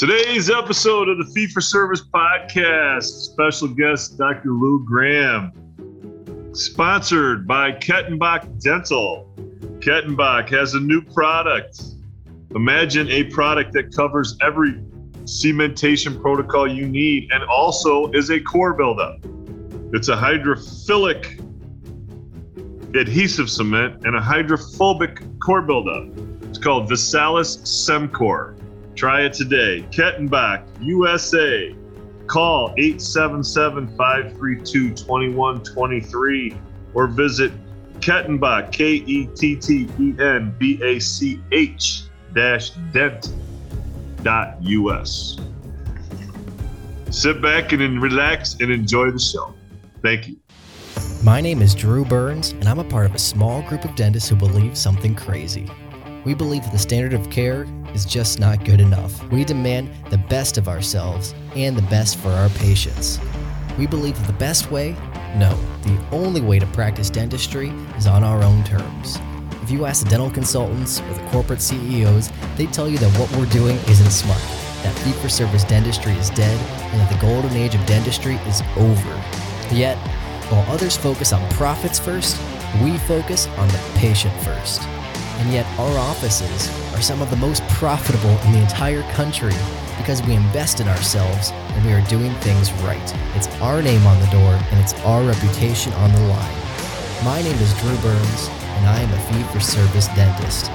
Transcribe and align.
Today's 0.00 0.48
episode 0.48 1.10
of 1.10 1.18
the 1.18 1.30
Fee 1.34 1.46
for 1.46 1.60
Service 1.60 2.02
podcast, 2.02 3.02
special 3.02 3.68
guest 3.68 4.16
Dr. 4.16 4.52
Lou 4.54 4.82
Graham, 4.82 5.52
sponsored 6.54 7.46
by 7.46 7.72
Kettenbach 7.72 8.62
Dental. 8.62 9.30
Kettenbach 9.80 10.48
has 10.48 10.72
a 10.72 10.80
new 10.80 11.02
product. 11.02 11.82
Imagine 12.54 13.10
a 13.10 13.24
product 13.24 13.74
that 13.74 13.94
covers 13.94 14.38
every 14.40 14.72
cementation 15.24 16.18
protocol 16.18 16.66
you 16.66 16.88
need 16.88 17.30
and 17.30 17.44
also 17.44 18.10
is 18.12 18.30
a 18.30 18.40
core 18.40 18.72
buildup. 18.72 19.18
It's 19.92 20.08
a 20.08 20.16
hydrophilic 20.16 21.36
adhesive 22.98 23.50
cement 23.50 24.06
and 24.06 24.16
a 24.16 24.20
hydrophobic 24.22 25.22
core 25.40 25.60
buildup. 25.60 26.08
It's 26.44 26.58
called 26.58 26.88
Visalys 26.88 27.58
CemCore. 27.58 28.59
Try 29.00 29.22
it 29.22 29.32
today. 29.32 29.82
Kettenbach, 29.90 30.62
USA. 30.82 31.74
Call 32.26 32.74
877 32.76 33.96
532 33.96 34.90
2123 34.90 36.54
or 36.92 37.06
visit 37.06 37.50
Kettenbach, 38.00 38.70
K 38.70 38.96
E 38.96 39.26
T 39.34 39.56
T 39.56 39.88
E 39.98 40.14
N 40.20 40.54
B 40.58 40.78
A 40.82 40.98
C 40.98 41.40
H 41.50 42.02
dash 42.34 42.72
dent 42.92 43.32
dot 44.22 44.62
US. 44.64 45.38
Sit 47.08 47.40
back 47.40 47.72
and 47.72 48.02
relax 48.02 48.56
and 48.60 48.70
enjoy 48.70 49.10
the 49.12 49.18
show. 49.18 49.54
Thank 50.02 50.28
you. 50.28 50.36
My 51.24 51.40
name 51.40 51.62
is 51.62 51.74
Drew 51.74 52.04
Burns, 52.04 52.50
and 52.50 52.68
I'm 52.68 52.80
a 52.80 52.84
part 52.84 53.06
of 53.06 53.14
a 53.14 53.18
small 53.18 53.62
group 53.62 53.86
of 53.86 53.96
dentists 53.96 54.28
who 54.28 54.36
believe 54.36 54.76
something 54.76 55.14
crazy. 55.14 55.70
We 56.24 56.34
believe 56.34 56.70
the 56.70 56.78
standard 56.78 57.14
of 57.14 57.30
care 57.30 57.66
is 57.94 58.04
just 58.04 58.38
not 58.38 58.64
good 58.64 58.78
enough. 58.78 59.22
We 59.30 59.42
demand 59.42 59.90
the 60.10 60.18
best 60.18 60.58
of 60.58 60.68
ourselves 60.68 61.34
and 61.56 61.74
the 61.74 61.82
best 61.82 62.18
for 62.18 62.28
our 62.28 62.50
patients. 62.50 63.18
We 63.78 63.86
believe 63.86 64.26
the 64.26 64.34
best 64.34 64.70
way? 64.70 64.92
No, 65.36 65.58
the 65.84 65.98
only 66.12 66.42
way 66.42 66.58
to 66.58 66.66
practice 66.66 67.08
dentistry 67.08 67.70
is 67.96 68.06
on 68.06 68.22
our 68.22 68.42
own 68.42 68.62
terms. 68.64 69.18
If 69.62 69.70
you 69.70 69.86
ask 69.86 70.04
the 70.04 70.10
dental 70.10 70.30
consultants 70.30 71.00
or 71.00 71.14
the 71.14 71.26
corporate 71.30 71.62
CEOs, 71.62 72.30
they 72.56 72.66
tell 72.66 72.88
you 72.88 72.98
that 72.98 73.18
what 73.18 73.34
we're 73.36 73.50
doing 73.50 73.76
isn't 73.88 74.10
smart, 74.10 74.40
that 74.82 74.98
fee 74.98 75.12
for 75.12 75.30
service 75.30 75.64
dentistry 75.64 76.12
is 76.12 76.28
dead, 76.30 76.60
and 76.92 77.00
that 77.00 77.10
the 77.10 77.20
golden 77.20 77.56
age 77.56 77.74
of 77.74 77.86
dentistry 77.86 78.34
is 78.46 78.60
over. 78.76 79.22
Yet, 79.74 79.96
while 80.50 80.70
others 80.70 80.98
focus 80.98 81.32
on 81.32 81.48
profits 81.52 81.98
first, 81.98 82.36
we 82.82 82.98
focus 82.98 83.46
on 83.46 83.68
the 83.68 83.90
patient 83.94 84.34
first. 84.42 84.82
And 85.40 85.50
yet, 85.54 85.64
our 85.78 85.98
offices 85.98 86.68
are 86.94 87.00
some 87.00 87.22
of 87.22 87.30
the 87.30 87.36
most 87.36 87.66
profitable 87.68 88.36
in 88.44 88.52
the 88.52 88.60
entire 88.60 89.02
country 89.14 89.54
because 89.96 90.22
we 90.24 90.34
invest 90.34 90.80
in 90.80 90.88
ourselves 90.88 91.50
and 91.52 91.86
we 91.86 91.92
are 91.92 92.06
doing 92.08 92.30
things 92.44 92.70
right. 92.84 93.14
It's 93.34 93.48
our 93.62 93.80
name 93.80 94.06
on 94.06 94.20
the 94.20 94.26
door 94.26 94.52
and 94.70 94.78
it's 94.78 94.92
our 95.00 95.22
reputation 95.22 95.94
on 95.94 96.12
the 96.12 96.20
line. 96.20 96.56
My 97.24 97.40
name 97.40 97.56
is 97.56 97.72
Drew 97.80 97.96
Burns, 98.02 98.48
and 98.48 98.86
I 98.86 99.00
am 99.00 99.10
a 99.14 99.20
fee 99.32 99.42
for 99.50 99.60
service 99.60 100.08
dentist. 100.08 100.70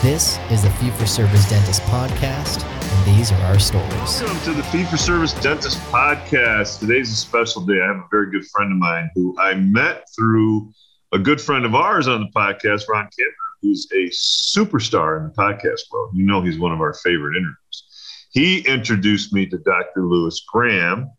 This 0.00 0.38
is 0.50 0.62
the 0.62 0.70
Fee 0.70 0.90
for 0.92 1.06
Service 1.06 1.46
Dentist 1.50 1.82
podcast, 1.82 2.64
and 2.64 3.16
these 3.18 3.32
are 3.32 3.42
our 3.42 3.58
stories. 3.58 4.22
Welcome 4.22 4.40
to 4.44 4.52
the 4.54 4.62
Fee 4.64 4.84
for 4.84 4.96
Service 4.96 5.34
Dentist 5.34 5.78
Podcast. 5.90 6.80
Today's 6.80 7.10
a 7.12 7.16
special 7.16 7.66
day. 7.66 7.82
I 7.82 7.88
have 7.88 7.96
a 7.96 8.08
very 8.10 8.30
good 8.30 8.46
friend 8.46 8.72
of 8.72 8.78
mine 8.78 9.10
who 9.14 9.36
I 9.38 9.52
met 9.54 10.04
through 10.16 10.72
a 11.12 11.18
good 11.18 11.40
friend 11.40 11.64
of 11.64 11.74
ours 11.74 12.08
on 12.08 12.20
the 12.20 12.28
podcast, 12.34 12.88
Ron 12.88 13.04
Kentner, 13.06 13.45
who's 13.62 13.86
a 13.92 14.08
superstar 14.10 15.18
in 15.18 15.24
the 15.24 15.34
podcast 15.34 15.80
world. 15.90 16.10
You 16.14 16.24
know, 16.24 16.42
he's 16.42 16.58
one 16.58 16.72
of 16.72 16.80
our 16.80 16.94
favorite 16.94 17.36
interviews. 17.36 18.28
He 18.30 18.60
introduced 18.60 19.32
me 19.32 19.46
to 19.46 19.58
Dr. 19.58 20.06
Lewis 20.06 20.44
Graham, 20.46 21.10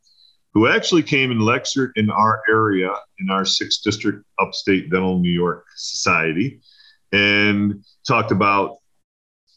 who 0.54 0.68
actually 0.68 1.04
came 1.04 1.32
and 1.32 1.42
lectured 1.42 1.92
in 1.96 2.10
our 2.10 2.42
area 2.50 2.92
in 3.20 3.30
our 3.30 3.46
sixth 3.46 3.84
district 3.84 4.24
upstate 4.40 4.90
dental 4.90 5.20
New 5.20 5.32
York 5.32 5.66
society 5.76 6.62
and 7.12 7.84
talked 8.06 8.32
about 8.32 8.78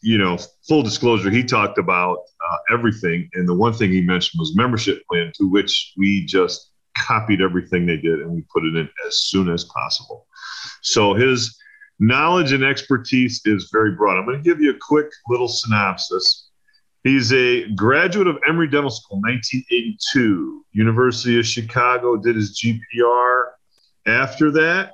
you 0.01 0.17
know, 0.17 0.37
full 0.67 0.81
disclosure, 0.81 1.29
he 1.29 1.43
talked 1.43 1.77
about 1.77 2.17
uh, 2.17 2.57
everything. 2.73 3.29
And 3.33 3.47
the 3.47 3.53
one 3.53 3.73
thing 3.73 3.91
he 3.91 4.01
mentioned 4.01 4.39
was 4.39 4.55
membership 4.55 5.03
plan, 5.07 5.31
to 5.35 5.49
which 5.49 5.93
we 5.97 6.25
just 6.25 6.71
copied 6.97 7.41
everything 7.41 7.85
they 7.85 7.97
did 7.97 8.19
and 8.19 8.31
we 8.31 8.43
put 8.53 8.63
it 8.65 8.75
in 8.75 8.89
as 9.07 9.19
soon 9.19 9.49
as 9.49 9.63
possible. 9.65 10.27
So 10.81 11.13
his 11.13 11.55
knowledge 12.01 12.51
and 12.51 12.63
expertise 12.63 13.41
is 13.45 13.69
very 13.71 13.91
broad. 13.91 14.17
I'm 14.17 14.25
going 14.25 14.41
to 14.41 14.43
give 14.43 14.59
you 14.59 14.71
a 14.71 14.77
quick 14.81 15.11
little 15.29 15.47
synopsis. 15.47 16.49
He's 17.03 17.31
a 17.31 17.69
graduate 17.69 18.27
of 18.27 18.37
Emory 18.47 18.67
Dental 18.67 18.89
School, 18.89 19.21
1982, 19.21 20.65
University 20.71 21.39
of 21.39 21.45
Chicago, 21.45 22.17
did 22.17 22.35
his 22.35 22.59
GPR. 22.59 23.43
After 24.07 24.49
that, 24.51 24.93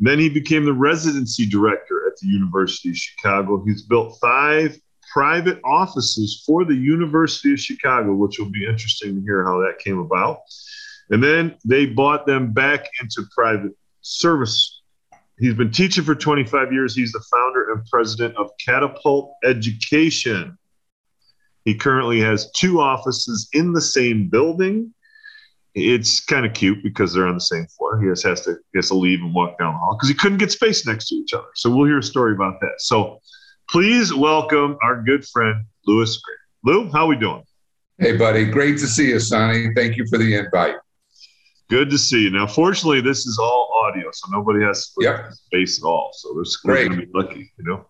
then 0.00 0.18
he 0.18 0.30
became 0.30 0.64
the 0.64 0.72
residency 0.72 1.46
director 1.46 2.06
at 2.06 2.16
the 2.20 2.26
University 2.26 2.88
of 2.90 2.96
Chicago. 2.96 3.62
He's 3.64 3.82
built 3.82 4.18
five 4.20 4.78
private 5.12 5.60
offices 5.62 6.42
for 6.46 6.64
the 6.64 6.74
University 6.74 7.52
of 7.52 7.60
Chicago, 7.60 8.14
which 8.14 8.38
will 8.38 8.50
be 8.50 8.66
interesting 8.66 9.14
to 9.14 9.20
hear 9.20 9.44
how 9.44 9.58
that 9.58 9.78
came 9.78 9.98
about. 9.98 10.38
And 11.10 11.22
then 11.22 11.56
they 11.66 11.84
bought 11.86 12.26
them 12.26 12.52
back 12.52 12.88
into 13.00 13.26
private 13.34 13.72
service. 14.00 14.75
He's 15.38 15.54
been 15.54 15.70
teaching 15.70 16.04
for 16.04 16.14
25 16.14 16.72
years. 16.72 16.96
He's 16.96 17.12
the 17.12 17.24
founder 17.30 17.72
and 17.72 17.84
president 17.86 18.36
of 18.36 18.50
Catapult 18.64 19.34
Education. 19.44 20.56
He 21.64 21.74
currently 21.74 22.20
has 22.20 22.50
two 22.52 22.80
offices 22.80 23.48
in 23.52 23.72
the 23.72 23.80
same 23.80 24.28
building 24.28 24.94
it's 25.76 26.20
kind 26.20 26.46
of 26.46 26.54
cute 26.54 26.82
because 26.82 27.12
they're 27.12 27.26
on 27.26 27.34
the 27.34 27.40
same 27.40 27.66
floor. 27.66 28.00
He 28.00 28.08
just 28.08 28.24
has 28.24 28.40
to 28.42 28.52
he 28.72 28.78
has 28.78 28.88
to 28.88 28.94
leave 28.94 29.20
and 29.20 29.34
walk 29.34 29.58
down 29.58 29.74
the 29.74 29.78
hall 29.78 29.94
because 29.94 30.08
he 30.08 30.14
couldn't 30.14 30.38
get 30.38 30.50
space 30.50 30.86
next 30.86 31.08
to 31.08 31.14
each 31.16 31.34
other. 31.34 31.48
So 31.54 31.70
we'll 31.70 31.86
hear 31.86 31.98
a 31.98 32.02
story 32.02 32.34
about 32.34 32.58
that. 32.60 32.76
So 32.78 33.20
please 33.68 34.12
welcome 34.12 34.78
our 34.82 35.02
good 35.02 35.26
friend 35.28 35.66
Lewis 35.86 36.18
Graham. 36.18 36.38
Lou, 36.86 36.92
how 36.92 37.04
are 37.04 37.08
we 37.08 37.16
doing? 37.16 37.44
Hey, 37.98 38.16
buddy. 38.16 38.46
Great 38.46 38.78
to 38.78 38.86
see 38.86 39.10
you, 39.10 39.20
Sonny. 39.20 39.68
Thank 39.74 39.98
you 39.98 40.06
for 40.06 40.16
the 40.16 40.34
invite. 40.34 40.76
Good 41.68 41.90
to 41.90 41.98
see 41.98 42.22
you. 42.22 42.30
Now, 42.30 42.46
fortunately, 42.46 43.02
this 43.02 43.26
is 43.26 43.38
all 43.38 43.65
audio, 43.84 44.10
so 44.12 44.30
nobody 44.30 44.64
has 44.64 44.92
yep. 45.00 45.32
space 45.32 45.82
at 45.82 45.86
all. 45.86 46.10
So 46.14 46.42
they're 46.64 46.88
going 46.88 47.00
to 47.00 47.06
be 47.06 47.12
lucky, 47.14 47.52
you 47.58 47.64
know. 47.64 47.86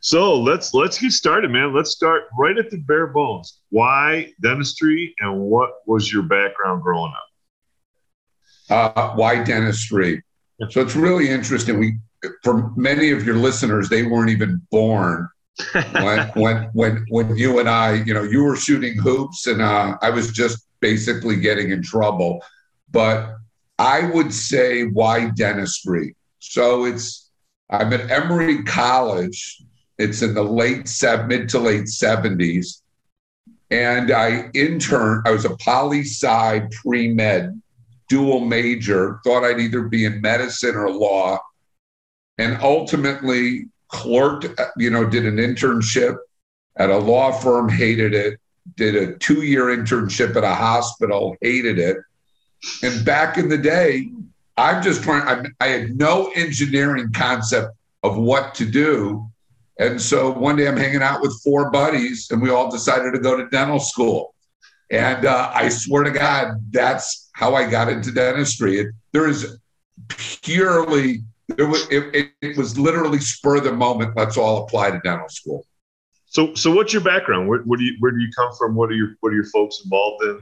So 0.00 0.38
let's 0.40 0.74
let's 0.74 0.98
get 0.98 1.12
started, 1.12 1.50
man. 1.50 1.74
Let's 1.74 1.90
start 1.90 2.24
right 2.38 2.56
at 2.56 2.70
the 2.70 2.78
bare 2.78 3.08
bones. 3.08 3.60
Why 3.70 4.32
dentistry, 4.40 5.14
and 5.20 5.40
what 5.40 5.70
was 5.86 6.12
your 6.12 6.22
background 6.22 6.82
growing 6.82 7.12
up? 7.12 7.26
uh, 8.70 9.14
why 9.14 9.42
dentistry? 9.42 10.22
So 10.70 10.80
it's 10.80 10.96
really 10.96 11.30
interesting. 11.30 11.78
We, 11.78 11.98
for 12.42 12.72
many 12.76 13.10
of 13.10 13.24
your 13.24 13.36
listeners, 13.36 13.88
they 13.88 14.04
weren't 14.04 14.30
even 14.30 14.60
born 14.70 15.28
when, 15.92 16.28
when, 16.34 16.70
when, 16.72 17.06
when 17.08 17.36
you 17.36 17.58
and 17.58 17.68
I, 17.68 17.94
you 18.04 18.14
know, 18.14 18.22
you 18.22 18.42
were 18.42 18.56
shooting 18.56 18.98
hoops 18.98 19.46
and 19.46 19.60
uh, 19.60 19.96
I 20.02 20.10
was 20.10 20.32
just 20.32 20.66
basically 20.80 21.36
getting 21.36 21.70
in 21.70 21.82
trouble. 21.82 22.42
But 22.90 23.36
I 23.78 24.10
would 24.10 24.32
say 24.32 24.84
why 24.84 25.30
dentistry? 25.30 26.14
So 26.38 26.84
it's, 26.84 27.30
I'm 27.70 27.92
at 27.92 28.10
Emory 28.10 28.62
College. 28.64 29.62
It's 29.98 30.22
in 30.22 30.34
the 30.34 30.42
late, 30.42 30.90
mid 31.26 31.48
to 31.50 31.58
late 31.58 31.84
70s. 31.84 32.82
And 33.70 34.12
I 34.12 34.50
interned, 34.54 35.26
I 35.26 35.32
was 35.32 35.44
a 35.44 35.56
poli 35.56 36.02
sci 36.02 36.68
pre 36.82 37.12
med 37.12 37.60
dual 38.08 38.40
major, 38.40 39.20
thought 39.24 39.44
I'd 39.44 39.60
either 39.60 39.82
be 39.82 40.04
in 40.04 40.20
medicine 40.20 40.76
or 40.76 40.90
law, 40.90 41.40
and 42.38 42.58
ultimately 42.62 43.66
clerked, 43.88 44.46
you 44.76 44.90
know, 44.90 45.04
did 45.04 45.26
an 45.26 45.36
internship 45.36 46.16
at 46.76 46.90
a 46.90 46.96
law 46.96 47.32
firm, 47.32 47.68
hated 47.68 48.14
it, 48.14 48.38
did 48.76 48.94
a 48.94 49.16
two 49.16 49.42
year 49.42 49.64
internship 49.66 50.36
at 50.36 50.44
a 50.44 50.54
hospital, 50.54 51.36
hated 51.40 51.78
it. 51.78 51.96
And 52.82 53.04
back 53.04 53.38
in 53.38 53.48
the 53.48 53.58
day, 53.58 54.10
I'm 54.56 54.82
just 54.82 55.02
trying, 55.02 55.22
I, 55.60 55.64
I 55.64 55.68
had 55.68 55.96
no 55.96 56.30
engineering 56.34 57.12
concept 57.12 57.76
of 58.02 58.16
what 58.16 58.54
to 58.56 58.64
do. 58.64 59.28
And 59.78 60.00
so 60.00 60.30
one 60.30 60.56
day 60.56 60.66
I'm 60.68 60.76
hanging 60.76 61.02
out 61.02 61.20
with 61.20 61.38
four 61.42 61.70
buddies 61.70 62.30
and 62.30 62.40
we 62.40 62.50
all 62.50 62.70
decided 62.70 63.12
to 63.12 63.18
go 63.18 63.36
to 63.36 63.48
dental 63.48 63.78
school. 63.78 64.34
And 64.90 65.26
uh, 65.26 65.50
I 65.54 65.68
swear 65.68 66.04
to 66.04 66.10
God, 66.10 66.54
that's 66.70 67.28
how 67.34 67.54
I 67.54 67.68
got 67.68 67.88
into 67.88 68.12
dentistry. 68.12 68.78
It, 68.78 68.86
there 69.12 69.28
is 69.28 69.58
purely, 70.08 71.22
it 71.58 71.64
was, 71.64 71.86
it, 71.90 72.32
it 72.40 72.56
was 72.56 72.78
literally 72.78 73.18
spur 73.20 73.56
of 73.56 73.64
the 73.64 73.72
moment. 73.72 74.16
Let's 74.16 74.36
all 74.36 74.64
apply 74.64 74.92
to 74.92 75.00
dental 75.00 75.28
school. 75.28 75.66
So, 76.28 76.54
so 76.54 76.74
what's 76.74 76.92
your 76.92 77.02
background? 77.02 77.48
Where, 77.48 77.60
where 77.60 77.78
do 77.78 77.84
you 77.84 77.96
where 78.00 78.10
do 78.10 78.18
you 78.18 78.30
come 78.36 78.50
from? 78.58 78.74
What 78.74 78.90
are 78.90 78.94
your 78.94 79.16
what 79.20 79.32
are 79.32 79.34
your 79.36 79.46
folks 79.46 79.80
involved 79.84 80.22
in? 80.24 80.40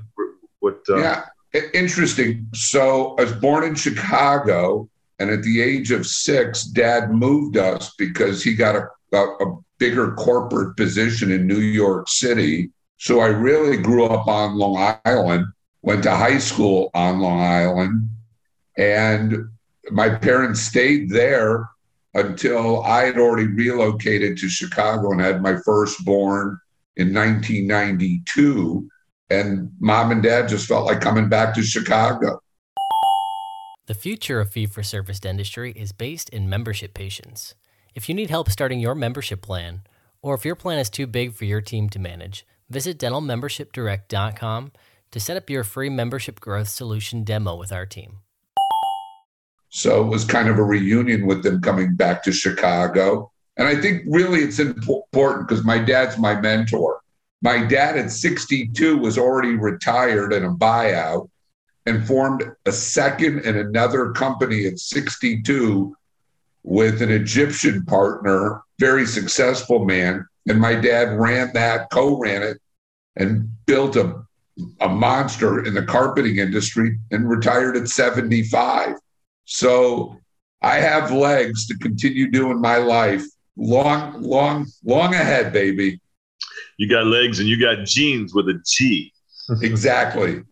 What? 0.59 0.81
Uh... 0.89 0.97
Yeah, 0.97 1.25
interesting. 1.73 2.49
So, 2.55 3.15
I 3.19 3.25
was 3.25 3.33
born 3.33 3.65
in 3.65 3.75
Chicago, 3.75 4.89
and 5.19 5.31
at 5.31 5.43
the 5.43 5.61
age 5.61 5.91
of 5.91 6.07
six, 6.07 6.65
Dad 6.65 7.11
moved 7.11 7.57
us 7.57 7.95
because 7.97 8.43
he 8.43 8.55
got 8.55 8.77
a, 8.77 8.89
a, 9.17 9.19
a 9.19 9.59
bigger 9.79 10.13
corporate 10.15 10.77
position 10.77 11.31
in 11.31 11.47
New 11.47 11.61
York 11.61 12.09
City. 12.09 12.71
So, 12.99 13.21
I 13.21 13.29
really 13.29 13.77
grew 13.77 14.07
up 14.07 14.27
on 14.27 14.57
Long 14.57 14.99
Island. 15.05 15.47
Went 15.83 16.03
to 16.05 16.17
high 16.17 16.39
school 16.39 16.91
on 16.95 17.21
Long 17.21 17.41
Island, 17.41 18.09
and 18.79 19.49
my 19.91 20.09
parents 20.09 20.61
stayed 20.61 21.11
there 21.11 21.69
until 22.15 22.83
I 22.85 23.05
had 23.05 23.19
already 23.19 23.49
relocated 23.49 24.39
to 24.39 24.49
Chicago 24.49 25.13
and 25.13 25.21
had 25.21 25.43
my 25.43 25.57
firstborn 25.65 26.59
in 26.97 27.13
1992. 27.13 28.89
And 29.31 29.71
mom 29.81 30.11
and 30.11 30.23
dad 30.23 30.49
just 30.49 30.67
felt 30.67 30.87
like 30.87 31.01
coming 31.01 31.29
back 31.29 31.55
to 31.55 31.63
Chicago. 31.63 32.41
The 33.87 33.95
future 33.95 34.41
of 34.41 34.51
fee 34.51 34.67
for 34.67 34.83
service 34.83 35.21
dentistry 35.21 35.73
is 35.73 35.93
based 35.93 36.29
in 36.31 36.49
membership 36.49 36.95
patients. 36.95 37.55
If 37.95 38.09
you 38.09 38.15
need 38.15 38.31
help 38.31 38.51
starting 38.51 38.81
your 38.81 38.95
membership 38.95 39.43
plan, 39.43 39.83
or 40.23 40.35
if 40.35 40.45
your 40.45 40.55
plan 40.55 40.79
is 40.79 40.89
too 40.89 41.07
big 41.07 41.35
for 41.35 41.45
your 41.45 41.61
team 41.61 41.89
to 41.91 41.99
manage, 41.99 42.47
visit 42.71 42.99
dentalmembershipdirect.com 42.99 44.73
to 45.11 45.21
set 45.21 45.37
up 45.37 45.51
your 45.51 45.65
free 45.65 45.91
membership 45.91 46.41
growth 46.41 46.69
solution 46.69 47.25
demo 47.25 47.55
with 47.55 47.73
our 47.73 47.87
team. 47.87 48.21
So 49.69 50.03
it 50.05 50.09
was 50.09 50.25
kind 50.25 50.49
of 50.49 50.59
a 50.59 50.65
reunion 50.65 51.27
with 51.27 51.43
them 51.43 51.61
coming 51.61 51.95
back 51.95 52.23
to 52.25 52.33
Chicago. 52.33 53.31
And 53.57 53.69
I 53.69 53.81
think 53.81 54.03
really 54.07 54.41
it's 54.41 54.59
important 54.59 55.47
because 55.47 55.65
my 55.65 55.79
dad's 55.79 56.17
my 56.17 56.41
mentor. 56.41 57.01
My 57.45 57.63
dad 57.63 57.99
at 57.99 58.11
62 58.11 58.97
was 58.97 59.19
already 59.19 59.55
retired 59.55 60.33
in 60.33 60.45
a 60.45 60.55
buyout 60.55 61.29
and 61.85 62.07
formed 62.07 62.43
a 62.65 62.73
second 62.73 63.41
and 63.41 63.59
another 63.59 64.13
company 64.13 64.65
at 64.65 64.79
62 64.79 65.95
with 66.63 67.03
an 67.03 67.11
Egyptian 67.11 67.85
partner, 67.85 68.63
very 68.79 69.05
successful 69.05 69.85
man. 69.85 70.27
And 70.49 70.59
my 70.59 70.75
dad 70.75 71.19
ran 71.19 71.53
that, 71.53 71.91
co 71.91 72.19
ran 72.19 72.43
it, 72.43 72.63
and 73.17 73.47
built 73.67 73.97
a, 73.97 74.25
a 74.81 74.89
monster 74.89 75.67
in 75.67 75.75
the 75.75 75.85
carpeting 75.85 76.39
industry 76.39 76.99
and 77.11 77.29
retired 77.29 77.77
at 77.77 77.89
75. 77.89 78.95
So 79.45 80.19
I 80.63 80.77
have 80.77 81.13
legs 81.13 81.67
to 81.67 81.77
continue 81.77 82.31
doing 82.31 82.59
my 82.59 82.79
life 82.79 83.23
long, 83.59 84.23
long, 84.23 84.67
long 84.83 85.13
ahead, 85.13 85.53
baby. 85.53 86.01
You 86.77 86.89
got 86.89 87.07
legs 87.07 87.39
and 87.39 87.49
you 87.49 87.61
got 87.61 87.85
jeans 87.85 88.35
with 88.35 88.49
a 88.49 88.61
G. 88.67 89.13
exactly. 89.63 90.43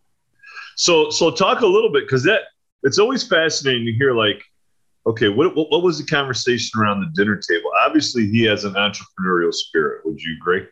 So, 0.77 1.11
so 1.11 1.31
talk 1.31 1.61
a 1.61 1.67
little 1.67 1.93
bit 1.93 2.05
because 2.05 2.23
that 2.25 2.43
it's 2.83 2.99
always 2.99 3.27
fascinating 3.27 3.87
to 3.87 3.93
hear. 3.93 4.15
Like, 4.15 4.43
okay, 5.07 5.29
what, 5.29 5.55
what 5.55 5.71
what 5.71 5.83
was 5.83 5.99
the 5.99 6.05
conversation 6.05 6.81
around 6.81 7.01
the 7.01 7.11
dinner 7.15 7.37
table? 7.37 7.71
Obviously, 7.85 8.29
he 8.29 8.45
has 8.45 8.65
an 8.65 8.75
entrepreneurial 8.75 9.53
spirit. 9.53 10.05
Would 10.05 10.21
you 10.21 10.37
agree? 10.41 10.67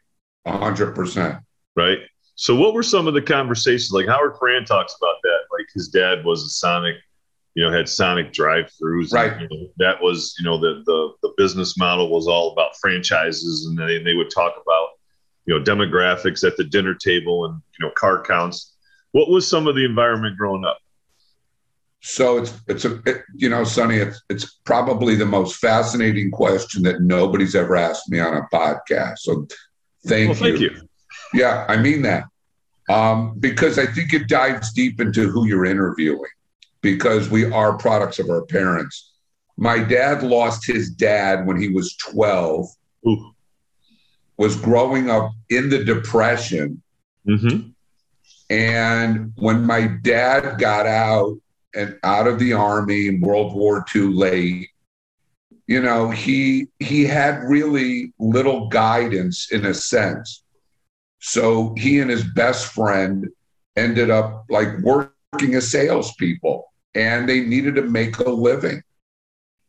A 0.47 0.57
hundred 0.57 0.95
percent. 0.95 1.39
Right. 1.77 1.99
So, 2.35 2.55
what 2.57 2.75
were 2.75 2.83
some 2.83 3.07
of 3.07 3.15
the 3.15 3.23
conversations? 3.23 3.93
Like 3.93 4.07
Howard 4.07 4.37
Farran 4.39 4.65
talks 4.65 4.97
about 5.01 5.17
that. 5.23 5.39
Like 5.53 5.67
his 5.75 5.89
dad 5.89 6.25
was 6.25 6.45
a 6.45 6.49
Sonic 6.49 6.97
you 7.55 7.65
know, 7.65 7.73
had 7.73 7.89
Sonic 7.89 8.33
drive-throughs. 8.33 9.13
Right. 9.13 9.33
And, 9.33 9.43
you 9.43 9.49
know, 9.51 9.69
that 9.79 10.01
was, 10.01 10.35
you 10.39 10.45
know, 10.45 10.59
the, 10.59 10.83
the 10.87 11.11
the 11.23 11.35
business 11.37 11.77
model 11.77 12.11
was 12.11 12.27
all 12.27 12.53
about 12.53 12.77
franchises, 12.81 13.67
and 13.67 13.79
they 13.79 14.03
they 14.03 14.15
would 14.15 14.31
talk 14.31 14.53
about, 14.53 14.89
you 15.47 15.59
know, 15.59 15.65
demographics 15.65 16.47
at 16.47 16.57
the 16.57 16.65
dinner 16.65 16.95
table 16.95 17.45
and 17.47 17.61
you 17.79 17.87
know 17.87 17.93
car 17.97 18.23
counts. 18.23 18.75
What 19.13 19.29
was 19.29 19.49
some 19.49 19.67
of 19.67 19.75
the 19.75 19.85
environment 19.85 20.37
growing 20.37 20.65
up? 20.65 20.79
So 22.03 22.39
it's 22.39 22.61
it's 22.67 22.85
a 22.85 23.01
it, 23.07 23.23
you 23.35 23.49
know, 23.49 23.65
Sonny, 23.65 23.97
it's 23.97 24.23
it's 24.31 24.59
probably 24.65 25.15
the 25.15 25.27
most 25.27 25.57
fascinating 25.57 26.31
question 26.31 26.83
that 26.85 27.03
nobody's 27.03 27.55
ever 27.55 27.77
asked 27.77 28.09
me 28.11 28.21
on 28.21 28.37
a 28.37 28.43
podcast. 28.55 29.19
So 29.19 29.47
thank 30.07 30.41
well, 30.41 30.51
you. 30.51 30.59
Thank 30.59 30.61
you. 30.61 30.89
Yeah, 31.35 31.67
I 31.69 31.77
mean 31.77 32.03
that. 32.03 32.25
Um, 32.89 33.39
because 33.39 33.79
I 33.79 33.87
think 33.87 34.13
it 34.15 34.29
dives 34.29 34.73
deep 34.73 35.01
into 35.01 35.31
who 35.31 35.47
you're 35.47 35.65
interviewing 35.65 36.31
because 36.81 37.29
we 37.31 37.51
are 37.51 37.77
products 37.77 38.19
of 38.19 38.29
our 38.31 38.45
parents. 38.47 39.13
My 39.57 39.79
dad 39.79 40.23
lost 40.23 40.67
his 40.67 40.91
dad 40.91 41.47
when 41.47 41.61
he 41.61 41.69
was 41.69 41.95
12, 41.97 42.67
Ooh. 43.07 43.33
Was 44.41 44.57
growing 44.57 45.11
up 45.11 45.33
in 45.51 45.69
the 45.69 45.85
Depression. 45.85 46.83
Mm-hmm. 47.29 47.69
And 48.49 49.35
when 49.37 49.67
my 49.67 49.87
dad 49.87 50.59
got 50.59 50.87
out 50.87 51.37
and 51.75 51.99
out 52.03 52.27
of 52.27 52.39
the 52.39 52.55
army 52.55 53.09
in 53.09 53.21
World 53.21 53.55
War 53.55 53.85
II 53.95 54.15
late, 54.15 54.71
you 55.67 55.83
know, 55.83 56.09
he 56.09 56.69
he 56.79 57.05
had 57.05 57.43
really 57.43 58.15
little 58.19 58.69
guidance 58.69 59.53
in 59.53 59.67
a 59.67 59.75
sense. 59.75 60.43
So 61.19 61.75
he 61.77 61.99
and 61.99 62.11
his 62.11 62.25
best 62.25 62.73
friend 62.73 63.29
ended 63.77 64.09
up 64.09 64.47
like 64.49 64.79
working 64.79 65.55
as 65.55 65.71
salespeople 65.71 66.73
and 66.95 67.29
they 67.29 67.41
needed 67.41 67.75
to 67.75 67.83
make 67.83 68.17
a 68.19 68.31
living. 68.31 68.83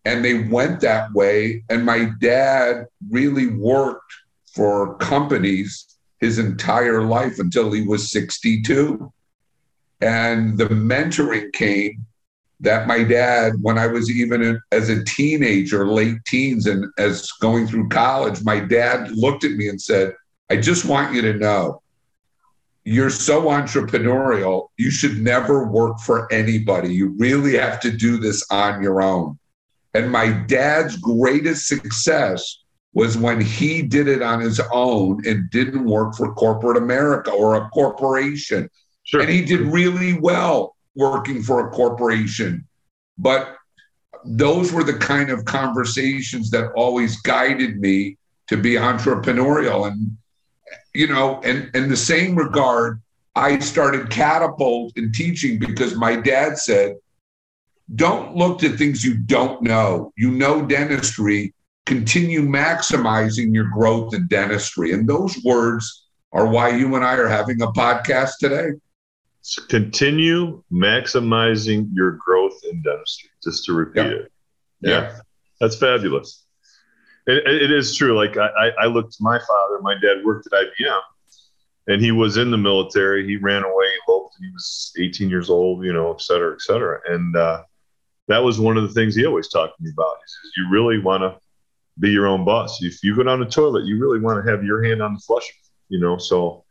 And 0.05 0.23
they 0.23 0.45
went 0.45 0.79
that 0.79 1.11
way. 1.11 1.65
And 1.69 1.85
my 1.85 2.09
dad 2.21 2.87
really 3.09 3.47
worked 3.47 4.13
for 4.53 4.95
companies 4.97 5.97
his 6.19 6.37
entire 6.37 7.03
life 7.03 7.39
until 7.39 7.71
he 7.71 7.81
was 7.81 8.11
62. 8.11 9.11
And 10.01 10.57
the 10.57 10.65
mentoring 10.67 11.51
came 11.53 12.05
that 12.59 12.87
my 12.87 13.03
dad, 13.03 13.53
when 13.61 13.77
I 13.77 13.87
was 13.87 14.09
even 14.09 14.59
as 14.71 14.89
a 14.89 15.03
teenager, 15.03 15.87
late 15.87 16.17
teens, 16.27 16.67
and 16.67 16.85
as 16.99 17.31
going 17.41 17.65
through 17.65 17.89
college, 17.89 18.43
my 18.43 18.59
dad 18.59 19.11
looked 19.11 19.43
at 19.43 19.51
me 19.53 19.67
and 19.67 19.81
said, 19.81 20.13
I 20.49 20.57
just 20.57 20.85
want 20.85 21.13
you 21.13 21.21
to 21.23 21.33
know 21.33 21.81
you're 22.83 23.09
so 23.09 23.43
entrepreneurial, 23.43 24.69
you 24.77 24.89
should 24.91 25.21
never 25.21 25.67
work 25.67 25.99
for 25.99 26.31
anybody. 26.31 26.93
You 26.93 27.15
really 27.17 27.55
have 27.57 27.79
to 27.81 27.91
do 27.91 28.17
this 28.17 28.45
on 28.51 28.81
your 28.81 29.01
own. 29.01 29.37
And 29.93 30.11
my 30.11 30.31
dad's 30.31 30.97
greatest 30.97 31.67
success 31.67 32.60
was 32.93 33.17
when 33.17 33.39
he 33.39 33.81
did 33.81 34.07
it 34.07 34.21
on 34.21 34.41
his 34.41 34.59
own 34.71 35.25
and 35.25 35.49
didn't 35.49 35.85
work 35.85 36.15
for 36.15 36.33
corporate 36.33 36.77
America 36.77 37.31
or 37.31 37.55
a 37.55 37.69
corporation. 37.69 38.69
Sure. 39.03 39.21
And 39.21 39.29
he 39.29 39.43
did 39.43 39.61
really 39.61 40.13
well 40.13 40.75
working 40.95 41.41
for 41.41 41.67
a 41.67 41.71
corporation. 41.71 42.67
But 43.17 43.55
those 44.25 44.71
were 44.71 44.83
the 44.83 44.97
kind 44.97 45.29
of 45.29 45.45
conversations 45.45 46.51
that 46.51 46.71
always 46.73 47.21
guided 47.21 47.79
me 47.79 48.17
to 48.47 48.57
be 48.57 48.73
entrepreneurial. 48.73 49.87
And 49.87 50.17
you 50.93 51.07
know, 51.07 51.39
and 51.43 51.73
in 51.73 51.89
the 51.89 51.97
same 51.97 52.35
regard, 52.35 53.01
I 53.35 53.59
started 53.59 54.09
catapult 54.09 54.93
in 54.97 55.11
teaching 55.11 55.57
because 55.57 55.95
my 55.95 56.17
dad 56.17 56.57
said, 56.57 56.97
don't 57.95 58.35
look 58.35 58.59
to 58.59 58.69
things 58.69 59.03
you 59.03 59.15
don't 59.15 59.61
know. 59.61 60.11
You 60.17 60.31
know 60.31 60.65
dentistry, 60.65 61.53
continue 61.85 62.41
maximizing 62.41 63.53
your 63.53 63.65
growth 63.65 64.13
in 64.13 64.27
dentistry. 64.27 64.93
And 64.93 65.07
those 65.07 65.41
words 65.43 66.07
are 66.31 66.47
why 66.47 66.69
you 66.69 66.95
and 66.95 67.03
I 67.03 67.15
are 67.15 67.27
having 67.27 67.61
a 67.61 67.67
podcast 67.67 68.33
today. 68.39 68.69
So 69.41 69.63
continue 69.65 70.63
maximizing 70.71 71.89
your 71.93 72.11
growth 72.11 72.59
in 72.71 72.81
dentistry, 72.83 73.29
just 73.43 73.65
to 73.65 73.73
repeat 73.73 74.05
yeah. 74.05 74.11
it. 74.11 74.31
Yeah. 74.81 74.89
yeah. 74.89 75.17
That's 75.59 75.75
fabulous. 75.75 76.45
It, 77.27 77.45
it 77.47 77.71
is 77.71 77.95
true. 77.95 78.15
Like 78.15 78.37
I, 78.37 78.69
I 78.79 78.85
looked 78.85 79.13
to 79.13 79.23
my 79.23 79.39
father. 79.39 79.79
My 79.81 79.95
dad 79.95 80.23
worked 80.23 80.47
at 80.47 80.53
IBM, 80.53 80.99
and 81.87 82.01
he 82.01 82.11
was 82.11 82.37
in 82.37 82.51
the 82.51 82.57
military. 82.57 83.25
He 83.27 83.37
ran 83.37 83.63
away, 83.63 83.85
eloped. 84.07 84.35
He 84.39 84.49
was 84.51 84.93
18 84.99 85.29
years 85.29 85.49
old, 85.49 85.85
you 85.85 85.93
know, 85.93 86.11
et 86.11 86.21
cetera, 86.21 86.53
et 86.53 86.61
cetera. 86.61 86.99
And 87.07 87.35
uh, 87.35 87.63
that 88.27 88.39
was 88.39 88.59
one 88.59 88.77
of 88.77 88.83
the 88.83 88.93
things 88.93 89.15
he 89.15 89.25
always 89.25 89.49
talked 89.49 89.77
to 89.77 89.83
me 89.83 89.91
about. 89.91 90.17
He 90.17 90.27
says, 90.27 90.51
"You 90.57 90.69
really 90.71 90.99
want 90.99 91.21
to 91.21 91.37
be 91.99 92.09
your 92.09 92.27
own 92.27 92.45
boss. 92.45 92.81
If 92.81 93.03
you 93.03 93.15
go 93.15 93.23
down 93.23 93.39
the 93.39 93.45
toilet, 93.45 93.85
you 93.85 93.99
really 93.99 94.19
want 94.19 94.43
to 94.43 94.51
have 94.51 94.63
your 94.63 94.83
hand 94.83 95.01
on 95.01 95.13
the 95.13 95.19
flusher, 95.19 95.53
you 95.89 95.99
know." 95.99 96.17
So, 96.17 96.63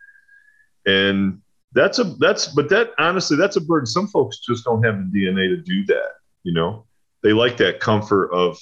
and 0.87 1.41
that's 1.73 1.99
a 1.99 2.05
that's 2.05 2.49
but 2.49 2.69
that 2.71 2.91
honestly 2.99 3.37
that's 3.37 3.57
a 3.57 3.61
burden. 3.61 3.87
Some 3.87 4.09
folks 4.09 4.39
just 4.39 4.65
don't 4.65 4.83
have 4.83 4.99
the 4.99 5.19
DNA 5.19 5.49
to 5.49 5.57
do 5.57 5.85
that. 5.87 6.12
You 6.43 6.53
know, 6.53 6.87
they 7.23 7.33
like 7.33 7.57
that 7.59 7.81
comfort 7.81 8.31
of 8.33 8.59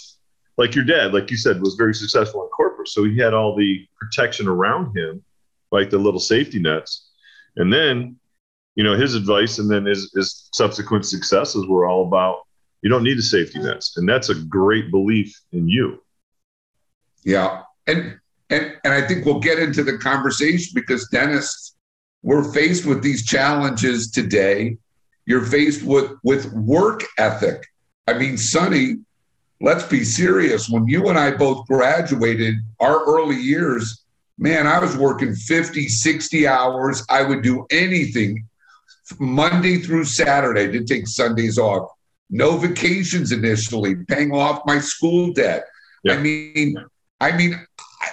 like 0.57 0.75
your 0.75 0.85
dad, 0.85 1.15
like 1.15 1.31
you 1.31 1.37
said, 1.37 1.61
was 1.61 1.75
very 1.77 1.95
successful 1.95 2.43
in 2.43 2.49
corporate, 2.49 2.89
so 2.89 3.05
he 3.05 3.17
had 3.17 3.33
all 3.33 3.57
the 3.57 3.87
protection 4.01 4.49
around 4.49 4.97
him 4.97 5.23
like 5.71 5.91
the 5.91 5.99
little 5.99 6.21
safety 6.21 6.59
nets. 6.59 7.11
And 7.57 7.73
then, 7.73 8.17
you 8.75 8.85
know, 8.85 8.95
his 8.95 9.15
advice 9.15 9.59
and 9.59 9.71
then 9.71 9.87
his, 9.87 10.13
his 10.15 10.49
subsequent 10.53 11.05
successes 11.07 11.67
were 11.67 11.87
all 11.87 12.07
about 12.07 12.41
you 12.83 12.89
don't 12.89 13.03
need 13.03 13.19
a 13.19 13.23
safety 13.23 13.59
nets. 13.59 13.97
And 13.97 14.09
that's 14.09 14.29
a 14.29 14.35
great 14.35 14.91
belief 14.91 15.39
in 15.53 15.69
you. 15.69 16.03
Yeah. 17.25 17.63
And 17.87 18.19
and 18.51 18.77
and 18.85 18.93
I 18.93 19.07
think 19.07 19.25
we'll 19.25 19.41
get 19.41 19.59
into 19.59 19.83
the 19.83 19.99
conversation 19.99 20.73
because 20.75 21.09
dentists, 21.09 21.77
we're 22.23 22.53
faced 22.53 22.87
with 22.87 23.03
these 23.03 23.25
challenges 23.25 24.11
today. 24.11 24.79
You're 25.27 25.45
faced 25.45 25.83
with 25.85 26.13
with 26.23 26.53
work 26.53 27.05
ethic. 27.19 27.67
I 28.07 28.15
mean, 28.15 28.39
Sonny, 28.39 28.97
let's 29.61 29.85
be 29.85 30.05
serious. 30.05 30.69
When 30.69 30.87
you 30.89 31.09
and 31.09 31.19
I 31.19 31.33
both 31.33 31.67
graduated, 31.67 32.55
our 32.81 33.05
early 33.05 33.37
years, 33.37 34.05
man, 34.39 34.67
I 34.67 34.79
was 34.79 34.97
working 34.97 35.35
50, 35.35 35.89
60 35.89 36.47
hours. 36.47 37.05
I 37.11 37.23
would 37.23 37.43
do 37.43 37.67
anything 37.71 38.47
Monday 39.19 39.79
through 39.79 40.05
Saturday, 40.05 40.67
didn't 40.71 40.87
take 40.87 41.07
Sundays 41.07 41.59
off. 41.59 41.91
No 42.31 42.57
vacations 42.57 43.33
initially, 43.33 43.97
paying 44.07 44.33
off 44.33 44.63
my 44.67 44.79
school 44.79 45.33
debt. 45.33 45.65
Yeah. 46.05 46.15
I 46.15 46.19
mean, 46.19 46.77
I 47.21 47.37
mean, 47.37 47.55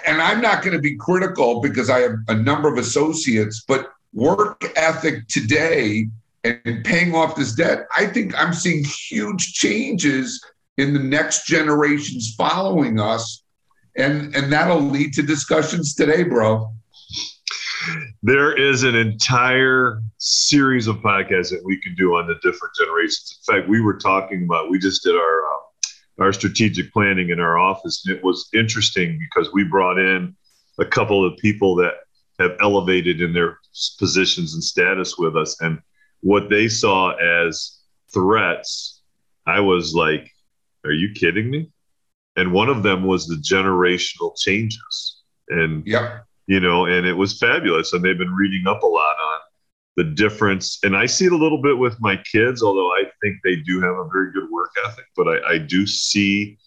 and 0.08 0.22
I'm 0.22 0.42
not 0.42 0.64
going 0.64 0.76
to 0.76 0.82
be 0.82 0.96
critical 0.96 1.62
because 1.62 1.90
I 1.90 2.00
have 2.00 2.16
a 2.28 2.36
number 2.36 2.72
of 2.72 2.78
associates, 2.78 3.64
but 3.68 3.92
work 4.14 4.64
ethic 4.76 5.28
today 5.28 6.08
and 6.44 6.84
paying 6.84 7.16
off 7.16 7.36
this 7.36 7.54
debt, 7.54 7.88
I 7.98 8.06
think 8.06 8.34
I'm 8.40 8.54
seeing 8.54 8.84
huge 8.84 9.54
changes 9.54 10.44
in 10.78 10.94
the 10.94 11.00
next 11.00 11.46
generations 11.46 12.36
following 12.38 13.00
us 13.00 13.44
and 13.96 14.36
and 14.36 14.52
that'll 14.52 14.82
lead 14.82 15.14
to 15.14 15.22
discussions 15.22 15.94
today, 15.94 16.24
bro. 16.24 16.72
There 18.24 18.56
is 18.58 18.84
an 18.84 18.96
entire 18.96 20.02
series 20.18 20.88
of 20.88 20.98
podcasts 20.98 21.50
that 21.52 21.62
we 21.64 21.80
can 21.82 21.96
do 21.96 22.16
on 22.16 22.28
the 22.28 22.36
different 22.36 22.74
generations. 22.78 23.40
In 23.48 23.56
fact, 23.56 23.70
we 23.70 23.82
were 23.82 23.98
talking 23.98 24.44
about 24.44 24.70
we 24.70 24.80
just 24.80 25.04
did 25.04 25.16
our 25.16 25.46
uh, 25.46 25.58
our 26.20 26.34
strategic 26.34 26.92
planning 26.94 27.30
in 27.30 27.40
our 27.40 27.58
office, 27.58 28.06
and 28.06 28.16
it 28.16 28.24
was 28.24 28.50
interesting 28.54 29.20
because 29.20 29.52
we 29.54 29.64
brought 29.64 30.00
in 30.00 30.36
a 30.80 30.86
couple 30.86 31.26
of 31.26 31.38
people 31.38 31.76
that 31.76 31.94
have 32.40 32.56
elevated 32.60 33.22
in 33.22 33.34
their 33.34 33.60
positions 34.00 34.54
and 34.54 34.64
status 34.64 35.18
with 35.18 35.36
us, 35.36 35.60
and 35.62 35.80
what 36.22 36.50
they 36.50 36.68
saw 36.68 37.12
as 37.16 37.80
threats, 38.14 39.02
I 39.46 39.60
was 39.60 39.94
like, 39.94 40.32
"Are 40.86 40.92
you 40.92 41.14
kidding 41.14 41.50
me?" 41.50 41.72
and 42.36 42.52
one 42.52 42.70
of 42.70 42.84
them 42.84 43.04
was 43.04 43.28
the 43.28 43.36
generational 43.36 44.38
changes 44.38 45.22
and 45.50 45.86
yeah 45.86 46.20
you 46.48 46.60
know 46.60 46.86
and 46.86 47.06
it 47.06 47.14
was 47.14 47.38
fabulous 47.38 47.94
and 47.94 48.04
they've 48.04 48.18
been 48.18 48.34
reading 48.34 48.68
up 48.68 48.84
a 48.84 48.88
lot 48.88 49.16
on 49.32 49.40
the 49.96 50.04
difference 50.04 50.80
and 50.84 50.96
i 50.96 51.06
see 51.06 51.26
it 51.26 51.32
a 51.32 51.38
little 51.38 51.62
bit 51.62 51.78
with 51.78 51.96
my 52.00 52.18
kids 52.32 52.62
although 52.62 52.90
i 52.90 53.04
think 53.22 53.38
they 53.44 53.56
do 53.58 53.82
have 53.82 53.96
a 53.96 54.10
very 54.12 54.32
good 54.32 54.50
work 54.52 54.72
ethic 54.86 55.06
but 55.16 55.28
i, 55.28 55.54
I 55.54 55.58
do 55.58 55.88
see 55.88 56.58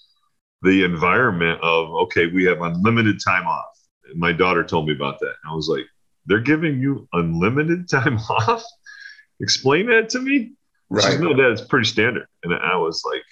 the 0.63 0.85
environment 0.85 1.61
of 1.63 1.91
okay 1.91 2.27
we 2.27 2.45
have 2.45 2.61
unlimited 2.63 3.21
time 3.25 3.47
off. 3.47 3.79
And 4.11 4.19
my 4.19 4.33
daughter 4.33 4.65
told 4.65 4.87
me 4.87 4.95
about 4.95 5.19
that 5.21 5.35
and 5.43 5.53
i 5.53 5.55
was 5.55 5.69
like 5.69 5.85
they're 6.27 6.41
giving 6.41 6.81
you 6.81 7.09
unlimited 7.15 7.89
time 7.89 8.19
off? 8.31 8.63
Explain 9.41 9.87
that 9.87 10.11
to 10.11 10.21
me. 10.21 10.53
Right 10.91 11.03
says, 11.03 11.21
no 11.21 11.35
that's 11.35 11.67
pretty 11.67 11.87
standard. 11.87 12.27
And 12.43 12.55
i 12.55 12.77
was 12.77 13.03
like 13.11 13.23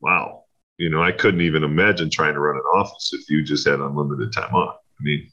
wow. 0.00 0.44
You 0.78 0.90
know, 0.90 1.02
I 1.02 1.10
couldn't 1.10 1.40
even 1.40 1.64
imagine 1.64 2.08
trying 2.08 2.34
to 2.34 2.40
run 2.40 2.54
an 2.54 2.62
office 2.62 3.10
if 3.12 3.28
you 3.28 3.42
just 3.42 3.66
had 3.66 3.80
unlimited 3.80 4.32
time 4.32 4.54
off. 4.54 4.76
I 4.76 5.02
mean, 5.02 5.28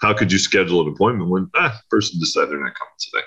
how 0.00 0.14
could 0.14 0.30
you 0.30 0.38
schedule 0.38 0.80
an 0.80 0.92
appointment 0.92 1.28
when 1.28 1.50
ah, 1.56 1.76
person 1.90 2.20
decided 2.20 2.50
they're 2.50 2.62
not 2.62 2.74
coming 2.78 2.94
today? 3.00 3.24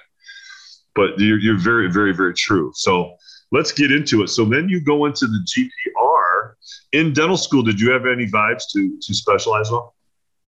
But 0.99 1.17
you're, 1.17 1.39
you're 1.39 1.57
very, 1.57 1.89
very, 1.89 2.13
very 2.13 2.33
true. 2.33 2.73
So 2.75 3.15
let's 3.53 3.71
get 3.71 3.89
into 3.89 4.21
it. 4.21 4.27
So 4.27 4.43
then 4.43 4.67
you 4.67 4.81
go 4.81 5.05
into 5.05 5.27
the 5.27 5.47
GPR 5.47 6.55
in 6.91 7.13
dental 7.13 7.37
school. 7.37 7.63
Did 7.63 7.79
you 7.79 7.89
have 7.91 8.05
any 8.05 8.27
vibes 8.27 8.63
to 8.73 8.97
to 9.01 9.13
specialize 9.13 9.69
on? 9.69 9.87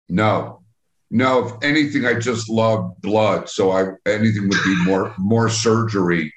No, 0.09 0.63
no. 1.11 1.45
If 1.45 1.53
anything, 1.61 2.07
I 2.07 2.15
just 2.15 2.49
love 2.49 2.99
blood. 3.01 3.47
So 3.47 3.69
I 3.69 3.91
anything 4.07 4.49
would 4.49 4.63
be 4.63 4.83
more 4.85 5.13
more 5.19 5.49
surgery. 5.49 6.33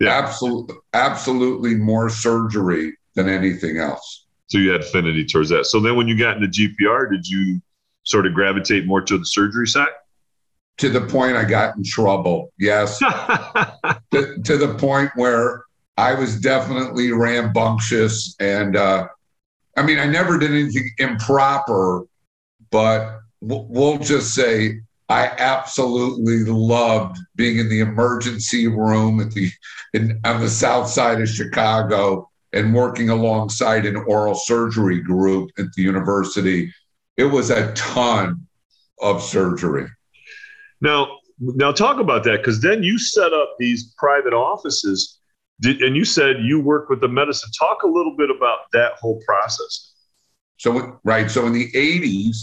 Yeah. 0.00 0.08
Absolutely, 0.18 0.74
absolutely 0.92 1.76
more 1.76 2.10
surgery 2.10 2.96
than 3.14 3.28
anything 3.28 3.78
else. 3.78 4.26
So 4.48 4.58
you 4.58 4.72
had 4.72 4.80
affinity 4.80 5.24
towards 5.24 5.50
that. 5.50 5.66
So 5.66 5.78
then 5.78 5.94
when 5.94 6.08
you 6.08 6.18
got 6.18 6.36
into 6.36 6.48
GPR, 6.48 7.12
did 7.12 7.28
you 7.28 7.62
sort 8.02 8.26
of 8.26 8.34
gravitate 8.34 8.86
more 8.86 9.02
to 9.02 9.18
the 9.18 9.24
surgery 9.24 9.68
side? 9.68 9.94
To 10.82 10.88
the 10.88 11.00
point 11.02 11.36
I 11.36 11.44
got 11.44 11.76
in 11.76 11.84
trouble. 11.84 12.52
Yes. 12.58 12.98
to, 12.98 14.36
to, 14.42 14.56
the 14.56 14.74
point 14.80 15.12
where 15.14 15.62
I 15.96 16.12
was 16.14 16.40
definitely 16.40 17.12
rambunctious. 17.12 18.34
And 18.40 18.74
uh, 18.74 19.06
I 19.76 19.82
mean, 19.82 20.00
I 20.00 20.06
never 20.06 20.40
did 20.40 20.50
anything 20.50 20.90
improper, 20.98 22.02
but 22.72 23.20
we'll 23.40 23.98
just 23.98 24.34
say 24.34 24.80
I 25.08 25.28
absolutely 25.38 26.38
loved 26.50 27.16
being 27.36 27.58
in 27.58 27.68
the 27.68 27.78
emergency 27.78 28.66
room 28.66 29.20
at 29.20 29.30
the 29.30 29.52
in, 29.94 30.18
on 30.24 30.40
the 30.40 30.50
south 30.50 30.88
side 30.88 31.20
of 31.20 31.28
Chicago 31.28 32.28
and 32.52 32.74
working 32.74 33.08
alongside 33.08 33.86
an 33.86 33.98
oral 34.08 34.34
surgery 34.34 35.00
group 35.00 35.52
at 35.58 35.72
the 35.76 35.82
university. 35.82 36.74
It 37.16 37.26
was 37.26 37.50
a 37.50 37.72
ton 37.74 38.48
of 39.00 39.22
surgery. 39.22 39.86
Now, 40.82 41.18
now 41.38 41.72
talk 41.72 42.00
about 42.00 42.24
that 42.24 42.38
because 42.38 42.60
then 42.60 42.82
you 42.82 42.98
set 42.98 43.32
up 43.32 43.54
these 43.58 43.94
private 43.96 44.34
offices, 44.34 45.20
did, 45.60 45.80
and 45.80 45.96
you 45.96 46.04
said 46.04 46.42
you 46.42 46.60
work 46.60 46.90
with 46.90 47.00
the 47.00 47.08
medicine. 47.08 47.50
Talk 47.58 47.84
a 47.84 47.86
little 47.86 48.16
bit 48.16 48.30
about 48.30 48.58
that 48.72 48.94
whole 49.00 49.22
process. 49.24 49.94
So, 50.58 51.00
right. 51.04 51.30
So, 51.30 51.46
in 51.46 51.52
the 51.52 51.70
'80s, 51.72 52.36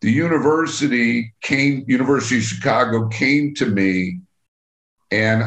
the 0.00 0.10
university 0.10 1.32
came, 1.42 1.84
University 1.86 2.38
of 2.38 2.44
Chicago 2.44 3.06
came 3.08 3.54
to 3.54 3.66
me, 3.66 4.20
and 5.10 5.42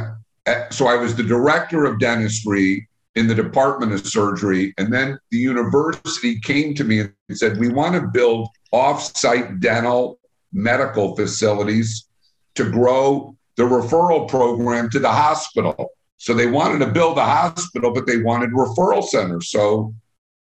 uh, 0.46 0.70
so 0.70 0.86
I 0.86 0.96
was 0.96 1.16
the 1.16 1.24
director 1.24 1.86
of 1.86 2.00
dentistry 2.00 2.88
in 3.16 3.28
the 3.28 3.36
Department 3.36 3.94
of 3.94 4.06
Surgery. 4.06 4.74
And 4.78 4.94
then 4.94 5.18
the 5.32 5.38
university 5.38 6.40
came 6.42 6.76
to 6.76 6.84
me 6.84 7.00
and 7.00 7.38
said, 7.38 7.58
We 7.58 7.70
want 7.70 7.96
to 7.96 8.08
build 8.08 8.50
off-site 8.72 9.60
dental 9.60 10.20
medical 10.54 11.16
facilities 11.16 12.08
to 12.56 12.70
grow 12.70 13.36
the 13.58 13.64
referral 13.64 14.28
program 14.30 14.90
to 14.90 15.00
the 15.00 15.12
hospital. 15.12 15.90
So 16.18 16.34
they 16.34 16.48
wanted 16.48 16.80
to 16.80 16.92
build 16.92 17.18
a 17.18 17.26
hospital, 17.26 17.94
but 17.94 18.08
they 18.08 18.18
wanted 18.18 18.52
referral 18.52 19.04
centers. 19.04 19.52
So 19.52 19.94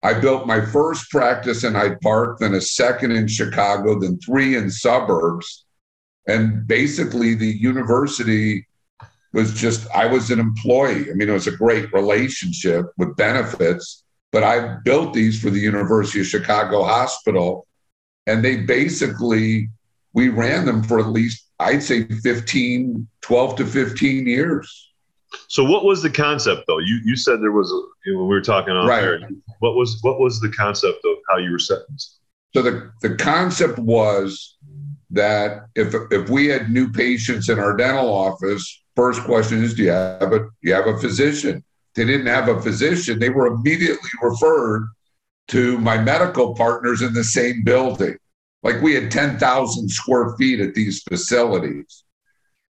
I 0.02 0.18
built 0.18 0.46
my 0.46 0.64
first 0.64 1.10
practice 1.10 1.64
in 1.64 1.74
Hyde 1.74 2.00
Park, 2.00 2.38
then 2.38 2.54
a 2.54 2.60
second 2.60 3.12
in 3.12 3.28
Chicago, 3.28 3.98
then 3.98 4.18
three 4.18 4.56
in 4.56 4.70
suburbs. 4.70 5.66
And 6.26 6.66
basically, 6.66 7.34
the 7.34 7.46
university 7.58 8.66
was 9.32 9.52
just 9.52 9.88
I 9.90 10.06
was 10.06 10.30
an 10.30 10.40
employee. 10.40 11.10
I 11.10 11.14
mean, 11.14 11.28
it 11.28 11.32
was 11.32 11.46
a 11.46 11.56
great 11.56 11.92
relationship 11.92 12.86
with 12.96 13.16
benefits, 13.16 14.04
but 14.32 14.42
I 14.42 14.78
built 14.84 15.12
these 15.12 15.40
for 15.40 15.50
the 15.50 15.60
University 15.60 16.20
of 16.20 16.26
Chicago 16.26 16.82
Hospital. 16.82 17.66
And 18.26 18.44
they 18.44 18.58
basically, 18.58 19.70
we 20.12 20.28
ran 20.28 20.66
them 20.66 20.82
for 20.82 20.98
at 20.98 21.08
least, 21.08 21.46
I'd 21.58 21.82
say 21.82 22.04
15, 22.04 23.06
12 23.20 23.56
to 23.56 23.66
15 23.66 24.26
years. 24.26 24.90
So 25.48 25.64
what 25.64 25.84
was 25.84 26.02
the 26.02 26.10
concept 26.10 26.64
though? 26.66 26.78
You 26.78 27.00
you 27.04 27.16
said 27.16 27.40
there 27.40 27.52
was 27.52 27.70
a, 27.70 28.10
when 28.12 28.26
we 28.26 28.34
were 28.34 28.40
talking 28.40 28.74
on 28.74 28.86
right. 28.86 29.00
There, 29.00 29.28
what 29.60 29.76
was 29.76 29.98
what 30.02 30.18
was 30.18 30.40
the 30.40 30.50
concept 30.50 30.98
of 31.04 31.16
how 31.28 31.36
you 31.36 31.52
were 31.52 31.58
sentenced? 31.58 32.18
So 32.54 32.62
the 32.62 32.90
the 33.00 33.14
concept 33.14 33.78
was 33.78 34.56
that 35.10 35.66
if 35.76 35.94
if 36.10 36.28
we 36.30 36.46
had 36.46 36.70
new 36.70 36.90
patients 36.90 37.48
in 37.48 37.58
our 37.58 37.76
dental 37.76 38.12
office, 38.12 38.82
first 38.96 39.22
question 39.22 39.62
is, 39.62 39.74
do 39.74 39.84
you 39.84 39.90
have 39.90 40.32
a 40.32 40.40
do 40.40 40.50
you 40.62 40.74
have 40.74 40.88
a 40.88 40.98
physician? 40.98 41.62
They 41.94 42.04
didn't 42.04 42.26
have 42.26 42.48
a 42.48 42.60
physician. 42.60 43.18
They 43.18 43.30
were 43.30 43.48
immediately 43.48 44.10
referred 44.22 44.88
to 45.48 45.78
my 45.78 45.98
medical 45.98 46.54
partners 46.54 47.02
in 47.02 47.12
the 47.12 47.24
same 47.24 47.64
building. 47.64 48.16
Like 48.62 48.80
we 48.82 48.94
had 48.94 49.10
10,000 49.10 49.88
square 49.88 50.34
feet 50.36 50.60
at 50.60 50.74
these 50.74 51.02
facilities. 51.02 52.04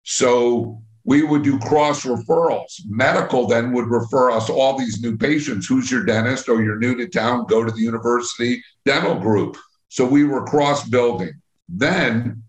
So 0.04 0.82
we 1.04 1.22
would 1.22 1.42
do 1.42 1.58
cross 1.58 2.04
referrals. 2.04 2.80
Medical 2.86 3.46
then 3.46 3.72
would 3.72 3.86
refer 3.86 4.30
us 4.30 4.50
all 4.50 4.78
these 4.78 5.00
new 5.00 5.16
patients. 5.16 5.66
Who's 5.66 5.90
your 5.90 6.04
dentist? 6.04 6.48
Or 6.48 6.62
you're 6.62 6.78
new 6.78 6.94
to 6.96 7.08
town, 7.08 7.46
go 7.46 7.64
to 7.64 7.70
the 7.70 7.80
university 7.80 8.62
dental 8.84 9.18
group. 9.18 9.56
So 9.88 10.04
we 10.06 10.24
were 10.24 10.44
cross 10.44 10.88
building. 10.88 11.32
Then 11.68 12.44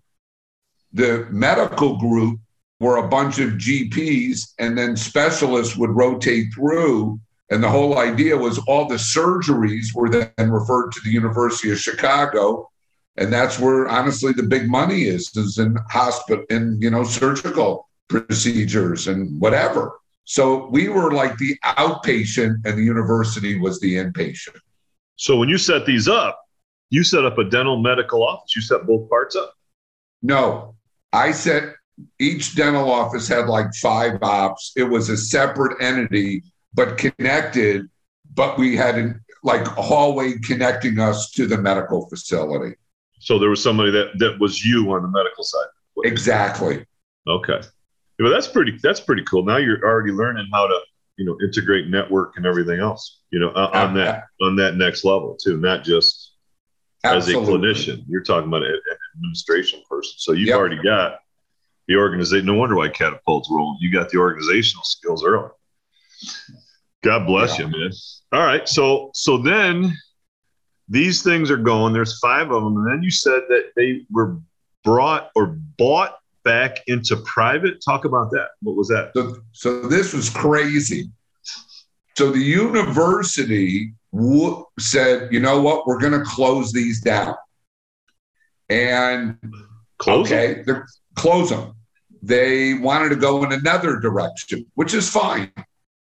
the 0.93 1.27
medical 1.31 1.97
group 1.97 2.39
were 2.79 2.97
a 2.97 3.07
bunch 3.07 3.39
of 3.39 3.51
GPs, 3.51 4.53
and 4.59 4.77
then 4.77 4.97
specialists 4.97 5.77
would 5.77 5.91
rotate 5.91 6.53
through. 6.53 7.19
And 7.51 7.63
the 7.63 7.69
whole 7.69 7.99
idea 7.99 8.35
was 8.35 8.57
all 8.59 8.87
the 8.87 8.95
surgeries 8.95 9.93
were 9.93 10.09
then 10.09 10.51
referred 10.51 10.91
to 10.91 11.01
the 11.03 11.11
University 11.11 11.71
of 11.71 11.79
Chicago. 11.79 12.70
And 13.17 13.31
that's 13.31 13.59
where 13.59 13.87
honestly 13.87 14.31
the 14.33 14.43
big 14.43 14.69
money 14.69 15.03
is, 15.03 15.35
is 15.35 15.57
in 15.57 15.77
hospital 15.89 16.45
in 16.49 16.79
you 16.81 16.89
know 16.89 17.03
surgical 17.03 17.89
procedures 18.07 19.07
and 19.07 19.39
whatever. 19.39 19.99
So 20.23 20.67
we 20.67 20.87
were 20.87 21.11
like 21.11 21.37
the 21.37 21.57
outpatient 21.65 22.65
and 22.65 22.77
the 22.77 22.83
university 22.83 23.59
was 23.59 23.79
the 23.79 23.95
inpatient. 23.95 24.57
So 25.15 25.37
when 25.37 25.49
you 25.49 25.57
set 25.57 25.85
these 25.85 26.07
up, 26.07 26.39
you 26.89 27.03
set 27.03 27.25
up 27.25 27.37
a 27.37 27.43
dental 27.43 27.81
medical 27.81 28.23
office. 28.23 28.55
You 28.55 28.61
set 28.61 28.85
both 28.85 29.09
parts 29.09 29.35
up. 29.35 29.53
No, 30.21 30.75
I 31.11 31.31
set 31.31 31.75
each 32.19 32.55
dental 32.55 32.91
office 32.91 33.27
had 33.27 33.47
like 33.47 33.73
five 33.75 34.21
ops. 34.21 34.73
It 34.75 34.83
was 34.83 35.09
a 35.09 35.17
separate 35.17 35.81
entity, 35.81 36.43
but 36.73 36.97
connected. 36.97 37.89
But 38.33 38.57
we 38.57 38.75
had 38.75 38.97
an, 38.97 39.21
like 39.43 39.65
a 39.65 39.81
hallway 39.81 40.39
connecting 40.39 40.99
us 40.99 41.31
to 41.31 41.47
the 41.47 41.57
medical 41.57 42.07
facility. 42.09 42.75
So 43.21 43.37
there 43.37 43.49
was 43.49 43.61
somebody 43.61 43.91
that 43.91 44.17
that 44.17 44.39
was 44.39 44.65
you 44.65 44.91
on 44.91 45.03
the 45.03 45.07
medical 45.07 45.43
side. 45.43 45.67
Exactly. 46.03 46.85
Okay. 47.27 47.61
Well, 48.19 48.31
that's 48.31 48.47
pretty. 48.47 48.77
That's 48.81 48.99
pretty 48.99 49.23
cool. 49.23 49.43
Now 49.43 49.57
you're 49.57 49.83
already 49.83 50.11
learning 50.11 50.47
how 50.51 50.67
to, 50.67 50.79
you 51.17 51.25
know, 51.25 51.37
integrate 51.43 51.87
network 51.87 52.37
and 52.37 52.45
everything 52.45 52.79
else. 52.79 53.21
You 53.29 53.39
know, 53.39 53.49
on 53.49 53.91
uh, 53.91 54.03
that 54.03 54.23
on 54.41 54.55
that 54.57 54.75
next 54.75 55.05
level 55.05 55.37
too, 55.41 55.57
not 55.57 55.83
just 55.83 56.33
Absolutely. 57.03 57.41
as 57.41 57.47
a 57.47 57.51
clinician. 57.51 58.03
You're 58.07 58.23
talking 58.23 58.47
about 58.47 58.63
an 58.63 58.79
administration 59.15 59.81
person. 59.89 60.13
So 60.17 60.31
you've 60.31 60.49
yep. 60.49 60.57
already 60.57 60.81
got 60.81 61.19
the 61.87 61.97
organization. 61.97 62.47
No 62.47 62.55
wonder 62.55 62.75
why 62.75 62.89
catapults 62.89 63.49
rolling. 63.51 63.77
You 63.81 63.91
got 63.91 64.09
the 64.09 64.17
organizational 64.17 64.83
skills 64.83 65.23
early. 65.23 65.49
God 67.03 67.25
bless 67.27 67.59
yeah. 67.59 67.65
you, 67.65 67.71
man. 67.71 67.91
All 68.31 68.45
right. 68.45 68.67
So 68.67 69.11
so 69.13 69.37
then 69.37 69.95
these 70.91 71.23
things 71.23 71.49
are 71.49 71.57
going. 71.57 71.93
There's 71.93 72.19
five 72.19 72.51
of 72.51 72.63
them, 72.63 72.75
and 72.75 72.85
then 72.85 73.01
you 73.01 73.11
said 73.11 73.43
that 73.47 73.71
they 73.77 74.01
were 74.11 74.37
brought 74.83 75.31
or 75.35 75.57
bought 75.77 76.17
back 76.43 76.79
into 76.87 77.15
private. 77.17 77.81
Talk 77.83 78.03
about 78.03 78.29
that. 78.31 78.49
What 78.61 78.75
was 78.75 78.89
that? 78.89 79.11
So, 79.15 79.37
so 79.53 79.81
this 79.87 80.11
was 80.13 80.29
crazy. 80.29 81.09
So 82.17 82.29
the 82.29 82.39
university 82.39 83.93
w- 84.13 84.65
said, 84.79 85.31
you 85.31 85.39
know 85.39 85.61
what, 85.61 85.87
we're 85.87 85.99
going 85.99 86.11
to 86.11 86.25
close 86.25 86.73
these 86.73 86.99
down. 86.99 87.35
And 88.69 89.37
close 89.97 90.27
okay, 90.27 90.61
them? 90.63 90.83
close 91.15 91.51
them. 91.51 91.73
They 92.21 92.73
wanted 92.73 93.09
to 93.09 93.15
go 93.15 93.45
in 93.45 93.53
another 93.53 93.97
direction, 93.97 94.65
which 94.75 94.93
is 94.93 95.09
fine. 95.09 95.53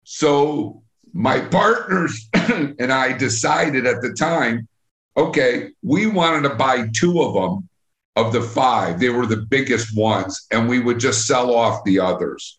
So 0.05 0.83
my 1.13 1.41
partners 1.41 2.29
and 2.35 2.91
I 2.91 3.17
decided 3.17 3.87
at 3.87 4.01
the 4.01 4.15
time, 4.15 4.67
okay, 5.19 5.71
we 5.83 6.07
wanted 6.07 6.49
to 6.49 6.55
buy 6.55 6.89
two 6.95 7.21
of 7.23 7.35
them 7.35 7.69
of 8.17 8.33
the 8.33 8.41
five, 8.41 8.99
they 8.99 9.11
were 9.11 9.27
the 9.27 9.37
biggest 9.37 9.97
ones, 9.97 10.47
and 10.51 10.69
we 10.69 10.81
would 10.81 10.99
just 10.99 11.27
sell 11.27 11.55
off 11.55 11.85
the 11.85 12.01
others. 12.01 12.59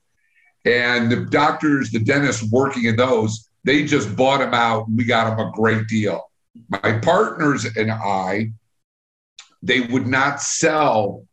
And 0.66 1.12
the 1.12 1.26
doctors, 1.26 1.92
the 1.92 2.00
dentists 2.00 2.50
working 2.52 2.86
in 2.86 2.96
those, 2.96 3.50
they 3.64 3.84
just 3.84 4.16
bought 4.16 4.40
them 4.40 4.54
out 4.54 4.88
and 4.88 4.98
we 4.98 5.04
got 5.06 5.36
them 5.36 5.48
a 5.48 5.52
great 5.52 5.88
deal. 5.88 6.30
My 6.70 7.00
partners 7.02 7.66
and 7.66 7.92
I, 7.92 8.52
they 9.62 9.82
would 9.82 10.08
not 10.08 10.42
sell 10.42 11.26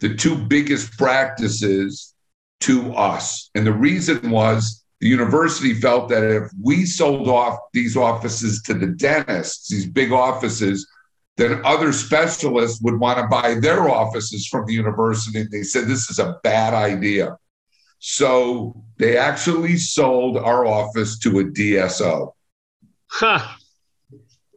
the 0.00 0.14
two 0.14 0.36
biggest 0.36 0.96
practices 0.98 2.14
to 2.60 2.92
us. 2.94 3.50
And 3.54 3.66
the 3.66 3.72
reason 3.72 4.30
was 4.30 4.81
the 5.02 5.08
university 5.08 5.74
felt 5.74 6.08
that 6.10 6.22
if 6.22 6.48
we 6.62 6.86
sold 6.86 7.28
off 7.28 7.58
these 7.72 7.96
offices 7.96 8.62
to 8.62 8.72
the 8.72 8.86
dentists, 8.86 9.68
these 9.68 9.84
big 9.84 10.12
offices, 10.12 10.88
then 11.36 11.60
other 11.64 11.92
specialists 11.92 12.80
would 12.82 13.00
want 13.00 13.18
to 13.18 13.26
buy 13.26 13.54
their 13.54 13.88
offices 13.88 14.46
from 14.46 14.64
the 14.64 14.72
university. 14.72 15.40
And 15.40 15.50
They 15.50 15.64
said 15.64 15.88
this 15.88 16.08
is 16.08 16.20
a 16.20 16.38
bad 16.44 16.72
idea. 16.72 17.36
So 17.98 18.80
they 18.96 19.16
actually 19.16 19.76
sold 19.76 20.36
our 20.36 20.66
office 20.66 21.18
to 21.18 21.40
a 21.40 21.44
DSO. 21.46 22.34
Huh. 23.08 23.44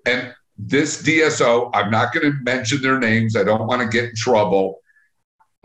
And 0.05 0.31
this 0.59 1.01
DSO, 1.01 1.71
I'm 1.73 1.89
not 1.89 2.13
going 2.13 2.31
to 2.31 2.37
mention 2.43 2.83
their 2.83 2.99
names. 2.99 3.35
I 3.35 3.43
don't 3.43 3.65
want 3.65 3.81
to 3.81 3.87
get 3.87 4.11
in 4.11 4.15
trouble. 4.15 4.79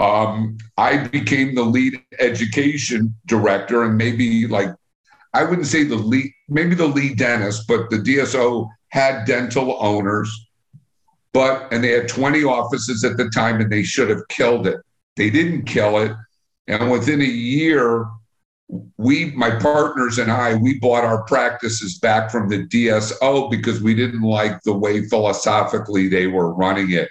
Um, 0.00 0.56
I 0.78 1.08
became 1.08 1.54
the 1.54 1.62
lead 1.62 2.02
education 2.18 3.14
director 3.26 3.84
and 3.84 3.96
maybe 3.98 4.46
like, 4.46 4.70
I 5.34 5.44
wouldn't 5.44 5.66
say 5.66 5.84
the 5.84 5.96
lead, 5.96 6.32
maybe 6.48 6.74
the 6.74 6.86
lead 6.86 7.18
dentist, 7.18 7.68
but 7.68 7.90
the 7.90 7.98
DSO 7.98 8.68
had 8.88 9.26
dental 9.26 9.76
owners 9.78 10.50
but 11.32 11.72
and 11.72 11.82
they 11.82 11.90
had 11.90 12.08
20 12.08 12.44
offices 12.44 13.04
at 13.04 13.16
the 13.16 13.30
time 13.30 13.60
and 13.60 13.70
they 13.70 13.82
should 13.82 14.10
have 14.10 14.26
killed 14.28 14.66
it. 14.66 14.80
They 15.16 15.30
didn't 15.30 15.64
kill 15.64 15.98
it. 15.98 16.12
And 16.66 16.90
within 16.90 17.20
a 17.20 17.24
year 17.24 18.06
we 18.96 19.32
my 19.32 19.50
partners 19.50 20.18
and 20.18 20.30
i 20.30 20.54
we 20.54 20.78
bought 20.78 21.02
our 21.02 21.24
practices 21.24 21.98
back 21.98 22.30
from 22.30 22.48
the 22.48 22.64
dso 22.68 23.50
because 23.50 23.82
we 23.82 23.96
didn't 23.96 24.22
like 24.22 24.62
the 24.62 24.72
way 24.72 25.08
philosophically 25.08 26.08
they 26.08 26.28
were 26.28 26.54
running 26.54 26.92
it. 26.92 27.08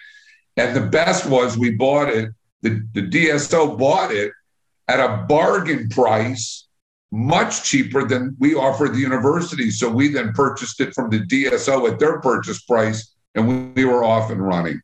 And 0.56 0.75
the 0.75 0.88
best 0.88 1.25
was 1.25 1.58
we 1.58 1.71
bought 1.71 2.10
it 2.10 2.30
the, 2.62 2.86
the 2.93 3.02
dso 3.02 3.78
bought 3.78 4.12
it 4.12 4.32
at 4.88 5.00
a 5.00 5.26
bargain 5.28 5.88
price 5.89 6.67
much 7.12 7.63
cheaper 7.63 8.06
than 8.06 8.36
we 8.39 8.54
offered 8.54 8.93
the 8.93 9.00
university 9.00 9.72
so 9.72 9.89
we 9.89 10.10
then 10.10 10.32
purchased 10.34 10.80
it 10.80 10.93
from 10.93 11.10
the 11.10 11.19
dso 11.19 11.91
at 11.91 12.00
their 12.00 12.19
purchase 12.22 12.62
price 12.63 13.15
and 13.36 13.76
we 13.76 13.86
were 13.86 14.04
off 14.04 14.32
and 14.32 14.45
running. 14.45 14.82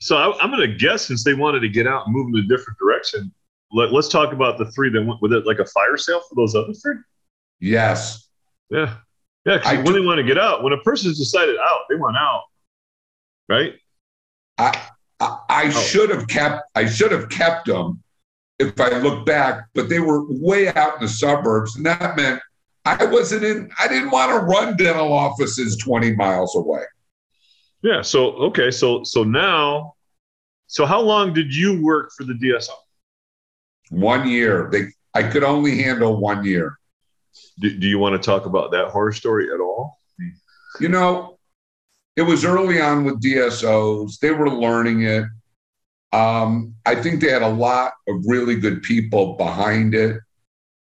So 0.00 0.16
I, 0.16 0.44
am 0.44 0.50
going 0.50 0.68
to 0.68 0.76
guess 0.76 1.06
since 1.06 1.24
they 1.24 1.34
wanted 1.34 1.60
to 1.60 1.68
get 1.68 1.86
out 1.86 2.06
and 2.06 2.14
move 2.14 2.28
in 2.28 2.44
a 2.44 2.48
different 2.48 2.78
direction, 2.78 3.32
let, 3.70 3.92
us 3.92 4.08
talk 4.08 4.32
about 4.32 4.58
the 4.58 4.70
three 4.72 4.90
that 4.90 5.04
went 5.04 5.22
with 5.22 5.32
it, 5.32 5.46
like 5.46 5.58
a 5.58 5.66
fire 5.66 5.96
sale 5.96 6.20
for 6.28 6.34
those 6.34 6.54
other 6.54 6.72
three. 6.74 6.96
Yes. 7.60 8.28
Yeah. 8.68 8.96
Yeah. 9.46 9.58
Because 9.58 9.84
when 9.84 9.94
they 9.94 10.00
want 10.00 10.18
to 10.18 10.24
get 10.24 10.38
out, 10.38 10.62
when 10.62 10.72
a 10.72 10.78
person's 10.78 11.18
decided 11.18 11.56
out, 11.56 11.80
they 11.88 11.96
want 11.96 12.16
out, 12.16 12.42
right? 13.48 13.74
I 14.58 14.88
I, 15.22 15.38
I 15.48 15.66
oh. 15.66 15.70
should 15.70 16.10
have 16.10 16.26
kept 16.26 16.62
I 16.74 16.86
should 16.86 17.12
have 17.12 17.28
kept 17.28 17.66
them 17.66 18.02
if 18.58 18.80
I 18.80 18.98
look 18.98 19.24
back, 19.24 19.66
but 19.74 19.88
they 19.88 20.00
were 20.00 20.24
way 20.28 20.68
out 20.68 20.96
in 20.96 21.02
the 21.02 21.08
suburbs, 21.08 21.76
and 21.76 21.86
that 21.86 22.16
meant 22.16 22.40
I 22.84 23.04
wasn't 23.06 23.44
in. 23.44 23.70
I 23.78 23.88
didn't 23.88 24.10
want 24.10 24.30
to 24.32 24.38
run 24.38 24.76
dental 24.76 25.12
offices 25.12 25.76
20 25.76 26.16
miles 26.16 26.56
away. 26.56 26.82
Yeah. 27.82 28.02
So 28.02 28.32
okay. 28.48 28.70
So 28.70 29.04
so 29.04 29.22
now, 29.22 29.94
so 30.66 30.86
how 30.86 31.00
long 31.00 31.32
did 31.32 31.54
you 31.54 31.82
work 31.82 32.10
for 32.16 32.24
the 32.24 32.34
DSO? 32.34 32.70
One 33.90 34.28
year. 34.28 34.68
They 34.72 34.86
I 35.14 35.22
could 35.22 35.44
only 35.44 35.82
handle 35.82 36.16
one 36.16 36.44
year. 36.44 36.78
Do, 37.60 37.78
do 37.78 37.86
you 37.86 37.98
want 37.98 38.20
to 38.20 38.24
talk 38.24 38.46
about 38.46 38.72
that 38.72 38.88
horror 38.88 39.12
story 39.12 39.52
at 39.52 39.60
all? 39.60 39.98
You 40.80 40.88
know, 40.88 41.38
it 42.16 42.22
was 42.22 42.44
early 42.44 42.80
on 42.80 43.04
with 43.04 43.22
DSOs. 43.22 44.18
They 44.18 44.30
were 44.30 44.50
learning 44.50 45.02
it. 45.02 45.24
Um, 46.12 46.74
I 46.84 46.94
think 46.94 47.20
they 47.20 47.30
had 47.30 47.42
a 47.42 47.48
lot 47.48 47.94
of 48.06 48.16
really 48.26 48.56
good 48.56 48.82
people 48.82 49.34
behind 49.36 49.94
it. 49.94 50.20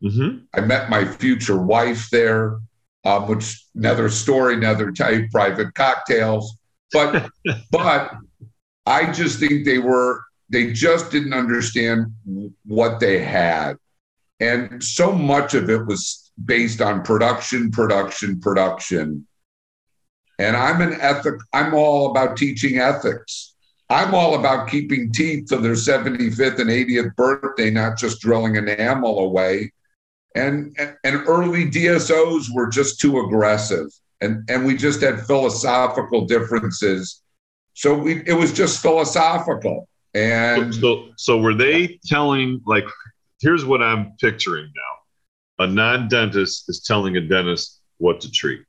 Mm-hmm. 0.03 0.45
I 0.53 0.61
met 0.61 0.89
my 0.89 1.05
future 1.05 1.61
wife 1.61 2.09
there, 2.09 2.59
um, 3.05 3.27
which 3.27 3.63
another 3.75 4.09
story, 4.09 4.55
another 4.55 4.91
type, 4.91 5.29
private 5.31 5.75
cocktails. 5.75 6.57
But 6.91 7.29
but 7.71 8.11
I 8.85 9.11
just 9.11 9.39
think 9.39 9.65
they 9.65 9.77
were 9.77 10.23
they 10.49 10.73
just 10.73 11.11
didn't 11.11 11.33
understand 11.33 12.07
what 12.65 12.99
they 12.99 13.19
had. 13.19 13.77
And 14.39 14.83
so 14.83 15.11
much 15.11 15.53
of 15.53 15.69
it 15.69 15.85
was 15.85 16.31
based 16.43 16.81
on 16.81 17.03
production, 17.03 17.69
production, 17.71 18.39
production. 18.39 19.27
And 20.39 20.57
I'm 20.57 20.81
an 20.81 20.99
ethic, 20.99 21.35
I'm 21.53 21.73
all 21.73 22.11
about 22.11 22.37
teaching 22.37 22.79
ethics. 22.79 23.53
I'm 23.91 24.13
all 24.13 24.39
about 24.39 24.69
keeping 24.69 25.11
teeth 25.11 25.47
to 25.49 25.57
their 25.57 25.73
75th 25.73 26.59
and 26.59 26.69
80th 26.69 27.15
birthday, 27.15 27.69
not 27.69 27.97
just 27.97 28.21
drilling 28.21 28.55
enamel 28.55 29.19
away. 29.19 29.71
And, 30.35 30.75
and, 31.03 31.15
early 31.27 31.65
DSOs 31.65 32.53
were 32.53 32.67
just 32.67 32.99
too 32.99 33.19
aggressive 33.19 33.89
and 34.21 34.49
and 34.49 34.65
we 34.65 34.75
just 34.75 35.01
had 35.01 35.25
philosophical 35.25 36.25
differences. 36.25 37.21
so 37.73 37.93
we, 37.97 38.23
it 38.25 38.33
was 38.33 38.51
just 38.51 38.81
philosophical. 38.81 39.87
And 40.15 40.73
so, 40.73 41.09
so 41.17 41.37
were 41.37 41.53
they 41.53 41.99
telling 42.05 42.61
like, 42.65 42.85
here's 43.41 43.63
what 43.63 43.81
I'm 43.81 44.13
picturing 44.19 44.71
now: 44.75 45.65
a 45.65 45.67
non-dentist 45.67 46.67
is 46.67 46.81
telling 46.81 47.17
a 47.17 47.21
dentist 47.21 47.79
what 47.97 48.21
to 48.21 48.31
treat. 48.31 48.61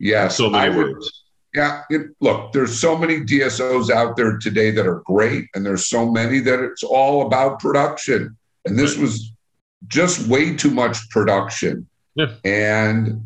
Yes, 0.00 0.38
so 0.38 0.50
many 0.50 0.64
I 0.64 0.76
would- 0.76 0.94
words. 0.94 1.24
Yeah, 1.52 1.82
it, 1.90 2.02
look, 2.20 2.52
there's 2.52 2.80
so 2.80 2.96
many 2.96 3.22
DSOs 3.22 3.90
out 3.90 4.16
there 4.16 4.38
today 4.38 4.70
that 4.70 4.86
are 4.86 5.02
great, 5.04 5.46
and 5.54 5.66
there's 5.66 5.88
so 5.88 6.08
many 6.08 6.38
that 6.38 6.60
it's 6.60 6.84
all 6.84 7.26
about 7.26 7.58
production. 7.58 8.36
And 8.66 8.78
this 8.78 8.96
was 8.96 9.32
just 9.88 10.28
way 10.28 10.54
too 10.54 10.70
much 10.70 11.10
production. 11.10 11.88
Yeah. 12.14 12.34
And 12.44 13.20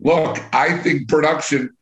look, 0.00 0.38
I 0.54 0.78
think 0.78 1.08
production, 1.08 1.76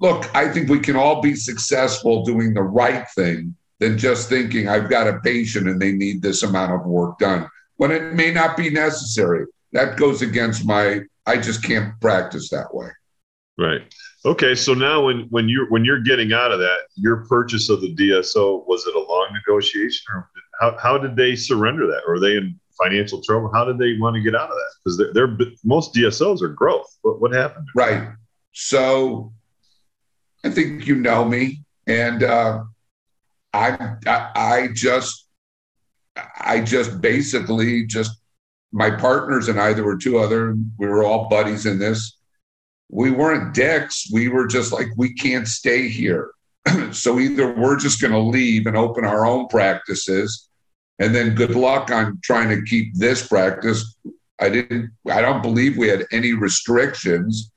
look, 0.00 0.32
I 0.36 0.52
think 0.52 0.68
we 0.68 0.78
can 0.78 0.94
all 0.94 1.20
be 1.20 1.34
successful 1.34 2.24
doing 2.24 2.54
the 2.54 2.62
right 2.62 3.04
thing 3.16 3.56
than 3.80 3.98
just 3.98 4.28
thinking 4.28 4.68
I've 4.68 4.88
got 4.88 5.08
a 5.08 5.18
patient 5.18 5.68
and 5.68 5.82
they 5.82 5.90
need 5.90 6.22
this 6.22 6.44
amount 6.44 6.72
of 6.72 6.86
work 6.86 7.18
done 7.18 7.48
when 7.76 7.90
it 7.90 8.14
may 8.14 8.30
not 8.30 8.56
be 8.56 8.70
necessary. 8.70 9.46
That 9.72 9.96
goes 9.96 10.22
against 10.22 10.64
my, 10.64 11.00
I 11.26 11.38
just 11.38 11.64
can't 11.64 12.00
practice 12.00 12.50
that 12.50 12.72
way. 12.72 12.90
Right. 13.58 13.82
Okay. 14.24 14.54
So 14.54 14.72
now, 14.72 15.06
when 15.06 15.26
when 15.30 15.48
you're 15.48 15.68
when 15.68 15.84
you're 15.84 16.00
getting 16.00 16.32
out 16.32 16.52
of 16.52 16.60
that, 16.60 16.78
your 16.94 17.26
purchase 17.26 17.68
of 17.68 17.80
the 17.80 17.94
DSO 17.94 18.66
was 18.66 18.86
it 18.86 18.94
a 18.94 19.00
long 19.00 19.28
negotiation, 19.32 20.04
or 20.14 20.30
how 20.60 20.76
how 20.78 20.98
did 20.98 21.16
they 21.16 21.34
surrender 21.34 21.86
that? 21.88 22.02
Or 22.06 22.20
they 22.20 22.36
in 22.36 22.58
financial 22.80 23.20
trouble? 23.22 23.50
How 23.52 23.64
did 23.64 23.78
they 23.78 23.98
want 23.98 24.14
to 24.14 24.22
get 24.22 24.36
out 24.36 24.48
of 24.48 24.56
that? 24.56 24.72
Because 24.84 24.98
they're, 24.98 25.12
they're 25.12 25.46
most 25.64 25.92
DSOs 25.92 26.40
are 26.40 26.48
growth. 26.48 26.86
What 27.02 27.20
what 27.20 27.32
happened? 27.32 27.66
Right. 27.74 28.08
So 28.52 29.32
I 30.44 30.50
think 30.50 30.86
you 30.86 30.94
know 30.94 31.24
me, 31.24 31.64
and 31.86 32.22
uh, 32.22 32.60
I, 33.52 33.96
I 34.06 34.30
I 34.34 34.68
just 34.72 35.26
I 36.40 36.60
just 36.60 37.00
basically 37.00 37.86
just 37.86 38.20
my 38.72 38.90
partners 38.90 39.48
and 39.48 39.60
I. 39.60 39.72
There 39.72 39.84
were 39.84 39.96
two 39.96 40.18
other. 40.18 40.56
We 40.78 40.86
were 40.86 41.02
all 41.02 41.28
buddies 41.28 41.66
in 41.66 41.78
this. 41.78 42.17
We 42.90 43.10
weren't 43.10 43.54
dicks. 43.54 44.08
We 44.12 44.28
were 44.28 44.46
just 44.46 44.72
like 44.72 44.88
we 44.96 45.14
can't 45.14 45.46
stay 45.46 45.88
here. 45.88 46.30
so 46.92 47.18
either 47.18 47.54
we're 47.54 47.78
just 47.78 48.00
going 48.00 48.12
to 48.12 48.18
leave 48.18 48.66
and 48.66 48.76
open 48.76 49.04
our 49.04 49.26
own 49.26 49.46
practices, 49.48 50.48
and 50.98 51.14
then 51.14 51.34
good 51.34 51.54
luck 51.54 51.90
on 51.90 52.18
trying 52.22 52.48
to 52.48 52.62
keep 52.62 52.94
this 52.94 53.26
practice. 53.26 53.96
I 54.40 54.48
didn't. 54.48 54.90
I 55.10 55.20
don't 55.20 55.42
believe 55.42 55.76
we 55.76 55.88
had 55.88 56.06
any 56.12 56.32
restrictions. 56.32 57.50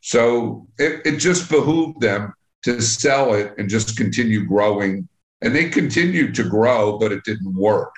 So 0.00 0.66
it, 0.78 1.02
it 1.04 1.16
just 1.18 1.50
behooved 1.50 2.00
them 2.00 2.32
to 2.62 2.80
sell 2.80 3.34
it 3.34 3.54
and 3.58 3.68
just 3.68 3.96
continue 3.96 4.44
growing. 4.44 5.08
And 5.42 5.54
they 5.54 5.68
continued 5.68 6.34
to 6.36 6.44
grow, 6.44 6.98
but 6.98 7.12
it 7.12 7.24
didn't 7.24 7.54
work. 7.54 7.92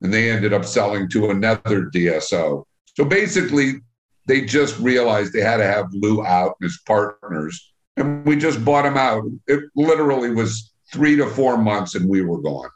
And 0.00 0.12
they 0.12 0.30
ended 0.30 0.52
up 0.52 0.64
selling 0.64 1.08
to 1.10 1.30
another 1.30 1.86
DSO. 1.86 2.64
So 2.96 3.04
basically, 3.04 3.80
they 4.26 4.42
just 4.42 4.78
realized 4.78 5.32
they 5.32 5.40
had 5.40 5.58
to 5.58 5.66
have 5.66 5.86
Lou 5.92 6.24
out 6.24 6.56
and 6.60 6.68
his 6.68 6.80
partners. 6.86 7.72
And 7.96 8.24
we 8.24 8.36
just 8.36 8.64
bought 8.64 8.86
him 8.86 8.96
out. 8.96 9.22
It 9.46 9.64
literally 9.76 10.30
was 10.30 10.72
three 10.92 11.16
to 11.16 11.26
four 11.26 11.56
months 11.56 11.94
and 11.94 12.08
we 12.08 12.22
were 12.22 12.40
gone. 12.40 12.70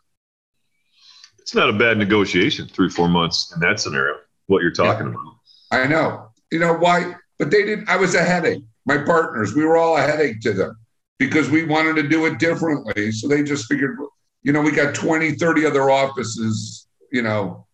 It's 1.38 1.54
not 1.54 1.70
a 1.70 1.72
bad 1.72 1.98
negotiation. 1.98 2.68
Three 2.68 2.90
four 2.90 3.08
months 3.08 3.52
in 3.54 3.60
that 3.60 3.80
scenario. 3.80 4.16
What 4.46 4.62
you're 4.62 4.70
talking 4.70 5.06
Yeah. 5.06 5.12
about. 5.14 5.34
I 5.70 5.86
know. 5.86 6.28
You 6.50 6.58
know 6.58 6.74
why? 6.74 7.14
But 7.38 7.50
they 7.50 7.64
didn't. 7.64 7.88
I 7.88 7.96
was 7.96 8.14
a 8.14 8.22
headache. 8.22 8.62
My 8.86 8.98
partners, 8.98 9.54
we 9.54 9.64
were 9.64 9.76
all 9.76 9.96
a 9.96 10.00
headache 10.00 10.40
to 10.42 10.52
them 10.52 10.76
because 11.18 11.50
we 11.50 11.64
wanted 11.64 11.96
to 11.96 12.08
do 12.08 12.26
it 12.26 12.38
differently. 12.38 13.12
So 13.12 13.28
they 13.28 13.42
just 13.42 13.66
figured, 13.66 13.98
you 14.42 14.52
know, 14.52 14.60
we 14.62 14.70
got 14.72 14.94
20, 14.94 15.32
30 15.32 15.66
other 15.66 15.90
offices, 15.90 16.86
you 17.12 17.22
know, 17.22 17.66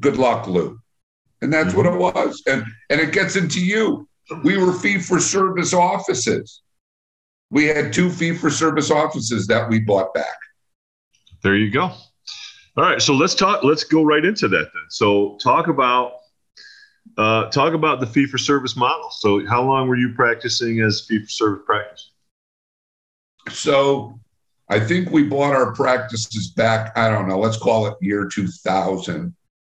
good 0.00 0.16
luck, 0.16 0.46
Lou. 0.46 0.78
And 1.40 1.52
that's 1.52 1.74
what 1.74 1.86
it 1.86 1.96
was. 1.96 2.42
And 2.46 2.64
and 2.90 3.00
it 3.00 3.12
gets 3.12 3.36
into 3.36 3.64
you. 3.64 4.08
We 4.44 4.58
were 4.58 4.72
fee 4.72 4.98
for 4.98 5.20
service 5.20 5.72
offices. 5.72 6.62
We 7.50 7.64
had 7.64 7.92
two 7.92 8.10
fee 8.10 8.34
for 8.34 8.50
service 8.50 8.90
offices 8.90 9.46
that 9.46 9.68
we 9.68 9.80
bought 9.80 10.12
back. 10.12 10.36
There 11.42 11.56
you 11.56 11.70
go. 11.70 11.84
All 12.76 12.84
right, 12.84 13.00
so 13.00 13.14
let's 13.14 13.34
talk. 13.34 13.64
Let's 13.64 13.84
go 13.84 14.02
right 14.02 14.24
into 14.24 14.48
that 14.48 14.68
then. 14.74 14.84
So 14.90 15.38
talk 15.42 15.68
about 15.68 16.12
uh, 17.16 17.48
talk 17.50 17.74
about 17.74 18.00
the 18.00 18.06
fee 18.06 18.26
for 18.26 18.38
service 18.38 18.76
model. 18.76 19.10
So 19.10 19.46
how 19.46 19.62
long 19.62 19.88
were 19.88 19.96
you 19.96 20.12
practicing 20.14 20.80
as 20.80 21.04
fee 21.08 21.20
for 21.20 21.28
service 21.28 21.62
practice? 21.66 22.10
So 23.50 24.20
I 24.68 24.78
think 24.78 25.10
we 25.10 25.24
bought 25.24 25.54
our 25.54 25.72
practices 25.72 26.48
back, 26.48 26.96
I 26.96 27.10
don't 27.10 27.28
know, 27.28 27.38
let's 27.38 27.56
call 27.56 27.86
it 27.86 27.94
year 28.00 28.28
2000. 28.28 29.34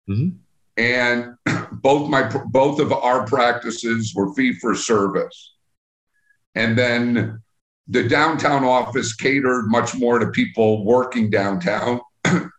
Mhm. 0.09 0.37
And 0.77 1.35
both 1.71 2.09
my 2.09 2.23
both 2.47 2.79
of 2.79 2.91
our 2.91 3.25
practices 3.25 4.13
were 4.15 4.33
fee 4.33 4.53
for 4.53 4.75
service. 4.75 5.55
And 6.55 6.77
then 6.77 7.41
the 7.87 8.07
downtown 8.07 8.63
office 8.63 9.15
catered 9.15 9.65
much 9.67 9.95
more 9.95 10.19
to 10.19 10.27
people 10.27 10.85
working 10.85 11.29
downtown. 11.29 12.01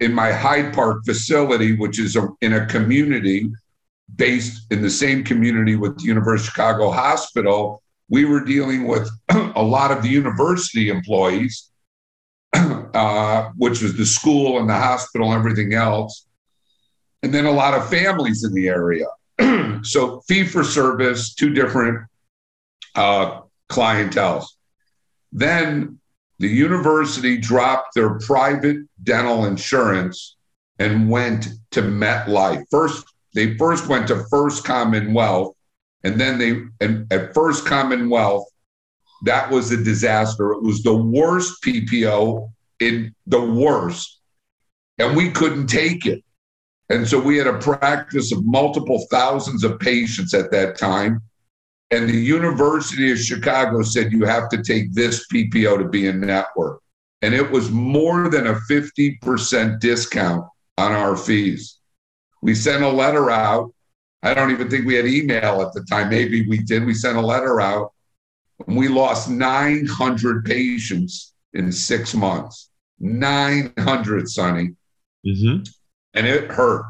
in 0.00 0.12
my 0.12 0.32
Hyde 0.32 0.74
Park 0.74 1.04
facility, 1.04 1.76
which 1.76 1.98
is 1.98 2.16
a, 2.16 2.28
in 2.40 2.54
a 2.54 2.66
community 2.66 3.50
based 4.16 4.70
in 4.70 4.82
the 4.82 4.90
same 4.90 5.24
community 5.24 5.76
with 5.76 5.98
the 5.98 6.04
University 6.04 6.48
of 6.48 6.52
Chicago 6.52 6.90
Hospital, 6.90 7.82
we 8.08 8.24
were 8.24 8.40
dealing 8.40 8.86
with 8.86 9.08
a 9.30 9.62
lot 9.62 9.90
of 9.90 10.02
the 10.02 10.08
university 10.08 10.88
employees, 10.88 11.70
uh, 12.54 13.50
which 13.56 13.82
was 13.82 13.96
the 13.96 14.06
school 14.06 14.58
and 14.58 14.68
the 14.68 14.74
hospital 14.74 15.32
and 15.32 15.38
everything 15.38 15.74
else, 15.74 16.26
and 17.24 17.32
then 17.32 17.46
a 17.46 17.50
lot 17.50 17.72
of 17.72 17.88
families 17.88 18.44
in 18.44 18.52
the 18.52 18.68
area. 18.68 19.06
so 19.82 20.20
fee 20.28 20.44
for 20.44 20.62
service, 20.62 21.34
two 21.34 21.54
different 21.54 22.06
uh, 22.96 23.40
clientels. 23.70 24.44
Then 25.32 25.98
the 26.38 26.48
university 26.48 27.38
dropped 27.38 27.94
their 27.94 28.18
private 28.18 28.76
dental 29.02 29.46
insurance 29.46 30.36
and 30.78 31.08
went 31.08 31.48
to 31.70 31.80
MetLife. 31.80 32.62
First, 32.70 33.06
they 33.34 33.56
first 33.56 33.88
went 33.88 34.06
to 34.08 34.24
First 34.30 34.64
Commonwealth, 34.64 35.56
and 36.02 36.20
then 36.20 36.38
they 36.38 36.60
and 36.84 37.10
at 37.10 37.32
First 37.32 37.64
Commonwealth, 37.64 38.46
that 39.22 39.50
was 39.50 39.72
a 39.72 39.82
disaster. 39.82 40.52
It 40.52 40.62
was 40.62 40.82
the 40.82 40.94
worst 40.94 41.62
PPO 41.62 42.52
in 42.80 43.14
the 43.26 43.40
worst, 43.40 44.20
and 44.98 45.16
we 45.16 45.30
couldn't 45.30 45.68
take 45.68 46.04
it. 46.04 46.22
And 46.90 47.06
so 47.08 47.18
we 47.18 47.38
had 47.38 47.46
a 47.46 47.58
practice 47.58 48.32
of 48.32 48.44
multiple 48.44 49.06
thousands 49.10 49.64
of 49.64 49.78
patients 49.78 50.34
at 50.34 50.50
that 50.50 50.76
time. 50.76 51.20
And 51.90 52.08
the 52.08 52.16
University 52.16 53.10
of 53.12 53.18
Chicago 53.18 53.82
said 53.82 54.12
you 54.12 54.24
have 54.24 54.48
to 54.50 54.62
take 54.62 54.92
this 54.92 55.26
PPO 55.32 55.78
to 55.78 55.88
be 55.88 56.06
in 56.06 56.20
network. 56.20 56.80
And 57.22 57.34
it 57.34 57.50
was 57.50 57.70
more 57.70 58.28
than 58.28 58.48
a 58.48 58.54
50% 58.54 59.80
discount 59.80 60.44
on 60.76 60.92
our 60.92 61.16
fees. 61.16 61.78
We 62.42 62.54
sent 62.54 62.82
a 62.82 62.88
letter 62.88 63.30
out. 63.30 63.72
I 64.22 64.34
don't 64.34 64.50
even 64.50 64.68
think 64.68 64.86
we 64.86 64.94
had 64.94 65.06
email 65.06 65.62
at 65.62 65.72
the 65.72 65.84
time. 65.88 66.10
Maybe 66.10 66.46
we 66.46 66.58
did. 66.58 66.84
We 66.84 66.94
sent 66.94 67.16
a 67.16 67.22
letter 67.22 67.60
out. 67.60 67.92
And 68.66 68.76
we 68.76 68.88
lost 68.88 69.30
900 69.30 70.44
patients 70.44 71.32
in 71.54 71.72
six 71.72 72.14
months. 72.14 72.70
900, 73.00 74.28
Sonny 74.28 74.70
Mm-hmm. 75.26 75.62
And 76.14 76.26
it 76.26 76.50
hurt. 76.50 76.86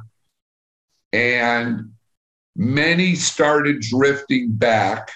And 1.12 1.92
many 2.54 3.14
started 3.14 3.80
drifting 3.80 4.52
back, 4.52 5.10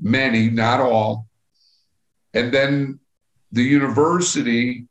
many, 0.00 0.50
not 0.50 0.80
all. 0.80 1.26
And 2.34 2.52
then 2.52 2.98
the 3.52 3.62
university 3.62 4.86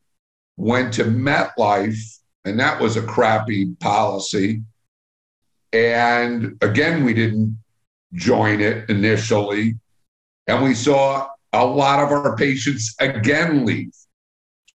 went 0.57 0.93
to 0.93 1.05
MetLife, 1.05 2.19
and 2.45 2.59
that 2.59 2.81
was 2.81 2.97
a 2.97 3.01
crappy 3.01 3.67
policy. 3.79 4.61
And 5.71 6.57
again, 6.61 7.05
we 7.05 7.13
didn't 7.13 7.57
join 8.13 8.59
it 8.59 8.89
initially. 8.89 9.75
And 10.47 10.63
we 10.63 10.73
saw 10.73 11.29
a 11.53 11.65
lot 11.65 12.03
of 12.03 12.11
our 12.11 12.35
patients 12.35 12.95
again 12.99 13.65
leave. 13.65 13.93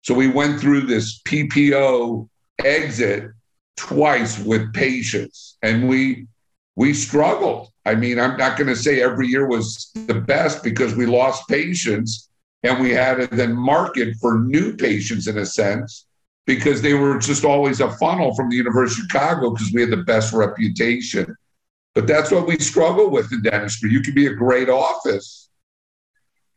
So 0.02 0.13
we 0.13 0.28
went 0.28 0.60
through 0.60 0.82
this 0.82 1.21
PPO 1.21 2.28
exit 2.63 3.32
twice 3.77 4.39
with 4.39 4.73
patients 4.73 5.57
and 5.63 5.88
we 5.89 6.27
we 6.75 6.93
struggled. 6.93 7.69
I 7.86 7.95
mean 7.95 8.19
i'm 8.19 8.38
not 8.38 8.57
going 8.57 8.69
to 8.69 8.75
say 8.75 9.01
every 9.01 9.27
year 9.27 9.47
was 9.47 9.91
the 10.07 10.15
best 10.21 10.63
because 10.63 10.95
we 10.95 11.05
lost 11.05 11.47
patients 11.49 12.29
and 12.63 12.81
we 12.81 12.91
had 12.91 13.15
to 13.17 13.27
then 13.36 13.53
market 13.55 14.15
for 14.21 14.39
new 14.39 14.75
patients 14.75 15.27
in 15.27 15.38
a 15.38 15.45
sense 15.45 16.07
because 16.45 16.81
they 16.81 16.93
were 16.93 17.17
just 17.19 17.45
always 17.45 17.81
a 17.81 17.91
funnel 17.97 18.36
from 18.36 18.49
the 18.49 18.57
university 18.57 19.01
of 19.01 19.07
chicago 19.12 19.51
because 19.51 19.71
we 19.73 19.81
had 19.81 19.91
the 19.91 19.97
best 19.97 20.33
reputation. 20.33 21.36
But 21.95 22.07
that's 22.07 22.31
what 22.31 22.47
we 22.47 22.57
struggle 22.59 23.09
with 23.12 23.31
in 23.33 23.43
dentistry. 23.43 23.91
You 23.91 24.01
can 24.01 24.13
be 24.15 24.27
a 24.27 24.33
great 24.33 24.69
office 24.69 25.43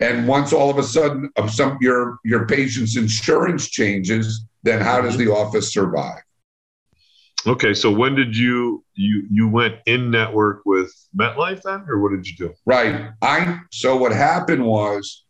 And 0.00 0.29
once 0.29 0.52
all 0.52 0.70
of 0.70 0.79
a 0.79 0.83
sudden 0.83 1.31
of 1.37 1.50
some 1.50 1.79
your 1.81 2.18
your 2.24 2.46
patient's 2.46 2.96
insurance 2.96 3.68
changes, 3.70 4.44
then 4.62 4.81
how 4.81 5.00
does 5.00 5.16
the 5.16 5.33
office 5.33 5.72
survive? 5.72 6.22
Okay, 7.47 7.75
so 7.75 7.91
when 7.91 8.15
did 8.15 8.37
you 8.37 8.85
you 8.95 9.27
you 9.31 9.49
went 9.49 9.77
in 9.87 10.11
network 10.11 10.63
with 10.67 10.93
MetLife 11.17 11.63
then, 11.63 11.85
or 11.89 12.01
what 12.01 12.11
did 12.11 12.27
you 12.27 12.37
do? 12.37 12.55
Right. 12.65 13.11
I 13.23 13.61
so 13.71 13.97
what 13.97 14.13
happened 14.13 14.65
was 14.65 15.25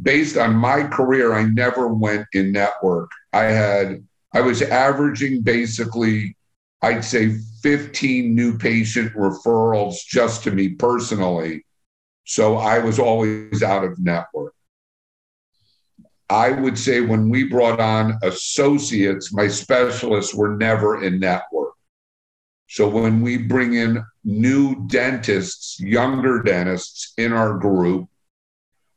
based 0.00 0.36
on 0.36 0.54
my 0.54 0.84
career, 0.84 1.34
I 1.34 1.44
never 1.44 1.88
went 1.88 2.26
in 2.32 2.52
network. 2.52 3.10
I 3.32 3.44
had 3.44 4.04
I 4.34 4.40
was 4.40 4.62
averaging 4.62 5.42
basically, 5.42 6.36
I'd 6.82 7.04
say 7.04 7.36
15 7.62 8.34
new 8.34 8.56
patient 8.56 9.12
referrals 9.14 9.96
just 10.06 10.44
to 10.44 10.50
me 10.50 10.70
personally. 10.70 11.64
So 12.24 12.56
I 12.56 12.78
was 12.78 12.98
always 12.98 13.62
out 13.62 13.84
of 13.84 13.98
network. 13.98 14.54
I 16.30 16.50
would 16.50 16.78
say 16.78 17.00
when 17.00 17.30
we 17.30 17.44
brought 17.44 17.80
on 17.80 18.18
associates, 18.22 19.32
my 19.32 19.48
specialists 19.48 20.34
were 20.34 20.56
never 20.56 21.02
in 21.02 21.18
network. 21.18 21.72
So 22.68 22.86
when 22.86 23.22
we 23.22 23.38
bring 23.38 23.74
in 23.74 24.04
new 24.24 24.86
dentists, 24.88 25.80
younger 25.80 26.42
dentists 26.42 27.14
in 27.16 27.32
our 27.32 27.56
group, 27.56 28.08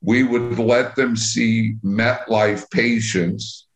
we 0.01 0.23
would 0.23 0.59
let 0.59 0.95
them 0.95 1.15
see 1.15 1.75
MetLife 1.83 2.69
patients. 2.69 3.67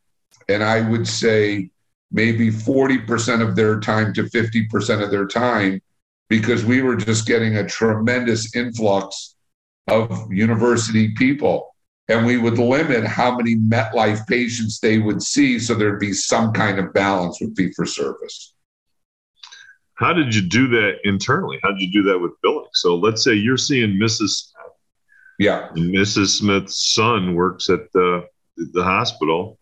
And 0.50 0.62
I 0.62 0.82
would 0.82 1.08
say 1.08 1.70
maybe 2.12 2.50
40% 2.52 3.42
of 3.42 3.56
their 3.56 3.80
time 3.80 4.14
to 4.16 4.24
50% 4.24 5.02
of 5.02 5.12
their 5.12 5.28
time 5.28 5.82
because 6.28 6.66
we 6.66 6.82
were 6.82 6.96
just 6.98 7.26
getting 7.26 7.56
a 7.56 7.68
tremendous 7.68 8.54
influx 8.54 9.36
of 9.88 10.32
university 10.32 11.14
people 11.14 11.75
and 12.08 12.26
we 12.26 12.38
would 12.38 12.58
limit 12.58 13.06
how 13.06 13.36
many 13.36 13.56
MetLife 13.56 14.28
patients 14.28 14.80
they 14.80 15.00
would 15.00 15.22
see 15.22 15.60
so 15.60 15.74
there'd 15.74 16.00
be 16.00 16.14
some 16.14 16.54
kind 16.54 16.80
of 16.80 16.94
balance 16.94 17.40
with 17.42 17.56
fee 17.56 17.72
for 17.72 17.86
service. 17.86 18.54
How 19.96 20.14
did 20.14 20.36
you 20.36 20.42
do 20.42 20.68
that 20.70 20.98
internally? 21.04 21.60
How 21.64 21.72
did 21.72 21.82
you 21.82 21.92
do 21.92 22.04
that 22.10 22.20
with 22.20 22.32
billing? 22.44 22.68
So 22.74 22.96
let's 22.96 23.24
say 23.24 23.34
you're 23.34 23.58
seeing 23.58 23.92
Mrs. 23.92 24.30
Smith. 24.30 24.74
Yeah. 25.40 25.70
Mrs. 25.76 26.40
Smith's 26.40 26.94
son 26.94 27.34
works 27.34 27.70
at 27.70 27.92
the, 27.94 28.28
the 28.58 28.84
hospital 28.84 29.58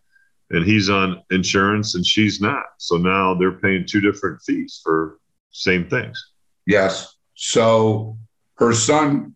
and 0.50 0.64
he's 0.64 0.90
on 0.90 1.22
insurance 1.30 1.94
and 1.94 2.04
she's 2.04 2.40
not. 2.40 2.64
So 2.78 2.96
now 2.96 3.34
they're 3.34 3.58
paying 3.58 3.86
two 3.86 4.00
different 4.00 4.42
fees 4.42 4.80
for 4.82 5.18
same 5.50 5.88
things. 5.88 6.32
Yes. 6.66 7.16
So 7.34 8.18
her 8.56 8.72
son 8.72 9.33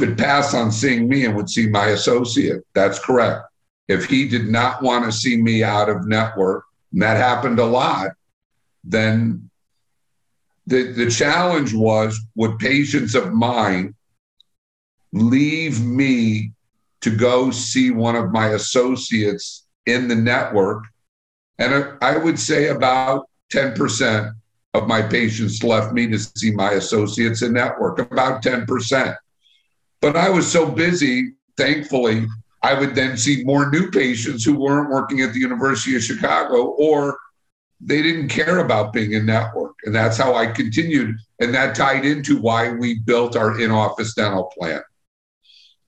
could 0.00 0.18
pass 0.18 0.54
on 0.54 0.72
seeing 0.72 1.08
me 1.08 1.26
and 1.26 1.36
would 1.36 1.50
see 1.50 1.68
my 1.68 1.88
associate. 1.88 2.62
That's 2.72 2.98
correct. 2.98 3.42
If 3.86 4.06
he 4.06 4.26
did 4.26 4.48
not 4.48 4.82
want 4.82 5.04
to 5.04 5.12
see 5.12 5.36
me 5.36 5.62
out 5.62 5.90
of 5.90 6.06
network, 6.06 6.64
and 6.92 7.02
that 7.02 7.18
happened 7.18 7.58
a 7.58 7.66
lot, 7.66 8.08
then 8.82 9.50
the, 10.66 10.92
the 10.92 11.10
challenge 11.10 11.74
was 11.74 12.18
would 12.34 12.58
patients 12.58 13.14
of 13.14 13.32
mine 13.32 13.94
leave 15.12 15.84
me 15.84 16.52
to 17.02 17.14
go 17.14 17.50
see 17.50 17.90
one 17.90 18.16
of 18.16 18.32
my 18.32 18.48
associates 18.48 19.66
in 19.84 20.08
the 20.08 20.14
network? 20.14 20.84
And 21.58 21.98
I 22.00 22.16
would 22.16 22.38
say 22.38 22.68
about 22.68 23.28
10% 23.52 24.32
of 24.72 24.86
my 24.86 25.02
patients 25.02 25.62
left 25.62 25.92
me 25.92 26.06
to 26.06 26.18
see 26.18 26.52
my 26.52 26.72
associates 26.72 27.42
in 27.42 27.52
network, 27.52 27.98
about 27.98 28.42
10%. 28.42 29.16
But 30.00 30.16
I 30.16 30.28
was 30.30 30.50
so 30.50 30.70
busy, 30.70 31.32
thankfully, 31.56 32.26
I 32.62 32.74
would 32.74 32.94
then 32.94 33.16
see 33.16 33.44
more 33.44 33.70
new 33.70 33.90
patients 33.90 34.44
who 34.44 34.58
weren't 34.58 34.90
working 34.90 35.20
at 35.20 35.32
the 35.32 35.40
University 35.40 35.96
of 35.96 36.02
Chicago 36.02 36.74
or 36.78 37.18
they 37.80 38.02
didn't 38.02 38.28
care 38.28 38.58
about 38.58 38.92
being 38.92 39.12
in 39.12 39.24
network. 39.24 39.74
And 39.84 39.94
that's 39.94 40.18
how 40.18 40.34
I 40.34 40.46
continued. 40.46 41.16
And 41.40 41.54
that 41.54 41.74
tied 41.74 42.04
into 42.04 42.40
why 42.40 42.72
we 42.72 43.00
built 43.00 43.36
our 43.36 43.58
in 43.60 43.70
office 43.70 44.14
dental 44.14 44.52
plan. 44.58 44.82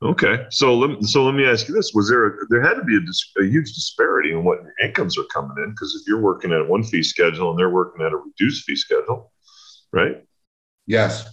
Okay, 0.03 0.47
so 0.51 0.75
let, 0.75 1.01
so 1.05 1.25
let 1.25 1.35
me 1.35 1.47
ask 1.47 1.69
you 1.69 1.75
this: 1.75 1.93
Was 1.95 2.09
there 2.09 2.27
a, 2.27 2.47
there 2.49 2.61
had 2.61 2.75
to 2.75 2.83
be 2.83 2.97
a, 2.97 3.43
a 3.43 3.47
huge 3.47 3.73
disparity 3.73 4.33
in 4.33 4.43
what 4.43 4.61
your 4.61 4.75
incomes 4.83 5.17
are 5.17 5.25
coming 5.33 5.55
in? 5.59 5.71
Because 5.71 5.95
if 5.95 6.09
you're 6.09 6.21
working 6.21 6.53
at 6.53 6.67
one 6.67 6.83
fee 6.83 7.05
schedule 7.05 7.51
and 7.51 7.59
they're 7.59 7.71
working 7.71 8.05
at 8.05 8.13
a 8.13 8.17
reduced 8.17 8.65
fee 8.65 8.75
schedule, 8.75 9.31
right? 9.93 10.25
Yes. 10.87 11.29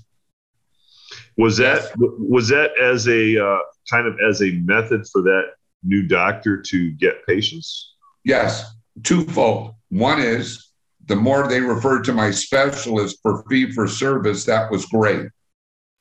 Was 1.40 1.56
that 1.56 1.94
was 1.98 2.50
that 2.50 2.78
as 2.78 3.08
a 3.08 3.42
uh, 3.42 3.60
kind 3.90 4.06
of 4.08 4.18
as 4.20 4.42
a 4.42 4.52
method 4.66 5.08
for 5.08 5.22
that 5.22 5.44
new 5.84 6.06
doctor 6.06 6.62
to 6.62 6.92
get 6.92 7.26
patients? 7.26 7.96
Yes, 8.26 8.70
twofold. 9.04 9.76
One 9.88 10.20
is 10.20 10.74
the 11.06 11.16
more 11.16 11.48
they 11.48 11.62
referred 11.62 12.04
to 12.04 12.14
my 12.14 12.32
specialist 12.32 13.20
for 13.22 13.46
fee 13.50 13.72
for 13.72 13.88
service, 13.88 14.44
that 14.46 14.70
was 14.70 14.86
great. 14.88 15.28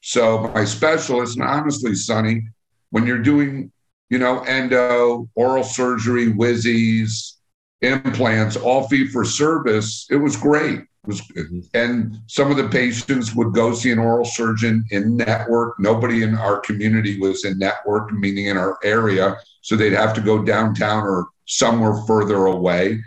So 0.01 0.49
my 0.49 0.65
specialist, 0.65 1.39
and 1.39 1.47
honestly, 1.47 1.95
Sonny, 1.95 2.43
when 2.91 3.07
you're 3.07 3.23
doing, 3.23 3.71
you 4.11 4.19
know, 4.19 4.41
endo, 4.41 5.29
oral 5.37 5.63
surgery, 5.63 6.33
whizzies, 6.33 7.35
implants, 7.81 8.57
all 8.57 8.89
fee 8.89 9.07
for 9.07 9.25
service, 9.25 10.09
it 10.11 10.17
was 10.17 10.37
great 10.37 10.88
was 11.09 11.23
mm-hmm. 11.23 11.61
and 11.75 12.17
some 12.27 12.51
of 12.51 12.57
the 12.57 12.69
patients 12.69 13.35
would 13.35 13.53
go 13.53 13.75
see 13.75 13.91
an 13.91 13.99
oral 13.99 14.25
surgeon 14.25 14.85
in 14.91 15.17
network 15.17 15.75
nobody 15.81 16.23
in 16.23 16.35
our 16.37 16.61
community 16.61 17.19
was 17.19 17.45
in 17.45 17.59
network 17.59 18.13
meaning 18.13 18.47
in 18.47 18.57
our 18.57 18.79
area 18.85 19.37
so 19.63 19.75
they'd 19.75 19.93
have 19.93 20.15
to 20.15 20.21
go 20.21 20.45
downtown 20.45 21.03
or 21.03 21.29
somewhere 21.47 21.95
further 22.07 22.47
away 22.47 23.03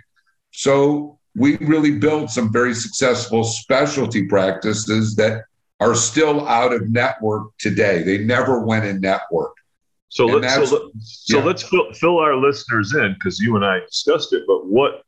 so 0.52 1.18
we 1.36 1.56
really 1.58 1.92
built 1.92 2.30
some 2.30 2.52
very 2.52 2.74
successful 2.74 3.44
specialty 3.44 4.28
practices 4.28 5.16
that 5.16 5.44
are 5.80 5.96
still 5.96 6.46
out 6.48 6.74
of 6.74 6.90
network 6.90 7.48
today 7.60 8.04
they 8.04 8.18
never 8.18 8.66
went 8.66 8.84
in 8.84 9.00
network 9.00 9.54
so 10.10 10.26
let's 10.26 10.70
so, 10.70 10.92
so 11.00 11.38
yeah. 11.38 11.44
let's 11.46 11.64
fill, 11.64 11.94
fill 11.94 12.18
our 12.18 12.36
listeners 12.36 12.94
in 12.94 13.14
because 13.14 13.40
you 13.40 13.56
and 13.56 13.64
I 13.64 13.80
discussed 13.80 14.34
it. 14.34 14.44
But 14.46 14.66
what 14.68 15.04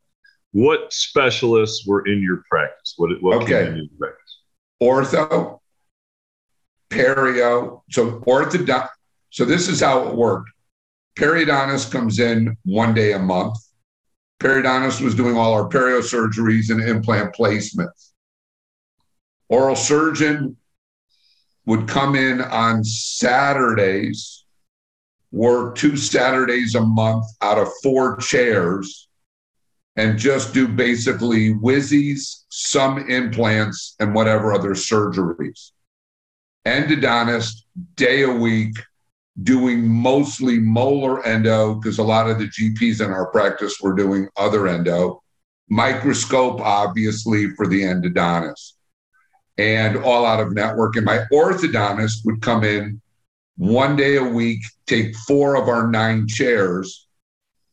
what 0.54 0.94
specialists 0.94 1.86
were 1.86 2.08
in 2.08 2.22
your 2.22 2.44
practice? 2.50 2.94
What, 2.98 3.22
what 3.22 3.44
okay. 3.44 3.66
came 3.66 3.74
in 3.74 3.90
your 3.90 4.00
practice? 4.00 4.40
Ortho, 4.82 5.60
perio. 6.90 7.82
So 7.90 8.20
orthodont. 8.22 8.88
So 9.32 9.46
this 9.46 9.68
is 9.68 9.82
how 9.82 10.08
it 10.08 10.16
worked. 10.16 10.52
Periodontist 11.18 11.92
comes 11.92 12.20
in 12.20 12.56
one 12.64 12.94
day 12.94 13.14
a 13.14 13.20
month. 13.20 13.58
Periodontist 14.40 15.02
was 15.02 15.16
doing 15.16 15.36
all 15.36 15.54
our 15.54 15.68
perio 15.68 16.02
surgeries 16.02 16.70
and 16.70 16.82
implant 16.82 17.34
placements. 17.36 18.12
Oral 19.50 19.76
surgeon 19.76 20.56
would 21.66 21.88
come 21.88 22.16
in 22.16 22.42
on 22.42 22.84
Saturdays, 22.84 24.46
work 25.32 25.76
two 25.76 25.98
Saturdays 25.98 26.76
a 26.76 26.82
month 26.82 27.26
out 27.42 27.58
of 27.58 27.70
four 27.82 28.18
chairs 28.18 29.08
and 29.96 30.18
just 30.18 30.54
do 30.54 30.68
basically 30.68 31.54
whizzies, 31.54 32.44
some 32.50 33.10
implants, 33.10 33.96
and 34.00 34.14
whatever 34.16 34.54
other 34.54 34.72
surgeries. 34.72 35.72
Endodontist, 36.66 37.64
day 37.96 38.24
a 38.24 38.32
week, 38.32 38.76
doing 39.42 39.88
mostly 39.88 40.60
molar 40.60 41.26
endo, 41.26 41.76
because 41.76 41.98
a 41.98 42.04
lot 42.04 42.30
of 42.30 42.40
the 42.40 42.48
GPs 42.48 43.04
in 43.04 43.12
our 43.12 43.28
practice 43.28 43.80
were 43.82 43.94
doing 43.94 44.28
other 44.38 44.68
endo. 44.68 45.22
Microscope, 45.70 46.60
obviously, 46.62 47.50
for 47.52 47.68
the 47.68 47.82
endodontist, 47.82 48.74
and 49.58 49.98
all 49.98 50.26
out 50.26 50.40
of 50.40 50.54
network. 50.54 50.96
And 50.96 51.06
my 51.06 51.20
orthodontist 51.32 52.26
would 52.26 52.42
come 52.42 52.64
in 52.64 53.02
one 53.58 53.96
day 53.96 54.18
a 54.18 54.24
week, 54.24 54.62
take 54.88 55.16
four 55.16 55.56
of 55.56 55.68
our 55.68 55.88
nine 55.88 56.28
chairs, 56.28 57.08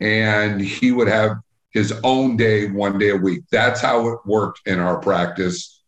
and 0.01 0.61
he 0.61 0.93
would 0.93 1.09
have 1.09 1.37
his 1.71 1.93
own 2.05 2.37
day, 2.37 2.71
one 2.71 2.99
day 2.99 3.11
a 3.11 3.17
week. 3.17 3.43
That's 3.51 3.81
how 3.81 4.09
it 4.09 4.19
worked 4.25 4.61
in 4.67 4.81
our 4.81 4.99
practice 4.99 5.83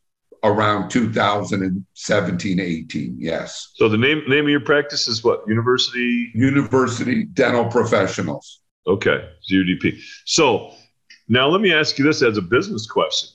around 0.44 0.90
2017, 0.90 2.60
18. 2.60 3.16
Yes. 3.18 3.72
So 3.74 3.88
the 3.88 3.96
name 3.96 4.22
name 4.28 4.44
of 4.44 4.50
your 4.50 4.60
practice 4.60 5.08
is 5.08 5.22
what? 5.22 5.42
University 5.46 6.30
University 6.34 7.24
Dental 7.24 7.64
Professionals. 7.66 8.60
Okay, 8.86 9.28
UDP. 9.50 10.00
So 10.24 10.72
now 11.28 11.48
let 11.48 11.60
me 11.60 11.72
ask 11.72 11.98
you 11.98 12.04
this 12.04 12.22
as 12.22 12.36
a 12.36 12.42
business 12.42 12.86
question. 12.86 13.28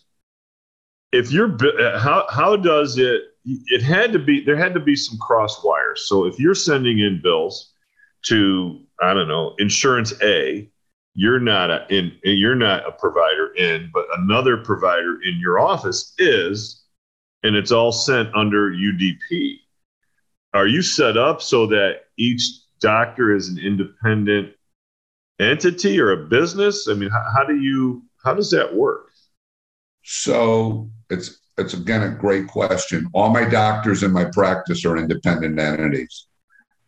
If 1.13 1.31
you're 1.31 1.55
uh, 1.79 1.99
how 1.99 2.25
how 2.29 2.55
does 2.57 2.97
it 2.97 3.21
it 3.45 3.81
had 3.81 4.11
to 4.11 4.19
be 4.19 4.43
there 4.43 4.57
had 4.57 4.73
to 4.73 4.79
be 4.79 4.95
some 4.95 5.17
cross 5.19 5.63
wires. 5.63 6.07
So 6.07 6.25
if 6.25 6.39
you're 6.39 6.55
sending 6.55 6.99
in 6.99 7.21
bills 7.21 7.73
to 8.23 8.81
I 9.01 9.13
don't 9.13 9.27
know, 9.27 9.55
insurance 9.59 10.13
A 10.21 10.69
you're 11.19 11.39
not 11.39 11.71
a, 11.71 11.87
in 11.89 12.11
you're 12.23 12.53
not 12.53 12.87
a 12.87 12.91
provider 12.91 13.51
in, 13.55 13.89
but 13.91 14.05
another 14.19 14.57
provider 14.57 15.19
in 15.23 15.39
your 15.39 15.57
office 15.57 16.13
is, 16.19 16.83
and 17.41 17.55
it's 17.55 17.71
all 17.71 17.91
sent 17.91 18.33
under 18.35 18.71
UDP. 18.71 19.55
Are 20.53 20.67
you 20.67 20.83
set 20.83 21.17
up 21.17 21.41
so 21.41 21.65
that 21.67 22.01
each 22.19 22.43
doctor 22.79 23.35
is 23.35 23.49
an 23.49 23.57
independent 23.57 24.53
entity 25.39 25.99
or 25.99 26.11
a 26.11 26.27
business? 26.27 26.87
I 26.87 26.93
mean, 26.93 27.09
how, 27.09 27.25
how 27.35 27.43
do 27.43 27.59
you 27.59 28.03
how 28.23 28.35
does 28.35 28.51
that 28.51 28.75
work? 28.75 29.09
So 30.03 30.87
it's 31.09 31.39
it's 31.57 31.73
again 31.73 32.03
a 32.03 32.11
great 32.11 32.47
question. 32.47 33.09
All 33.13 33.31
my 33.31 33.43
doctors 33.43 34.03
in 34.03 34.11
my 34.11 34.25
practice 34.25 34.85
are 34.85 34.97
independent 34.97 35.59
entities, 35.59 36.27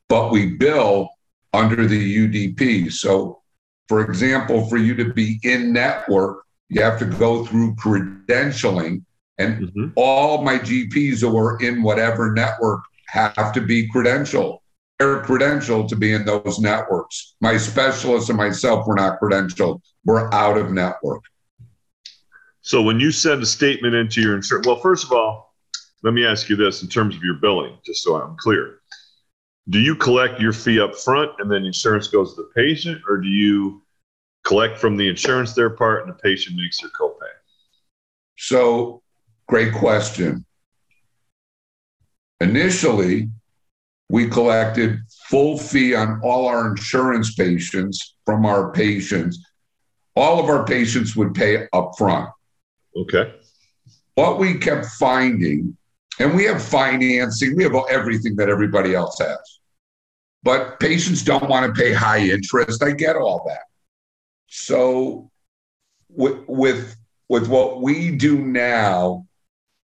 but 0.07 0.31
we 0.31 0.55
bill 0.57 1.09
under 1.51 1.87
the 1.87 2.27
UDP. 2.27 2.91
So, 2.91 3.41
for 3.89 4.02
example, 4.02 4.67
for 4.67 4.78
you 4.78 4.93
to 4.95 5.12
be 5.13 5.39
in 5.41 5.73
network, 5.73 6.45
you 6.69 6.80
have 6.80 6.99
to 6.99 7.06
go 7.06 7.43
through 7.43 7.73
credentialing, 7.75 9.04
and 9.39 9.67
mm-hmm. 9.67 9.88
all 9.95 10.43
my 10.43 10.60
GPs 10.60 11.21
who 11.21 11.36
are 11.36 11.60
in 11.60 11.82
whatever 11.82 12.32
network 12.32 12.82
have 13.08 13.52
to 13.54 13.62
be 13.62 13.89
credentialed. 13.89 14.60
They're 14.99 15.23
credentialed 15.23 15.88
to 15.89 15.95
be 15.95 16.13
in 16.13 16.23
those 16.23 16.60
networks. 16.60 17.36
My 17.41 17.58
specialists 17.58 18.30
and 18.30 18.38
myself 18.38 18.86
were 18.86 18.93
not 18.93 19.19
credentialed. 19.19 19.82
We're 20.06 20.32
out 20.34 20.58
of 20.58 20.71
network. 20.71 21.23
So 22.62 22.84
when 22.84 22.99
you 22.99 23.12
send 23.12 23.41
a 23.41 23.45
statement 23.47 23.95
into 23.95 24.21
your 24.21 24.36
insurance, 24.36 24.67
well, 24.67 24.80
first 24.80 25.06
of 25.06 25.13
all, 25.13 25.56
let 26.04 26.13
me 26.13 26.25
ask 26.25 26.47
you 26.47 26.56
this 26.56 26.84
in 26.84 26.89
terms 26.89 27.15
of 27.15 27.23
your 27.23 27.36
billing, 27.36 27.75
just 27.84 28.04
so 28.04 28.21
I'm 28.21 28.38
clear. 28.38 28.78
Do 29.69 29.79
you 29.79 29.95
collect 29.95 30.39
your 30.39 30.53
fee 30.53 30.79
up 30.79 30.95
front 30.95 31.32
and 31.39 31.51
then 31.51 31.65
insurance 31.65 32.08
goes 32.08 32.36
to 32.36 32.41
the 32.41 32.49
patient, 32.55 33.01
or 33.08 33.17
do 33.17 33.27
you 33.27 33.84
collect 34.43 34.79
from 34.79 34.97
the 34.97 35.08
insurance 35.08 35.53
their 35.53 35.69
part 35.69 36.01
and 36.01 36.10
the 36.10 36.17
patient 36.17 36.58
makes 36.58 36.82
their 36.82 36.89
copay? 36.89 37.29
So, 38.38 39.03
great 39.47 39.73
question. 39.73 40.45
Initially, 42.41 43.29
we 44.10 44.27
collected 44.27 44.99
full 45.27 45.58
fee 45.58 45.93
on 45.93 46.19
all 46.23 46.47
our 46.47 46.69
insurance 46.69 47.36
patients 47.36 48.15
from 48.25 48.45
our 48.45 48.71
patients. 48.71 49.45
All 50.15 50.39
of 50.39 50.49
our 50.49 50.65
patients 50.65 51.15
would 51.15 51.36
pay 51.36 51.67
up 51.73 51.91
front. 51.97 52.29
Okay. 52.95 53.36
What 54.15 54.39
we 54.39 54.58
kept 54.58 54.86
finding, 54.86 55.77
and 56.19 56.36
we 56.36 56.45
have 56.45 56.63
financing, 56.63 57.55
we 57.55 57.63
have 57.63 57.75
everything 57.89 58.36
that 58.38 58.49
everybody 58.49 58.95
else 58.95 59.19
has. 59.19 59.58
But 60.43 60.80
patients 60.80 61.23
don't 61.23 61.49
want 61.49 61.65
to 61.65 61.82
pay 61.82 61.91
high 61.93 62.19
interest. 62.19 62.82
I 62.82 62.91
get 62.91 63.15
all 63.15 63.43
that. 63.47 63.63
So 64.47 65.30
with 66.10 66.38
with 66.47 66.95
with 67.28 67.47
what 67.47 67.82
we 67.82 68.12
do 68.15 68.39
now 68.39 69.25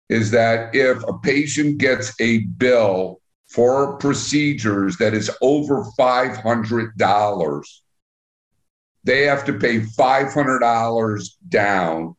is 0.09 0.31
that 0.31 0.73
if 0.73 1.03
a 1.03 1.17
patient 1.19 1.77
gets 1.77 2.19
a 2.21 2.39
bill 2.57 3.19
for 3.49 3.97
procedures 3.97 4.97
that 4.97 5.13
is 5.13 5.29
over 5.41 5.85
$500, 5.97 7.81
they 9.03 9.23
have 9.23 9.45
to 9.45 9.53
pay 9.53 9.79
$500 9.79 11.29
down 11.49 12.15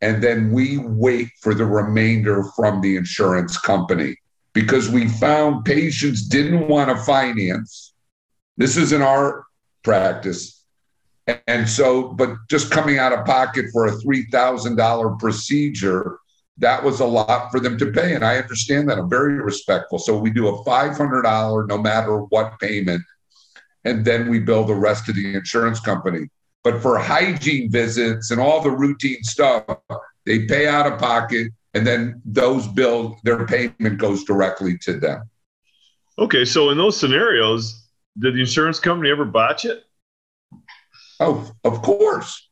and 0.00 0.22
then 0.22 0.52
we 0.52 0.78
wait 0.78 1.28
for 1.40 1.54
the 1.54 1.66
remainder 1.66 2.44
from 2.56 2.80
the 2.80 2.96
insurance 2.96 3.58
company 3.58 4.16
because 4.58 4.90
we 4.90 5.06
found 5.06 5.64
patients 5.64 6.26
didn't 6.26 6.66
want 6.66 6.90
to 6.90 6.96
finance. 7.04 7.94
This 8.56 8.76
is 8.76 8.90
in 8.90 9.02
our 9.02 9.46
practice. 9.84 10.64
And 11.46 11.68
so, 11.68 12.08
but 12.08 12.34
just 12.50 12.72
coming 12.72 12.98
out 12.98 13.12
of 13.12 13.24
pocket 13.24 13.66
for 13.72 13.86
a 13.86 13.92
$3,000 13.92 15.18
procedure, 15.20 16.18
that 16.56 16.82
was 16.82 16.98
a 16.98 17.06
lot 17.06 17.52
for 17.52 17.60
them 17.60 17.78
to 17.78 17.92
pay. 17.92 18.16
And 18.16 18.24
I 18.24 18.38
understand 18.38 18.90
that. 18.90 18.98
I'm 18.98 19.08
very 19.08 19.34
respectful. 19.34 20.00
So 20.00 20.18
we 20.18 20.30
do 20.30 20.48
a 20.48 20.64
$500 20.64 21.68
no 21.68 21.78
matter 21.78 22.18
what 22.22 22.58
payment. 22.58 23.04
And 23.84 24.04
then 24.04 24.28
we 24.28 24.40
bill 24.40 24.64
the 24.64 24.74
rest 24.74 25.08
of 25.08 25.14
the 25.14 25.36
insurance 25.36 25.78
company. 25.78 26.30
But 26.64 26.82
for 26.82 26.98
hygiene 26.98 27.70
visits 27.70 28.32
and 28.32 28.40
all 28.40 28.60
the 28.60 28.72
routine 28.72 29.22
stuff, 29.22 29.62
they 30.26 30.46
pay 30.46 30.66
out 30.66 30.92
of 30.92 30.98
pocket 30.98 31.52
and 31.78 31.86
then 31.86 32.20
those 32.24 32.66
bills, 32.66 33.20
their 33.22 33.46
payment 33.46 33.98
goes 33.98 34.24
directly 34.24 34.76
to 34.78 34.98
them. 34.98 35.30
Okay. 36.18 36.44
So 36.44 36.70
in 36.70 36.76
those 36.76 36.98
scenarios, 36.98 37.86
did 38.18 38.34
the 38.34 38.40
insurance 38.40 38.80
company 38.80 39.12
ever 39.12 39.24
botch 39.24 39.64
it? 39.64 39.84
Oh, 41.20 41.48
of 41.62 41.80
course. 41.82 42.48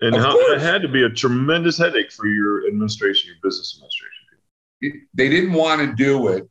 And 0.00 0.16
of 0.16 0.22
how, 0.22 0.32
course. 0.32 0.54
it 0.54 0.60
had 0.62 0.80
to 0.80 0.88
be 0.88 1.02
a 1.02 1.10
tremendous 1.10 1.76
headache 1.76 2.10
for 2.10 2.26
your 2.26 2.66
administration, 2.66 3.28
your 3.28 3.36
business 3.42 3.76
administration. 3.76 5.04
They 5.12 5.28
didn't 5.28 5.52
want 5.52 5.82
to 5.82 5.94
do 5.94 6.28
it, 6.28 6.48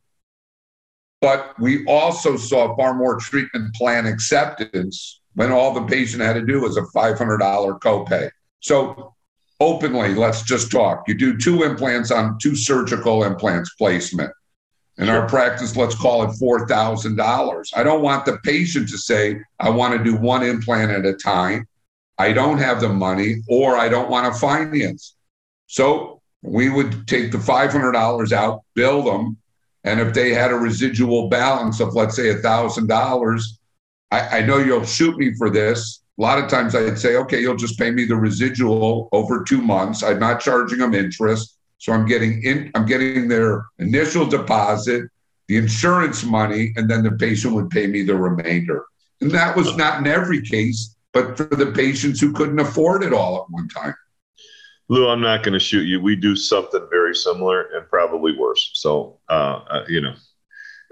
but 1.20 1.58
we 1.58 1.84
also 1.86 2.36
saw 2.36 2.76
far 2.76 2.94
more 2.94 3.18
treatment 3.18 3.74
plan 3.74 4.06
acceptance 4.06 5.20
when 5.34 5.50
all 5.50 5.74
the 5.74 5.84
patient 5.86 6.22
had 6.22 6.34
to 6.34 6.46
do 6.46 6.60
was 6.60 6.76
a 6.76 6.82
$500 6.82 7.18
copay. 7.80 8.30
So, 8.60 9.14
openly, 9.62 10.14
let's 10.14 10.42
just 10.42 10.70
talk. 10.70 11.06
You 11.06 11.14
do 11.14 11.38
two 11.38 11.62
implants 11.62 12.10
on 12.10 12.38
two 12.38 12.56
surgical 12.56 13.24
implants 13.24 13.74
placement. 13.74 14.32
In 14.98 15.08
our 15.08 15.26
practice, 15.26 15.76
let's 15.76 15.94
call 15.94 16.24
it 16.24 16.30
$4,000. 16.30 17.72
I 17.74 17.82
don't 17.82 18.02
want 18.02 18.26
the 18.26 18.38
patient 18.44 18.88
to 18.90 18.98
say, 18.98 19.40
I 19.58 19.70
want 19.70 19.96
to 19.96 20.04
do 20.04 20.16
one 20.16 20.42
implant 20.42 20.90
at 20.90 21.06
a 21.06 21.14
time. 21.14 21.66
I 22.18 22.32
don't 22.32 22.58
have 22.58 22.80
the 22.80 22.90
money 22.90 23.36
or 23.48 23.76
I 23.78 23.88
don't 23.88 24.10
want 24.10 24.32
to 24.32 24.38
finance. 24.38 25.14
So 25.66 26.20
we 26.42 26.68
would 26.68 27.08
take 27.08 27.32
the 27.32 27.38
$500 27.38 28.32
out, 28.32 28.62
bill 28.74 29.02
them. 29.02 29.38
And 29.84 29.98
if 29.98 30.12
they 30.12 30.34
had 30.34 30.50
a 30.50 30.56
residual 30.56 31.28
balance 31.28 31.80
of, 31.80 31.94
let's 31.94 32.16
say, 32.16 32.34
$1,000, 32.34 33.42
I, 34.10 34.38
I 34.38 34.42
know 34.42 34.58
you'll 34.58 34.84
shoot 34.84 35.16
me 35.16 35.34
for 35.34 35.50
this. 35.50 36.01
A 36.18 36.22
lot 36.22 36.38
of 36.38 36.48
times 36.48 36.74
I'd 36.74 36.98
say, 36.98 37.16
okay, 37.16 37.40
you'll 37.40 37.56
just 37.56 37.78
pay 37.78 37.90
me 37.90 38.04
the 38.04 38.16
residual 38.16 39.08
over 39.12 39.42
two 39.42 39.62
months. 39.62 40.02
I'm 40.02 40.18
not 40.18 40.40
charging 40.40 40.78
them 40.78 40.94
interest. 40.94 41.58
So 41.78 41.92
I'm 41.92 42.06
getting 42.06 42.42
in, 42.44 42.70
I'm 42.74 42.86
getting 42.86 43.28
their 43.28 43.64
initial 43.78 44.26
deposit, 44.26 45.04
the 45.48 45.56
insurance 45.56 46.22
money, 46.22 46.72
and 46.76 46.88
then 46.88 47.02
the 47.02 47.12
patient 47.12 47.54
would 47.54 47.70
pay 47.70 47.86
me 47.86 48.02
the 48.02 48.14
remainder. 48.14 48.84
And 49.20 49.30
that 49.32 49.56
was 49.56 49.76
not 49.76 49.98
in 49.98 50.06
every 50.06 50.42
case, 50.42 50.94
but 51.12 51.36
for 51.36 51.44
the 51.44 51.72
patients 51.72 52.20
who 52.20 52.32
couldn't 52.32 52.58
afford 52.58 53.02
it 53.02 53.12
all 53.12 53.42
at 53.42 53.50
one 53.50 53.68
time. 53.68 53.94
Lou, 54.88 55.08
I'm 55.08 55.20
not 55.20 55.42
going 55.42 55.54
to 55.54 55.58
shoot 55.58 55.84
you. 55.84 56.00
We 56.00 56.16
do 56.16 56.36
something 56.36 56.86
very 56.90 57.14
similar 57.14 57.62
and 57.74 57.88
probably 57.88 58.36
worse. 58.36 58.72
So, 58.74 59.18
uh, 59.28 59.60
uh, 59.70 59.84
you 59.88 60.00
know, 60.02 60.14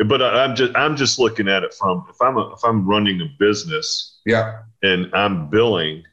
but 0.06 0.22
I'm 0.22 0.56
just 0.56 0.74
I'm 0.74 0.96
just 0.96 1.18
looking 1.18 1.48
at 1.48 1.62
it 1.64 1.74
from 1.74 2.06
if 2.08 2.16
I'm 2.22 2.36
a, 2.36 2.52
if 2.52 2.64
I'm 2.64 2.86
running 2.86 3.20
a 3.20 3.26
business, 3.38 4.20
yeah, 4.24 4.60
and 4.82 5.14
I'm 5.14 5.50
billing, 5.50 6.04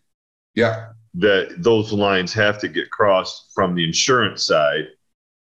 yeah, 0.55 0.89
that 1.15 1.55
those 1.57 1.91
lines 1.91 2.33
have 2.33 2.59
to 2.59 2.67
get 2.67 2.91
crossed 2.91 3.51
from 3.53 3.75
the 3.75 3.83
insurance 3.83 4.43
side. 4.43 4.87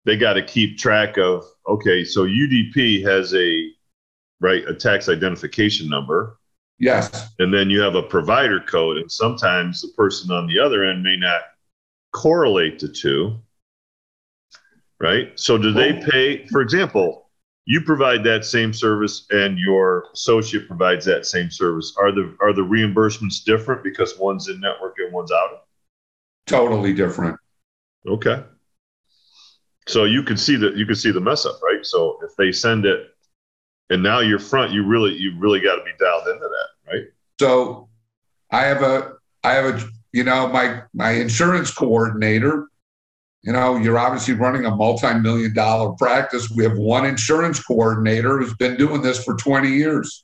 They 0.05 0.17
got 0.17 0.33
to 0.33 0.43
keep 0.43 0.77
track 0.77 1.17
of 1.17 1.45
okay, 1.67 2.03
so 2.03 2.25
UDP 2.25 3.03
has 3.03 3.33
a 3.33 3.69
right 4.39 4.63
a 4.67 4.73
tax 4.73 5.09
identification 5.09 5.89
number. 5.89 6.37
Yes. 6.79 7.29
And 7.37 7.53
then 7.53 7.69
you 7.69 7.79
have 7.81 7.93
a 7.93 8.01
provider 8.01 8.59
code, 8.59 8.97
and 8.97 9.11
sometimes 9.11 9.81
the 9.81 9.89
person 9.95 10.31
on 10.31 10.47
the 10.47 10.59
other 10.59 10.83
end 10.83 11.03
may 11.03 11.15
not 11.15 11.41
correlate 12.11 12.79
the 12.79 12.87
two. 12.87 13.39
Right. 14.99 15.39
So 15.39 15.57
do 15.57 15.71
they 15.71 15.93
pay, 15.93 16.45
for 16.47 16.61
example, 16.61 17.20
you 17.71 17.79
provide 17.79 18.21
that 18.21 18.43
same 18.43 18.73
service 18.73 19.25
and 19.29 19.57
your 19.57 20.07
associate 20.13 20.67
provides 20.67 21.05
that 21.05 21.25
same 21.25 21.49
service. 21.49 21.95
Are 21.97 22.11
the 22.11 22.35
are 22.41 22.51
the 22.51 22.63
reimbursements 22.63 23.45
different 23.45 23.81
because 23.81 24.19
one's 24.19 24.49
in 24.49 24.59
network 24.59 24.97
and 24.99 25.13
one's 25.13 25.31
out? 25.31 25.63
Totally 26.47 26.91
different. 26.91 27.39
Okay. 28.05 28.43
So 29.87 30.03
you 30.03 30.21
can 30.21 30.35
see 30.35 30.57
that 30.57 30.75
you 30.75 30.85
can 30.85 30.95
see 30.95 31.11
the 31.11 31.21
mess 31.21 31.45
up 31.45 31.61
right? 31.63 31.85
So 31.85 32.19
if 32.25 32.35
they 32.35 32.51
send 32.51 32.85
it 32.85 33.07
and 33.89 34.03
now 34.03 34.19
you're 34.19 34.37
front 34.37 34.73
you 34.73 34.85
really 34.85 35.13
you 35.13 35.39
really 35.39 35.61
got 35.61 35.77
to 35.77 35.83
be 35.85 35.91
dialed 35.97 36.27
into 36.27 36.49
that 36.49 36.91
right? 36.91 37.05
So 37.39 37.87
i 38.51 38.63
have 38.63 38.81
a 38.81 39.13
i 39.45 39.53
have 39.53 39.75
a 39.75 39.89
you 40.11 40.25
know 40.25 40.49
my 40.49 40.81
my 40.93 41.11
insurance 41.11 41.71
coordinator 41.71 42.67
you 43.43 43.51
know, 43.53 43.77
you're 43.77 43.97
obviously 43.97 44.35
running 44.35 44.65
a 44.65 44.75
multi-million 44.75 45.53
dollar 45.53 45.93
practice. 45.93 46.49
We 46.51 46.63
have 46.63 46.77
one 46.77 47.05
insurance 47.05 47.61
coordinator 47.63 48.37
who's 48.37 48.53
been 48.55 48.77
doing 48.77 49.01
this 49.01 49.23
for 49.23 49.35
20 49.35 49.69
years. 49.69 50.23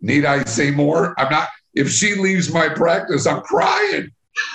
Need 0.00 0.24
I 0.24 0.44
say 0.44 0.70
more? 0.70 1.14
I'm 1.18 1.30
not. 1.30 1.48
If 1.74 1.90
she 1.90 2.14
leaves 2.14 2.52
my 2.52 2.68
practice, 2.68 3.26
I'm 3.26 3.42
crying. 3.42 4.10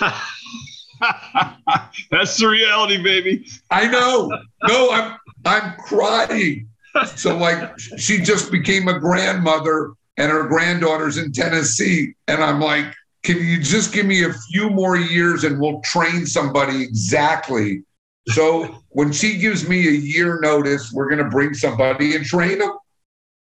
That's 2.10 2.36
the 2.36 2.48
reality, 2.48 3.02
baby. 3.02 3.46
I 3.70 3.86
know. 3.86 4.30
No, 4.66 4.90
I'm 4.90 5.16
I'm 5.44 5.74
crying. 5.78 6.68
So 7.16 7.36
like 7.36 7.78
she 7.78 8.18
just 8.18 8.50
became 8.50 8.88
a 8.88 8.98
grandmother 8.98 9.92
and 10.16 10.30
her 10.30 10.44
granddaughter's 10.46 11.18
in 11.18 11.32
Tennessee. 11.32 12.14
And 12.28 12.42
I'm 12.42 12.60
like, 12.60 12.94
can 13.22 13.36
you 13.38 13.60
just 13.60 13.92
give 13.92 14.06
me 14.06 14.24
a 14.24 14.32
few 14.32 14.70
more 14.70 14.96
years 14.96 15.44
and 15.44 15.60
we'll 15.60 15.80
train 15.80 16.26
somebody 16.26 16.82
exactly? 16.82 17.82
So 18.28 18.82
when 18.90 19.12
she 19.12 19.38
gives 19.38 19.68
me 19.68 19.88
a 19.88 19.92
year 19.92 20.40
notice, 20.40 20.92
we're 20.92 21.08
going 21.08 21.22
to 21.22 21.30
bring 21.30 21.54
somebody 21.54 22.16
and 22.16 22.24
train 22.24 22.58
them. 22.58 22.72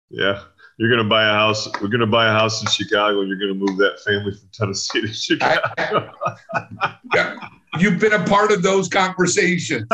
Yeah. 0.09 0.43
You're 0.77 0.89
going 0.89 1.03
to 1.03 1.09
buy 1.09 1.23
a 1.23 1.33
house. 1.33 1.67
We're 1.81 1.87
going 1.87 2.01
to 2.01 2.07
buy 2.07 2.27
a 2.27 2.31
house 2.31 2.61
in 2.61 2.67
Chicago 2.67 3.21
and 3.21 3.29
you're 3.29 3.39
going 3.39 3.53
to 3.53 3.65
move 3.65 3.77
that 3.77 3.99
family 4.05 4.31
from 4.31 4.49
Tennessee 4.53 5.01
to 5.01 5.07
Chicago. 5.07 6.11
I, 6.53 6.95
yeah. 7.15 7.35
You've 7.79 7.99
been 7.99 8.13
a 8.13 8.23
part 8.25 8.51
of 8.51 8.61
those 8.61 8.87
conversations. 8.87 9.87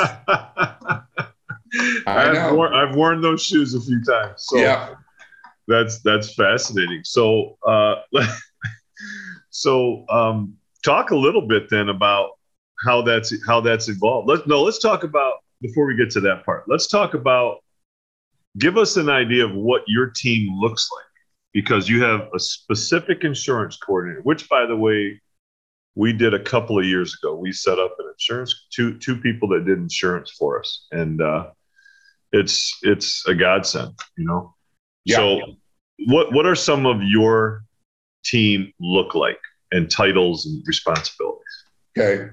I've, 2.05 2.53
worn, 2.53 2.73
I've 2.73 2.95
worn 2.95 3.21
those 3.21 3.43
shoes 3.43 3.73
a 3.73 3.81
few 3.81 4.03
times. 4.03 4.33
So 4.37 4.57
yeah. 4.57 4.95
that's 5.67 6.01
that's 6.01 6.35
fascinating. 6.35 7.01
So 7.03 7.57
uh, 7.67 7.95
so 9.53 10.03
um, 10.09 10.55
talk 10.83 11.11
a 11.11 11.15
little 11.15 11.47
bit 11.47 11.69
then 11.69 11.89
about 11.89 12.31
how 12.83 13.03
that's 13.03 13.33
how 13.45 13.61
that's 13.61 13.87
evolved. 13.87 14.27
Let's 14.27 14.47
no, 14.47 14.63
let's 14.63 14.79
talk 14.79 15.03
about 15.03 15.35
before 15.61 15.85
we 15.85 15.95
get 15.95 16.09
to 16.11 16.21
that 16.21 16.43
part. 16.43 16.65
Let's 16.67 16.87
talk 16.87 17.13
about 17.13 17.59
give 18.57 18.77
us 18.77 18.97
an 18.97 19.09
idea 19.09 19.45
of 19.45 19.53
what 19.53 19.83
your 19.87 20.07
team 20.07 20.59
looks 20.59 20.89
like 20.91 21.05
because 21.53 21.87
you 21.87 22.03
have 22.03 22.29
a 22.33 22.39
specific 22.39 23.23
insurance 23.23 23.77
coordinator, 23.77 24.21
which 24.23 24.49
by 24.49 24.65
the 24.65 24.75
way, 24.75 25.21
we 25.93 26.11
did 26.13 26.33
a 26.33 26.39
couple 26.39 26.79
of 26.79 26.85
years 26.85 27.15
ago. 27.21 27.35
We 27.35 27.51
set 27.51 27.77
up 27.77 27.95
an 27.99 28.07
insurance 28.11 28.65
two 28.71 28.97
two 28.97 29.15
people 29.15 29.47
that 29.49 29.65
did 29.65 29.77
insurance 29.77 30.31
for 30.31 30.59
us, 30.59 30.87
and 30.91 31.21
uh, 31.21 31.51
it's 32.31 32.75
it's 32.81 33.23
a 33.27 33.35
godsend, 33.35 33.93
you 34.17 34.25
know. 34.25 34.55
Yeah. 35.05 35.17
So, 35.17 35.41
what 36.07 36.33
what 36.33 36.47
are 36.47 36.55
some 36.55 36.87
of 36.87 37.03
your 37.03 37.65
team 38.23 38.71
look 38.79 39.15
like 39.15 39.39
and 39.71 39.89
titles 39.89 40.45
and 40.45 40.63
responsibilities? 40.65 41.43
Okay, 41.97 42.29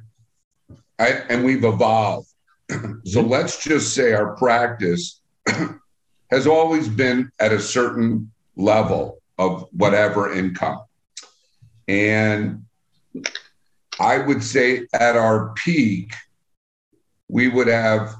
I, 0.98 1.08
and 1.28 1.44
we've 1.44 1.64
evolved. 1.64 2.28
so 2.70 2.76
mm-hmm. 2.76 3.28
let's 3.28 3.62
just 3.62 3.94
say 3.94 4.12
our 4.12 4.36
practice 4.36 5.20
has 6.30 6.46
always 6.46 6.88
been 6.88 7.30
at 7.40 7.52
a 7.52 7.60
certain 7.60 8.30
level 8.56 9.20
of 9.38 9.68
whatever 9.72 10.32
income, 10.32 10.80
and 11.88 12.64
I 13.98 14.18
would 14.18 14.42
say 14.42 14.86
at 14.94 15.16
our 15.16 15.52
peak, 15.54 16.14
we 17.28 17.48
would 17.48 17.68
have 17.68 18.14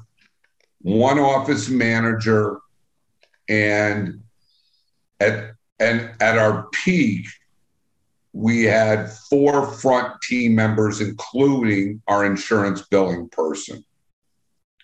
one 0.81 1.19
office 1.19 1.69
manager, 1.69 2.59
and 3.49 4.21
at 5.19 5.51
and 5.79 6.11
at 6.19 6.37
our 6.37 6.67
peak, 6.71 7.25
we 8.33 8.63
had 8.63 9.11
four 9.29 9.67
front 9.67 10.21
team 10.21 10.55
members, 10.55 11.01
including 11.01 12.01
our 12.07 12.25
insurance 12.25 12.83
billing 12.83 13.27
person. 13.29 13.83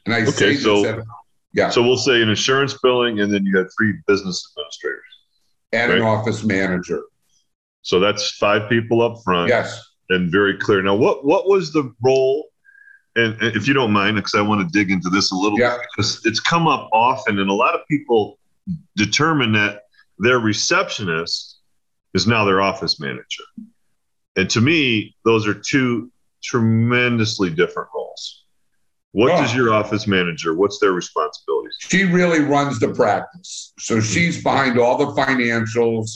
And 0.06 0.16
I 0.16 0.26
okay, 0.28 0.56
so 0.56 0.84
that, 0.84 1.04
yeah. 1.54 1.70
So 1.70 1.82
we'll 1.82 1.98
say 1.98 2.22
an 2.22 2.30
insurance 2.30 2.78
billing, 2.82 3.20
and 3.20 3.34
then 3.34 3.46
you 3.46 3.58
had 3.58 3.68
three 3.78 3.94
business 4.08 4.52
administrators 4.52 5.04
and 5.74 5.92
right? 5.92 6.02
an 6.02 6.06
office 6.06 6.44
manager. 6.44 7.04
So 7.82 8.00
that's 8.00 8.32
five 8.32 8.70
people 8.70 9.02
up 9.02 9.22
front. 9.24 9.50
Yes 9.50 9.88
and 10.10 10.32
very 10.32 10.58
clear. 10.58 10.82
Now, 10.82 10.96
what 10.96 11.26
what 11.26 11.48
was 11.48 11.72
the 11.74 11.94
role? 12.02 12.48
And, 13.16 13.34
and 13.42 13.56
if 13.56 13.68
you 13.68 13.74
don't 13.74 13.92
mind, 13.92 14.16
because 14.16 14.36
I 14.36 14.42
want 14.42 14.62
to 14.62 14.78
dig 14.78 14.92
into 14.92 15.10
this 15.10 15.32
a 15.32 15.36
little 15.36 15.60
yeah. 15.60 15.78
bit, 15.78 15.88
because 15.96 16.22
it's 16.26 16.40
come 16.40 16.68
up 16.68 16.88
often, 16.94 17.40
and 17.40 17.50
a 17.50 17.54
lot 17.54 17.74
of 17.74 17.82
people 17.88 18.38
determine 18.96 19.52
that 19.54 19.84
their 20.20 20.40
receptionist 20.40 21.57
is 22.14 22.28
now 22.28 22.46
their 22.46 22.62
office 22.62 23.00
manager. 23.00 23.44
And 24.36 24.50
to 24.52 24.62
me, 24.62 25.16
those 25.26 25.48
are 25.48 25.54
two 25.54 26.12
tremendously 26.44 27.50
different 27.50 27.90
roles. 27.94 28.44
What 29.12 29.30
does 29.30 29.56
your 29.56 29.74
office 29.74 30.06
manager? 30.06 30.54
What's 30.54 30.80
their 30.80 30.92
responsibilities? 30.92 31.76
She 31.80 32.04
really 32.04 32.42
runs 32.42 32.80
the 32.80 32.94
practice. 32.94 33.74
So 33.80 33.96
mm-hmm. 33.96 34.06
she's 34.06 34.44
behind 34.44 34.78
all 34.78 34.98
the 34.98 35.20
financials 35.20 36.10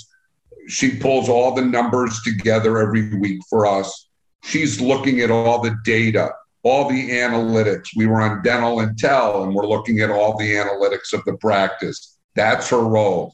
she 0.68 0.98
pulls 0.98 1.30
all 1.30 1.54
the 1.54 1.62
numbers 1.62 2.22
together 2.22 2.78
every 2.78 3.16
week 3.18 3.42
for 3.50 3.66
us. 3.66 4.08
She's 4.44 4.82
looking 4.82 5.22
at 5.22 5.32
all 5.32 5.62
the 5.62 5.78
data, 5.84 6.32
all 6.64 6.89
the 6.89 7.10
analytics. 7.10 7.89
We 7.96 8.08
were 8.08 8.22
on 8.22 8.42
Dental 8.42 8.78
Intel 8.78 9.44
and 9.44 9.54
we're 9.54 9.68
looking 9.68 10.00
at 10.00 10.10
all 10.10 10.38
the 10.38 10.56
analytics 10.56 11.14
of 11.14 11.24
the 11.26 11.38
practice. 11.38 12.18
That's 12.36 12.70
her 12.70 12.82
role. 12.82 13.34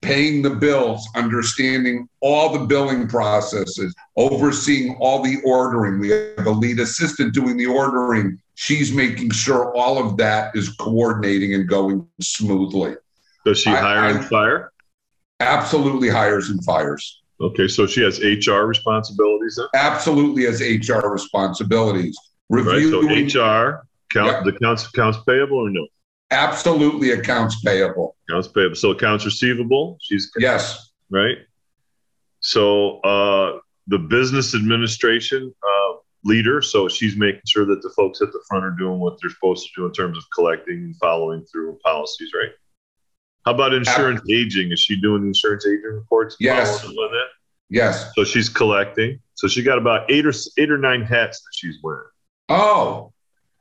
Paying 0.00 0.42
the 0.42 0.50
bills, 0.50 1.06
understanding 1.16 2.08
all 2.20 2.56
the 2.56 2.66
billing 2.66 3.08
processes, 3.08 3.94
overseeing 4.16 4.96
all 5.00 5.22
the 5.22 5.40
ordering. 5.44 5.98
We 5.98 6.10
have 6.10 6.46
a 6.46 6.50
lead 6.50 6.78
assistant 6.78 7.34
doing 7.34 7.56
the 7.56 7.66
ordering. 7.66 8.38
She's 8.54 8.92
making 8.92 9.30
sure 9.30 9.74
all 9.76 9.98
of 9.98 10.16
that 10.18 10.54
is 10.54 10.70
coordinating 10.76 11.54
and 11.54 11.68
going 11.68 12.06
smoothly. 12.20 12.94
Does 13.44 13.58
she 13.58 13.70
hire 13.70 13.98
I, 13.98 14.10
and 14.10 14.24
fire? 14.24 14.72
Absolutely 15.40 16.08
hires 16.08 16.50
and 16.50 16.64
fires. 16.64 17.22
Okay, 17.40 17.68
so 17.68 17.86
she 17.86 18.02
has 18.02 18.20
HR 18.20 18.66
responsibilities 18.66 19.56
then? 19.56 19.66
Absolutely 19.74 20.44
has 20.44 20.60
HR 20.60 21.08
responsibilities. 21.08 22.18
Review. 22.48 23.00
Right, 23.00 23.30
so 23.30 23.40
HR, 23.40 23.86
count, 24.12 24.32
yeah. 24.32 24.42
the 24.42 24.56
accounts, 24.56 24.86
accounts 24.88 25.18
payable 25.26 25.58
or 25.58 25.70
no? 25.70 25.86
Absolutely 26.30 27.12
accounts 27.12 27.60
payable. 27.62 28.16
Accounts 28.28 28.48
payable. 28.48 28.76
So 28.76 28.90
accounts 28.90 29.24
receivable, 29.24 29.98
she's. 30.00 30.30
Yes. 30.38 30.90
Right? 31.10 31.38
So 32.40 33.00
uh, 33.00 33.58
the 33.86 33.98
business 33.98 34.54
administration 34.54 35.52
uh, 35.62 35.94
leader, 36.24 36.60
so 36.60 36.88
she's 36.88 37.16
making 37.16 37.42
sure 37.46 37.64
that 37.64 37.82
the 37.82 37.90
folks 37.90 38.20
at 38.20 38.32
the 38.32 38.40
front 38.48 38.64
are 38.64 38.70
doing 38.70 39.00
what 39.00 39.18
they're 39.20 39.30
supposed 39.30 39.66
to 39.66 39.70
do 39.80 39.86
in 39.86 39.92
terms 39.92 40.18
of 40.18 40.24
collecting 40.34 40.76
and 40.76 40.96
following 40.96 41.44
through 41.50 41.78
policies, 41.84 42.30
right? 42.34 42.50
How 43.46 43.54
about 43.54 43.72
insurance 43.72 44.20
aging? 44.28 44.72
Is 44.72 44.80
she 44.80 45.00
doing 45.00 45.24
insurance 45.26 45.66
aging 45.66 45.82
reports? 45.84 46.36
Yes. 46.38 46.86
Yes. 47.70 48.12
So 48.14 48.24
she's 48.24 48.48
collecting. 48.48 49.20
So 49.34 49.48
she 49.48 49.62
got 49.62 49.78
about 49.78 50.10
eight 50.10 50.26
or 50.26 50.32
eight 50.58 50.70
or 50.70 50.78
nine 50.78 51.02
hats 51.02 51.40
that 51.40 51.50
she's 51.52 51.78
wearing. 51.82 52.08
Oh, 52.48 53.12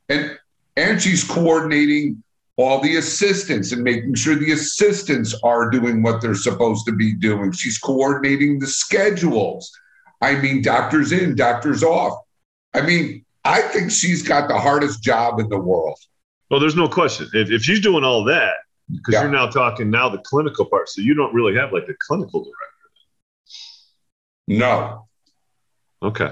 and 0.10 0.38
and 0.76 1.02
she's 1.02 1.24
coordinating 1.24 2.22
all 2.58 2.82
the 2.82 2.98
assistants 2.98 3.72
and 3.72 3.84
making 3.84 4.16
sure 4.16 4.36
the 4.36 4.52
assistants 4.52 5.36
are 5.44 5.70
doing 5.70 6.02
what 6.02 6.22
they're 6.22 6.36
supposed 6.36 6.86
to 6.88 6.92
be 6.92 7.14
doing. 7.14 7.52
She's 7.52 7.78
coordinating 7.78 8.60
the 8.60 8.68
schedules. 8.68 9.72
I 10.22 10.36
mean, 10.36 10.64
doctors 10.64 11.12
in, 11.12 11.36
doctors 11.36 11.84
off. 11.84 12.20
I 12.74 12.82
mean, 12.82 13.24
I 13.46 13.62
think 13.62 13.92
she's 13.92 14.28
got 14.28 14.48
the 14.50 14.58
hardest 14.58 15.04
job 15.04 15.40
in 15.40 15.50
the 15.50 15.60
world. 15.60 16.00
Well, 16.50 16.60
there's 16.60 16.76
no 16.76 16.88
question. 16.88 17.30
If, 17.34 17.52
if 17.52 17.62
she's 17.62 17.80
doing 17.80 18.04
all 18.04 18.24
that, 18.26 18.56
because 18.92 19.14
yeah. 19.14 19.22
you're 19.22 19.32
now 19.32 19.48
talking 19.48 19.92
now 19.92 20.10
the 20.10 20.18
clinical 20.20 20.66
part. 20.66 20.90
So 20.90 21.02
you 21.02 21.14
don't 21.14 21.34
really 21.34 21.56
have 21.56 21.72
like 21.72 21.88
a 21.90 21.96
clinical 22.08 22.44
director. 22.44 22.56
No. 24.48 25.08
Okay. 26.02 26.32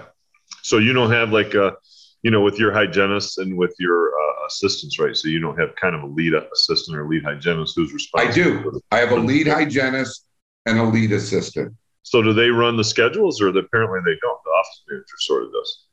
So 0.63 0.77
you 0.77 0.93
don't 0.93 1.11
have 1.11 1.31
like 1.31 1.53
a, 1.53 1.75
you 2.23 2.31
know, 2.31 2.41
with 2.41 2.57
your 2.57 2.71
hygienist 2.71 3.37
and 3.37 3.57
with 3.57 3.75
your 3.77 4.09
uh, 4.09 4.34
assistants, 4.47 4.99
right? 4.99 5.15
So 5.15 5.27
you 5.27 5.39
don't 5.39 5.59
have 5.59 5.75
kind 5.75 5.95
of 5.95 6.03
a 6.03 6.07
lead 6.07 6.33
assistant 6.33 6.97
or 6.97 7.07
lead 7.07 7.23
hygienist 7.23 7.73
who's 7.75 7.93
responsible. 7.93 8.31
I 8.31 8.33
do. 8.33 8.81
I 8.91 8.99
have 8.99 9.11
a 9.11 9.15
lead 9.15 9.47
hygienist 9.47 10.25
and 10.65 10.79
a 10.79 10.83
lead 10.83 11.11
assistant. 11.11 11.73
So 12.03 12.21
do 12.21 12.33
they 12.33 12.49
run 12.49 12.77
the 12.77 12.83
schedules, 12.83 13.41
or 13.41 13.47
apparently 13.47 13.99
they 14.05 14.17
don't? 14.21 14.39
The 14.43 14.51
office 14.51 14.83
manager 14.87 15.05
sort 15.19 15.43
of 15.43 15.51
does. 15.51 15.85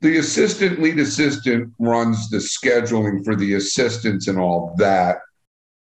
The 0.00 0.18
assistant 0.18 0.80
lead 0.80 1.00
assistant 1.00 1.72
runs 1.80 2.30
the 2.30 2.36
scheduling 2.36 3.24
for 3.24 3.34
the 3.34 3.54
assistants 3.54 4.28
and 4.28 4.38
all 4.38 4.74
that. 4.78 5.18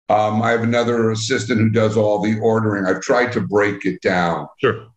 Um, 0.08 0.42
I 0.42 0.52
have 0.52 0.64
another 0.64 1.12
assistant 1.12 1.60
who 1.60 1.70
does 1.70 1.98
all 1.98 2.20
the 2.20 2.40
ordering. 2.40 2.86
I've 2.86 3.02
tried 3.02 3.32
to 3.34 3.42
break 3.42 3.86
it 3.86 4.02
down. 4.02 4.48
Sure. 4.60 4.88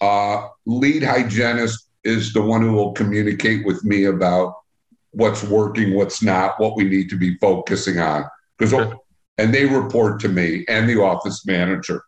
Uh, 0.00 0.48
lead 0.64 1.02
hygienist 1.02 1.88
is 2.04 2.32
the 2.32 2.42
one 2.42 2.62
who 2.62 2.72
will 2.72 2.92
communicate 2.92 3.66
with 3.66 3.84
me 3.84 4.04
about 4.04 4.54
what's 5.14 5.42
working, 5.44 5.94
what's 5.94 6.22
not, 6.22 6.58
what 6.60 6.76
we 6.76 6.84
need 6.84 7.08
to 7.10 7.16
be 7.16 7.36
focusing 7.38 7.98
on. 7.98 8.24
Because 8.58 8.94
and 9.38 9.52
they 9.52 9.64
report 9.64 10.20
to 10.20 10.28
me 10.28 10.64
and 10.68 10.88
the 10.88 11.00
office 11.00 11.44
manager. 11.46 12.02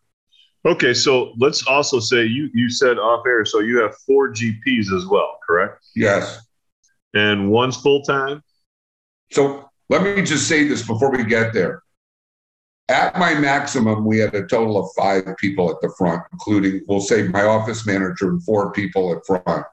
Okay, 0.65 0.95
so 0.95 1.33
let's 1.39 1.67
also 1.67 2.01
say 2.01 2.25
you 2.25 2.51
you 2.53 2.69
said 2.69 2.99
off 2.99 3.25
air, 3.27 3.45
so 3.45 3.61
you 3.61 3.79
have 3.79 3.97
four 4.07 4.33
GPs 4.33 4.93
as 4.93 5.07
well, 5.07 5.39
correct? 5.47 5.85
Yes. 5.95 6.45
And 7.15 7.51
one's 7.51 7.77
full 7.77 8.03
time. 8.03 8.43
So 9.33 9.71
let 9.89 10.03
me 10.03 10.23
just 10.23 10.49
say 10.49 10.67
this 10.67 10.87
before 10.87 11.11
we 11.11 11.25
get 11.25 11.53
there. 11.53 11.83
At 12.89 13.19
my 13.19 13.35
maximum, 13.35 14.05
we 14.05 14.19
had 14.19 14.35
a 14.35 14.47
total 14.47 14.79
of 14.79 14.91
five 14.97 15.37
people 15.39 15.71
at 15.71 15.81
the 15.81 15.93
front, 15.99 16.23
including, 16.33 16.83
we'll 16.87 17.01
say, 17.01 17.27
my 17.27 17.43
office 17.43 17.85
manager 17.85 18.29
and 18.29 18.43
four 18.45 18.73
people 18.73 19.13
at 19.13 19.27
front. 19.27 19.67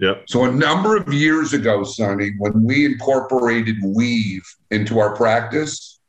Yep. 0.00 0.24
So 0.28 0.44
a 0.44 0.52
number 0.52 0.96
of 0.96 1.12
years 1.12 1.52
ago, 1.52 1.84
Sonny, 1.84 2.32
when 2.38 2.64
we 2.64 2.86
incorporated 2.86 3.76
Weave 3.84 4.46
into 4.70 4.98
our 4.98 5.14
practice, 5.14 6.00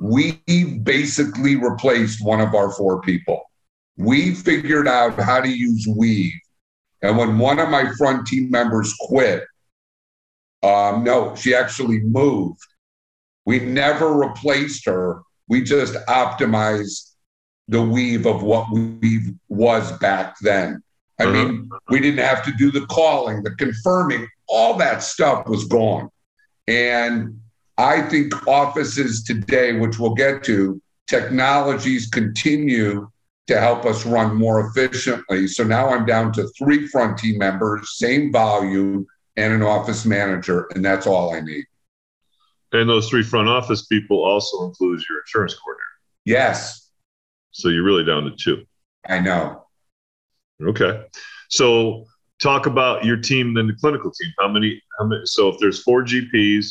we 0.00 0.40
basically 0.82 1.56
replaced 1.56 2.24
one 2.24 2.40
of 2.40 2.54
our 2.54 2.70
four 2.70 3.00
people. 3.00 3.42
We 3.96 4.34
figured 4.34 4.88
out 4.88 5.18
how 5.20 5.40
to 5.40 5.48
use 5.48 5.86
Weave. 5.86 6.32
And 7.02 7.18
when 7.18 7.38
one 7.38 7.58
of 7.58 7.68
my 7.68 7.90
front 7.98 8.26
team 8.26 8.50
members 8.50 8.94
quit, 9.00 9.44
um, 10.62 11.04
no, 11.04 11.34
she 11.34 11.54
actually 11.54 12.00
moved 12.00 12.60
we 13.44 13.60
never 13.60 14.12
replaced 14.12 14.86
her. 14.86 15.22
We 15.48 15.62
just 15.62 15.94
optimized 16.06 17.10
the 17.68 17.82
weave 17.82 18.26
of 18.26 18.42
what 18.42 18.70
weave 18.72 19.32
was 19.48 19.92
back 19.98 20.36
then. 20.40 20.82
I 21.20 21.24
uh-huh. 21.24 21.32
mean, 21.32 21.70
we 21.88 22.00
didn't 22.00 22.24
have 22.24 22.44
to 22.44 22.52
do 22.52 22.70
the 22.70 22.86
calling, 22.86 23.42
the 23.42 23.52
confirming, 23.52 24.28
all 24.48 24.76
that 24.78 25.02
stuff 25.02 25.46
was 25.48 25.64
gone. 25.64 26.10
And 26.66 27.40
I 27.78 28.02
think 28.02 28.46
offices 28.46 29.22
today, 29.22 29.78
which 29.78 29.98
we'll 29.98 30.14
get 30.14 30.44
to, 30.44 30.80
technologies 31.06 32.08
continue 32.08 33.08
to 33.46 33.60
help 33.60 33.84
us 33.84 34.06
run 34.06 34.34
more 34.34 34.68
efficiently. 34.68 35.46
So 35.46 35.64
now 35.64 35.88
I'm 35.88 36.06
down 36.06 36.32
to 36.32 36.48
three 36.58 36.86
front 36.88 37.18
team 37.18 37.38
members, 37.38 37.98
same 37.98 38.32
volume, 38.32 39.06
and 39.36 39.52
an 39.52 39.62
office 39.62 40.04
manager, 40.04 40.68
and 40.74 40.84
that's 40.84 41.06
all 41.06 41.34
I 41.34 41.40
need. 41.40 41.64
And 42.72 42.88
those 42.88 43.08
three 43.08 43.22
front 43.22 43.48
office 43.48 43.86
people 43.86 44.24
also 44.24 44.64
includes 44.64 45.04
your 45.08 45.20
insurance 45.20 45.54
coordinator. 45.54 45.84
Yes. 46.24 46.90
So 47.50 47.68
you're 47.68 47.84
really 47.84 48.04
down 48.04 48.24
to 48.24 48.30
two. 48.30 48.64
I 49.08 49.20
know. 49.20 49.63
Okay. 50.68 51.04
So 51.48 52.04
talk 52.40 52.66
about 52.66 53.04
your 53.04 53.16
team 53.16 53.56
and 53.56 53.68
the 53.68 53.74
clinical 53.74 54.10
team. 54.10 54.32
How 54.38 54.48
many? 54.48 54.80
How 54.98 55.06
many? 55.06 55.22
So 55.24 55.48
if 55.48 55.58
there's 55.58 55.82
four 55.82 56.02
GPs, 56.04 56.66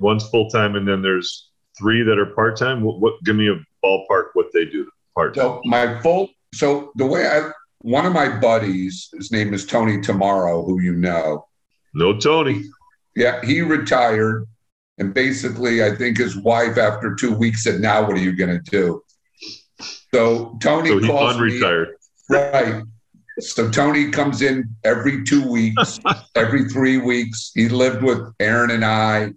one's 0.00 0.28
full 0.28 0.48
time, 0.50 0.76
and 0.76 0.86
then 0.86 1.02
there's 1.02 1.50
three 1.76 2.02
that 2.02 2.18
are 2.18 2.26
part 2.26 2.56
time. 2.56 2.82
What, 2.82 3.00
what? 3.00 3.14
Give 3.24 3.36
me 3.36 3.48
a 3.48 3.58
ballpark 3.84 4.28
what 4.34 4.46
they 4.52 4.64
do 4.64 4.88
part 5.14 5.34
time. 5.34 5.44
So 5.44 5.62
my 5.64 6.00
full. 6.00 6.28
So 6.54 6.92
the 6.96 7.06
way 7.06 7.26
I 7.26 7.50
one 7.82 8.06
of 8.06 8.12
my 8.12 8.28
buddies, 8.38 9.08
his 9.12 9.30
name 9.30 9.54
is 9.54 9.66
Tony 9.66 10.00
Tomorrow, 10.00 10.64
who 10.64 10.80
you 10.80 10.94
know. 10.94 11.46
No 11.94 12.16
Tony. 12.18 12.64
Yeah, 13.16 13.44
he 13.44 13.62
retired, 13.62 14.46
and 14.98 15.12
basically, 15.12 15.82
I 15.82 15.94
think 15.94 16.18
his 16.18 16.36
wife, 16.36 16.78
after 16.78 17.14
two 17.14 17.34
weeks, 17.34 17.64
said, 17.64 17.80
"Now 17.80 18.02
what 18.02 18.16
are 18.16 18.20
you 18.20 18.36
going 18.36 18.62
to 18.62 18.70
do?" 18.70 19.02
So 20.14 20.56
Tony 20.60 20.90
so 20.90 21.06
calls 21.06 21.36
unretired. 21.36 21.88
me. 21.88 21.94
Right. 22.30 22.82
So 23.40 23.70
Tony 23.70 24.10
comes 24.10 24.42
in 24.42 24.68
every 24.84 25.24
two 25.24 25.48
weeks, 25.48 26.00
every 26.34 26.68
three 26.68 26.98
weeks. 26.98 27.52
He 27.54 27.68
lived 27.68 28.02
with 28.02 28.32
Aaron 28.40 28.70
and 28.70 28.84
I, 28.84 29.32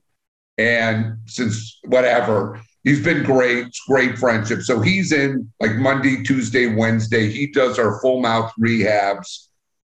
and 0.57 1.17
since 1.25 1.79
whatever, 1.85 2.61
he's 2.83 3.03
been 3.03 3.23
great. 3.23 3.67
Great 3.87 4.17
friendship. 4.17 4.61
So 4.61 4.79
he's 4.79 5.11
in 5.11 5.51
like 5.59 5.75
Monday, 5.75 6.23
Tuesday, 6.23 6.73
Wednesday. 6.73 7.29
He 7.29 7.47
does 7.47 7.77
our 7.77 8.01
full 8.01 8.21
mouth 8.21 8.51
rehabs, 8.59 9.47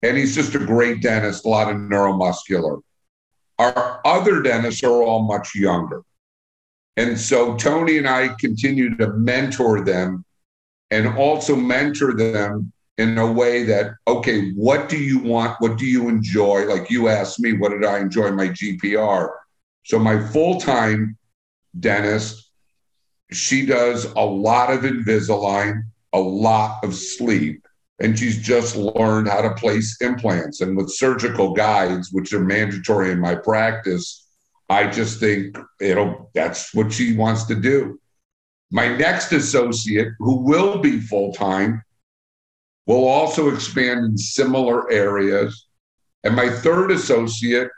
and 0.01 0.17
he's 0.17 0.35
just 0.35 0.55
a 0.55 0.59
great 0.59 1.01
dentist. 1.01 1.45
A 1.45 1.49
lot 1.49 1.69
of 1.69 1.77
neuromuscular. 1.77 2.81
Our 3.57 4.01
other 4.05 4.41
dentists 4.41 4.83
are 4.83 5.01
all 5.01 5.23
much 5.23 5.55
younger. 5.55 6.01
And 6.97 7.19
so 7.19 7.55
Tony 7.55 7.97
and 7.97 8.07
I 8.07 8.29
continue 8.39 8.95
to 8.97 9.13
mentor 9.13 9.83
them 9.83 10.23
and 10.91 11.07
also 11.17 11.55
mentor 11.55 12.13
them 12.13 12.71
in 12.97 13.17
a 13.17 13.29
way 13.29 13.63
that, 13.63 13.91
okay, 14.07 14.51
what 14.51 14.87
do 14.87 14.97
you 14.97 15.19
want? 15.19 15.59
What 15.59 15.77
do 15.77 15.85
you 15.85 16.07
enjoy? 16.07 16.65
Like 16.65 16.89
you 16.89 17.09
asked 17.09 17.39
me, 17.39 17.53
what 17.53 17.71
did 17.71 17.83
I 17.83 17.99
enjoy 17.99 18.31
my 18.31 18.49
GPR? 18.49 19.29
So 19.83 19.99
my 19.99 20.19
full 20.27 20.59
time 20.59 21.17
dentist, 21.79 22.49
she 23.31 23.65
does 23.65 24.05
a 24.05 24.21
lot 24.21 24.71
of 24.71 24.81
Invisalign, 24.81 25.83
a 26.13 26.19
lot 26.19 26.83
of 26.83 26.95
sleep, 26.95 27.65
and 27.99 28.17
she's 28.17 28.41
just 28.41 28.75
learned 28.75 29.27
how 29.27 29.41
to 29.41 29.53
place 29.55 29.97
implants. 30.01 30.61
And 30.61 30.77
with 30.77 30.91
surgical 30.91 31.53
guides, 31.53 32.09
which 32.11 32.33
are 32.33 32.39
mandatory 32.39 33.11
in 33.11 33.19
my 33.19 33.35
practice, 33.35 34.25
I 34.69 34.89
just 34.89 35.19
think 35.19 35.57
it'll 35.79 36.31
that's 36.33 36.73
what 36.73 36.91
she 36.91 37.15
wants 37.15 37.43
to 37.45 37.55
do. 37.55 37.99
My 38.71 38.95
next 38.95 39.31
associate, 39.31 40.09
who 40.19 40.37
will 40.37 40.79
be 40.79 40.99
full 40.99 41.33
time, 41.33 41.83
will 42.85 43.07
also 43.07 43.49
expand 43.53 44.05
in 44.05 44.17
similar 44.17 44.91
areas. 44.91 45.67
And 46.23 46.35
my 46.35 46.49
third 46.49 46.91
associate 46.91 47.69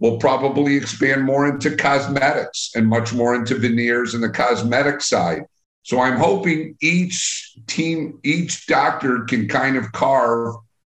will 0.00 0.18
probably 0.18 0.76
expand 0.76 1.24
more 1.24 1.48
into 1.48 1.76
cosmetics 1.76 2.70
and 2.74 2.86
much 2.86 3.12
more 3.12 3.34
into 3.34 3.54
veneers 3.54 4.14
and 4.14 4.22
the 4.22 4.30
cosmetic 4.30 5.00
side. 5.00 5.42
So 5.82 6.00
I'm 6.00 6.16
hoping 6.16 6.76
each 6.80 7.56
team, 7.66 8.18
each 8.24 8.66
doctor 8.66 9.24
can 9.24 9.48
kind 9.48 9.76
of 9.76 9.92
carve 9.92 10.54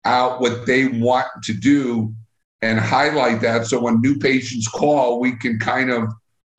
out 0.05 0.39
what 0.39 0.65
they 0.65 0.87
want 0.87 1.27
to 1.43 1.53
do 1.53 2.13
and 2.61 2.79
highlight 2.79 3.41
that. 3.41 3.65
So 3.65 3.81
when 3.81 4.01
new 4.01 4.17
patients 4.17 4.67
call, 4.67 5.19
we 5.19 5.35
can 5.35 5.59
kind 5.59 5.89
of 5.89 6.09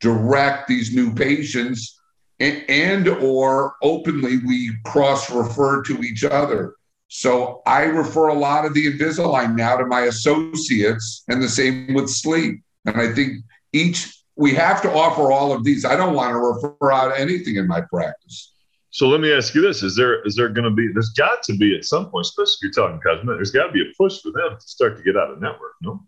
direct 0.01 0.69
these 0.69 0.95
new 0.95 1.15
patients 1.15 1.99
and, 2.41 2.65
and 2.69 3.09
or 3.09 3.77
openly 3.83 4.39
we 4.39 4.73
cross 4.85 5.31
refer 5.31 5.83
to 5.85 6.03
each 6.03 6.25
other. 6.25 6.75
So 7.09 7.63
I 7.67 7.83
refer 7.85 8.29
a 8.29 8.35
lot 8.35 8.65
of 8.65 8.75
the 8.75 8.87
Invisalign 8.87 9.57
now 9.57 9.77
to 9.77 9.87
my 9.87 10.03
associates, 10.03 11.25
and 11.29 11.43
the 11.43 11.49
same 11.49 11.95
with 11.95 12.11
sleep. 12.11 12.63
And 12.85 13.01
I 13.01 13.13
think 13.13 13.45
each 13.73 14.13
we 14.37 14.53
have 14.55 14.83
to 14.83 14.93
offer 14.93 15.33
all 15.33 15.53
of 15.53 15.65
these. 15.65 15.85
I 15.85 15.97
don't 15.97 16.15
want 16.15 16.33
to 16.33 16.37
refer 16.37 16.93
out 16.93 17.19
anything 17.19 17.57
in 17.57 17.67
my 17.67 17.81
practice. 17.81 18.53
So 18.91 19.09
let 19.09 19.21
me 19.21 19.33
ask 19.33 19.55
you 19.55 19.63
this: 19.63 19.83
Is 19.83 19.95
there 19.95 20.23
is 20.27 20.37
there 20.37 20.49
going 20.49 20.65
to 20.65 20.71
be? 20.71 20.89
There's 20.93 21.11
got 21.11 21.43
to 21.45 21.57
be 21.57 21.77
at 21.77 21.85
some 21.85 22.11
point, 22.11 22.27
especially 22.27 22.69
if 22.69 22.77
you're 22.77 22.85
talking 22.85 23.01
cosmetic. 23.01 23.39
There's 23.39 23.51
got 23.51 23.67
to 23.67 23.73
be 23.73 23.83
a 23.83 23.93
push 23.97 24.21
for 24.21 24.33
them 24.33 24.57
to 24.59 24.69
start 24.69 24.97
to 24.97 25.03
get 25.03 25.17
out 25.17 25.31
of 25.31 25.41
network. 25.41 25.73
No. 25.83 26.03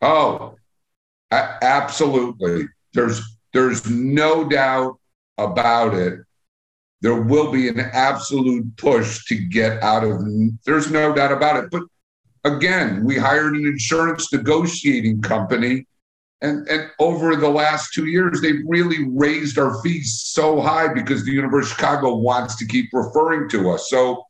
Oh, 0.00 0.54
absolutely. 1.30 2.68
There's 2.92 3.20
there's 3.52 3.88
no 3.88 4.48
doubt 4.48 4.98
about 5.38 5.94
it, 5.94 6.20
there 7.00 7.20
will 7.20 7.52
be 7.52 7.68
an 7.68 7.80
absolute 7.80 8.76
push 8.76 9.26
to 9.26 9.34
get 9.34 9.82
out 9.82 10.04
of. 10.04 10.20
There's 10.64 10.90
no 10.90 11.14
doubt 11.14 11.32
about 11.32 11.62
it. 11.62 11.70
But 11.70 11.82
again, 12.44 13.04
we 13.04 13.16
hired 13.16 13.54
an 13.54 13.66
insurance 13.66 14.32
negotiating 14.32 15.20
company. 15.20 15.86
And, 16.40 16.68
and 16.68 16.90
over 16.98 17.36
the 17.36 17.48
last 17.48 17.92
two 17.94 18.06
years, 18.06 18.40
they've 18.40 18.62
really 18.66 19.08
raised 19.10 19.58
our 19.58 19.82
fees 19.82 20.22
so 20.24 20.60
high 20.60 20.92
because 20.92 21.24
the 21.24 21.32
University 21.32 21.72
of 21.72 21.78
Chicago 21.78 22.16
wants 22.16 22.56
to 22.56 22.66
keep 22.66 22.90
referring 22.92 23.48
to 23.50 23.70
us. 23.70 23.88
So 23.88 24.24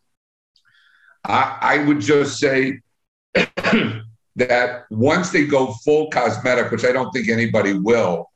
I, 1.25 1.59
I 1.61 1.85
would 1.85 2.01
just 2.01 2.39
say 2.39 2.81
that 3.35 4.85
once 4.91 5.31
they 5.31 5.47
go 5.47 5.73
full 5.85 6.11
cosmetic, 6.11 6.71
which 6.71 6.85
I 6.85 6.93
don't 6.93 7.11
think 7.13 7.29
anybody 7.29 7.73
will, 7.73 8.31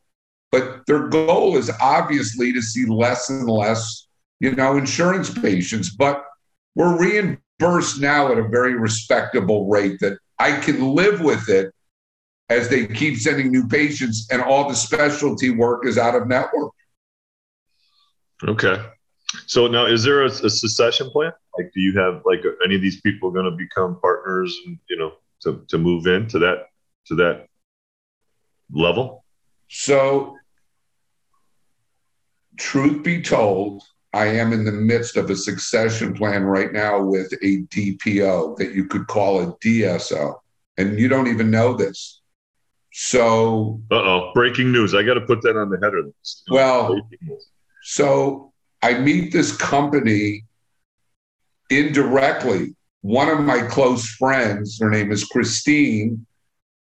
but 0.51 0.86
their 0.86 1.09
goal 1.09 1.57
is 1.57 1.70
obviously 1.80 2.53
to 2.53 2.62
see 2.62 2.86
less 2.86 3.28
and 3.30 3.49
less, 3.49 4.07
you 4.40 4.55
know, 4.55 4.76
insurance 4.76 5.30
patients. 5.30 5.90
But 5.90 6.24
we're 6.74 6.96
reimbursed 6.99 8.01
now 8.01 8.32
at 8.32 8.38
a 8.38 8.49
very 8.49 8.74
respectable 8.74 9.68
rate 9.68 9.99
that 10.01 10.18
I 10.38 10.53
can 10.53 10.94
live 10.94 11.20
with 11.20 11.49
it 11.49 11.72
as 12.49 12.68
they 12.68 12.86
keep 12.86 13.18
sending 13.18 13.51
new 13.51 13.66
patients 13.68 14.28
and 14.30 14.40
all 14.40 14.68
the 14.68 14.74
specialty 14.74 15.51
work 15.51 15.84
is 15.86 15.99
out 15.99 16.14
of 16.14 16.26
network. 16.26 16.72
Okay. 18.46 18.82
So 19.46 19.66
now 19.66 19.84
is 19.84 20.03
there 20.05 20.22
a, 20.22 20.26
a 20.26 20.49
succession 20.49 21.11
plan? 21.11 21.32
Like, 21.59 21.70
do 21.74 21.80
you 21.80 21.99
have 21.99 22.22
like 22.24 22.40
any 22.64 22.76
of 22.76 22.80
these 22.80 23.01
people 23.03 23.30
going 23.30 23.44
to 23.44 23.51
become 23.51 24.01
partners 24.01 24.57
and, 24.64 24.78
you 24.88 24.96
know, 24.96 25.12
to, 25.42 25.64
to 25.68 25.76
move 25.76 26.07
into 26.07 26.38
that, 26.38 26.68
to 27.09 27.14
that 27.16 27.46
level? 28.72 29.24
So 29.68 30.38
truth 32.59 33.02
be 33.02 33.22
told, 33.22 33.82
I 34.12 34.26
am 34.26 34.52
in 34.52 34.64
the 34.64 34.72
midst 34.72 35.16
of 35.16 35.30
a 35.30 35.36
succession 35.36 36.14
plan 36.14 36.44
right 36.44 36.72
now 36.72 37.00
with 37.00 37.32
a 37.42 37.62
DPO 37.64 38.56
that 38.56 38.72
you 38.72 38.86
could 38.86 39.06
call 39.06 39.40
a 39.40 39.52
DSO, 39.59 40.34
and 40.76 40.98
you 40.98 41.09
don't 41.09 41.28
even 41.28 41.50
know 41.50 41.74
this. 41.74 42.20
So, 42.92 43.80
uh 43.90 43.96
oh, 43.96 44.30
breaking 44.34 44.72
news! 44.72 44.94
I 44.94 45.02
got 45.02 45.14
to 45.14 45.20
put 45.20 45.42
that 45.42 45.56
on 45.56 45.70
the 45.70 45.76
header. 45.76 46.02
Well, 46.50 47.00
so 47.82 48.52
I 48.82 48.98
meet 48.98 49.32
this 49.32 49.56
company 49.56 50.44
indirectly. 51.70 52.74
One 53.02 53.28
of 53.28 53.40
my 53.40 53.62
close 53.62 54.09
friends, 54.09 54.78
her 54.80 54.90
name 54.90 55.12
is 55.12 55.24
Christine, 55.24 56.26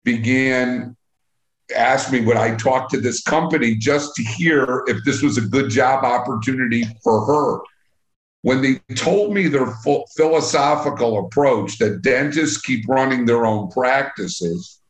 began 0.05 0.97
asked 1.77 2.13
me 2.13 2.21
would 2.21 2.37
I 2.37 2.55
talk 2.57 2.91
to 2.91 3.01
this 3.01 3.23
company 3.23 3.75
just 3.75 4.15
to 4.17 4.23
hear 4.23 4.85
if 4.87 5.05
this 5.05 5.23
was 5.23 5.37
a 5.37 5.43
good 5.43 5.71
job 5.71 6.05
opportunity 6.05 6.85
for 7.03 7.25
her. 7.27 7.61
When 8.43 8.63
they 8.63 8.81
told 8.95 9.35
me 9.35 9.49
their 9.49 9.75
philosophical 10.17 11.27
approach 11.27 11.79
that 11.79 12.03
dentists 12.03 12.61
keep 12.61 12.89
running 12.89 13.27
their 13.27 13.45
own 13.45 13.71
practices, 13.71 14.81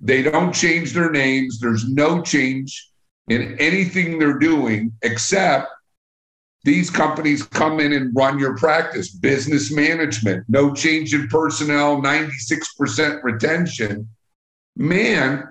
they 0.00 0.22
don't 0.22 0.54
change 0.54 0.92
their 0.92 1.10
names, 1.10 1.60
there's 1.60 1.88
no 1.88 2.22
change 2.22 2.88
in 3.28 3.56
anything 3.58 4.18
they're 4.18 4.38
doing 4.38 4.92
except 5.02 5.68
these 6.64 6.90
companies 6.90 7.44
come 7.44 7.80
in 7.80 7.92
and 7.92 8.14
run 8.14 8.38
your 8.38 8.56
practice 8.56 9.10
business 9.10 9.70
management 9.70 10.44
no 10.48 10.74
change 10.74 11.14
in 11.14 11.28
personnel 11.28 12.00
96% 12.02 13.22
retention 13.22 14.08
man 14.76 15.44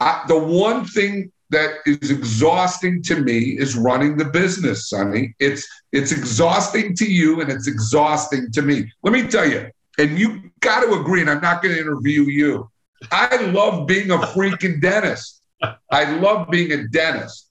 I, 0.00 0.24
the 0.26 0.38
one 0.38 0.84
thing 0.84 1.32
that 1.50 1.80
is 1.86 2.10
exhausting 2.10 3.02
to 3.02 3.20
me 3.20 3.56
is 3.58 3.76
running 3.76 4.16
the 4.16 4.24
business, 4.24 4.88
Sonny. 4.88 5.34
It's 5.38 5.66
it's 5.92 6.10
exhausting 6.10 6.96
to 6.96 7.04
you 7.04 7.40
and 7.40 7.50
it's 7.50 7.68
exhausting 7.68 8.50
to 8.52 8.62
me. 8.62 8.90
Let 9.02 9.12
me 9.12 9.28
tell 9.28 9.48
you, 9.48 9.70
and 9.98 10.18
you 10.18 10.50
got 10.60 10.80
to 10.80 11.00
agree, 11.00 11.20
and 11.20 11.30
I'm 11.30 11.42
not 11.42 11.62
going 11.62 11.74
to 11.74 11.80
interview 11.80 12.22
you. 12.22 12.70
I 13.10 13.36
love 13.36 13.86
being 13.86 14.10
a 14.10 14.18
freaking 14.18 14.80
dentist. 14.80 15.42
I 15.90 16.16
love 16.16 16.48
being 16.50 16.72
a 16.72 16.88
dentist. 16.88 17.50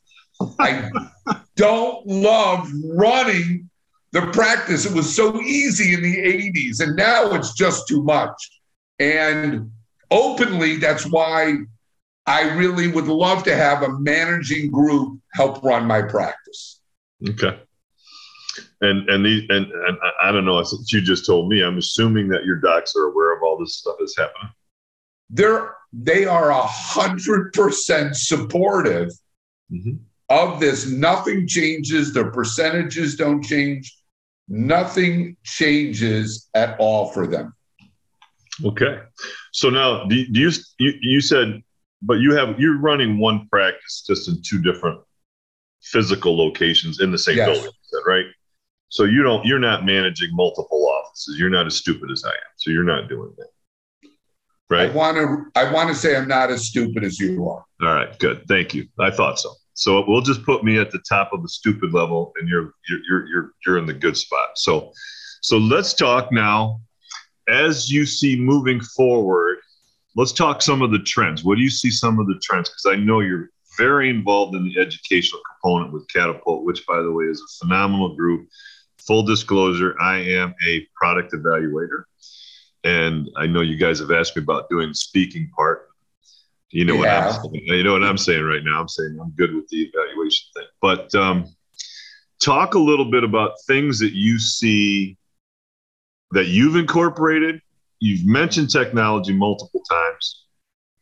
I 0.60 0.90
don't 1.56 2.06
love 2.08 2.68
running 2.84 3.70
the 4.12 4.22
practice. 4.28 4.86
It 4.86 4.94
was 4.94 5.16
so 5.16 5.40
easy 5.42 5.94
in 5.94 6.02
the 6.02 6.18
80s, 6.18 6.82
and 6.82 6.96
now 6.96 7.34
it's 7.34 7.54
just 7.54 7.88
too 7.88 8.04
much. 8.04 8.62
And 9.00 9.72
openly, 10.10 10.78
that's 10.78 11.06
why 11.06 11.58
I 12.32 12.44
really 12.54 12.88
would 12.88 13.08
love 13.08 13.44
to 13.44 13.56
have 13.58 13.84
a 13.84 14.00
managing 14.00 14.72
group 14.72 15.20
help 15.34 15.62
run 15.64 15.86
my 15.86 16.02
practice. 16.02 16.80
Okay. 17.30 17.60
And 18.80 19.10
and 19.10 19.26
these 19.26 19.44
and, 19.50 19.66
and 19.70 19.98
I 20.24 20.32
don't 20.32 20.46
know 20.46 20.64
you 20.88 21.02
just 21.02 21.26
told 21.26 21.50
me. 21.50 21.62
I'm 21.62 21.78
assuming 21.78 22.30
that 22.30 22.46
your 22.46 22.56
docs 22.56 22.96
are 22.96 23.04
aware 23.04 23.36
of 23.36 23.44
all 23.44 23.58
this 23.58 23.76
stuff 23.76 23.98
that's 24.00 24.18
happening. 24.18 24.50
They're 25.30 25.76
they 25.92 26.24
are 26.24 26.52
a 26.52 26.62
hundred 26.62 27.52
percent 27.52 28.16
supportive 28.16 29.10
mm-hmm. 29.70 29.96
of 30.30 30.62
this. 30.62 30.88
Nothing 30.88 31.46
changes. 31.48 32.14
Their 32.14 32.32
percentages 32.32 33.18
don't 33.18 33.44
change. 33.44 33.94
Nothing 34.48 35.36
changes 35.44 36.50
at 36.54 36.80
all 36.80 37.12
for 37.12 37.28
them. 37.28 37.54
Okay. 38.64 39.00
So 39.52 39.70
now, 39.70 40.06
do, 40.06 40.26
do 40.28 40.40
you, 40.40 40.52
you 40.80 40.94
you 41.02 41.22
said 41.22 41.62
but 42.02 42.16
you 42.16 42.34
have 42.36 42.60
you're 42.60 42.80
running 42.80 43.18
one 43.18 43.48
practice 43.50 44.04
just 44.06 44.28
in 44.28 44.42
two 44.42 44.62
different 44.62 45.00
physical 45.82 46.38
locations 46.38 47.00
in 47.00 47.12
the 47.12 47.18
same 47.18 47.38
yes. 47.38 47.48
building, 47.48 47.72
right? 48.06 48.26
So 48.90 49.04
you 49.04 49.24
don't 49.24 49.46
you're 49.46 49.60
not 49.60 49.86
managing 49.86 50.30
multiple 50.34 50.88
offices. 50.88 51.38
You're 51.40 51.50
not 51.50 51.66
as 51.66 51.76
stupid 51.76 52.12
as 52.12 52.24
I 52.26 52.30
am. 52.30 52.52
So 52.58 52.72
you're 52.72 52.84
not 52.84 53.08
doing 53.08 53.34
that. 53.38 54.10
Right. 54.70 54.90
I 54.90 54.94
want 54.94 55.18
to 55.18 55.46
I 55.56 55.72
want 55.72 55.90
to 55.90 55.96
say 55.96 56.16
I'm 56.16 56.28
not 56.28 56.50
as 56.50 56.68
stupid 56.68 57.04
as 57.04 57.20
you 57.20 57.48
are. 57.50 57.66
All 57.82 57.94
right, 57.94 58.18
good. 58.20 58.46
Thank 58.48 58.74
you. 58.74 58.88
I 59.00 59.12
thought 59.12 59.40
so. 59.40 59.54
So 59.74 60.04
we'll 60.08 60.22
just 60.22 60.44
put 60.44 60.64
me 60.64 60.78
at 60.78 60.92
the 60.92 61.00
top 61.00 61.32
of 61.34 61.42
the 61.42 61.50
stupid 61.50 61.94
level 61.94 62.34
and 62.40 62.48
you're 62.48 62.74
you're 62.88 63.00
you're 63.10 63.28
you're, 63.28 63.52
you're 63.66 63.78
in 63.78 63.86
the 63.86 63.94
good 63.94 64.18
spot. 64.18 64.50
So 64.56 64.92
so 65.42 65.58
let's 65.58 65.94
talk 65.94 66.32
now 66.32 66.82
as 67.48 67.90
you 67.92 68.06
see 68.06 68.40
moving 68.40 68.80
forward 68.80 69.58
let's 70.16 70.32
talk 70.32 70.62
some 70.62 70.82
of 70.82 70.92
the 70.92 71.00
trends. 71.00 71.44
What 71.44 71.56
do 71.56 71.62
you 71.62 71.70
see 71.70 71.92
some 71.92 72.20
of 72.20 72.28
the 72.28 72.40
trends? 72.42 72.70
Because 72.70 72.86
I 72.88 72.96
know 73.02 73.20
you're 73.20 73.50
very 73.78 74.10
involved 74.10 74.56
in 74.56 74.64
the 74.66 74.80
educational 74.80 75.42
component 75.54 75.94
with 75.94 76.08
Catapult, 76.10 76.66
which, 76.66 76.86
by 76.86 77.02
the 77.02 77.12
way, 77.12 77.26
is 77.26 77.42
a 77.42 77.66
phenomenal 77.66 78.16
group. 78.16 78.48
Full 79.08 79.24
disclosure, 79.24 79.96
I 80.00 80.18
am 80.18 80.54
a 80.68 80.86
product 80.96 81.34
evaluator. 81.34 82.04
And 82.84 83.30
I 83.38 83.48
know 83.48 83.62
you 83.62 83.78
guys 83.78 84.00
have 84.00 84.12
asked 84.12 84.36
me 84.36 84.44
about 84.44 84.70
doing 84.70 84.90
the 84.90 84.96
speaking 84.96 85.50
part. 85.56 85.88
You 86.70 86.86
know 86.86 87.04
yeah. 87.04 87.28
what 87.28 87.36
I'm 87.36 87.42
saying. 87.42 87.64
You 87.68 87.84
know 87.84 87.94
what 87.94 88.04
I'm 88.04 88.18
saying 88.18 88.44
right 88.44 88.64
now. 88.64 88.80
I'm 88.80 88.88
saying 88.88 89.18
I'm 89.22 89.32
good 89.32 89.54
with 89.54 89.68
the 89.70 89.82
evaluation 89.82 90.48
thing. 90.56 90.68
But 90.82 91.14
um, 91.16 91.46
talk 92.40 92.76
a 92.76 92.80
little 92.80 93.10
bit 93.10 93.24
about 93.24 93.54
things 93.68 94.00
that 94.00 94.14
you 94.14 94.40
see 94.40 95.18
that 96.32 96.48
you've 96.48 96.76
incorporated 96.76 97.62
you've 98.02 98.26
mentioned 98.26 98.70
technology 98.70 99.32
multiple 99.32 99.82
times. 99.90 100.44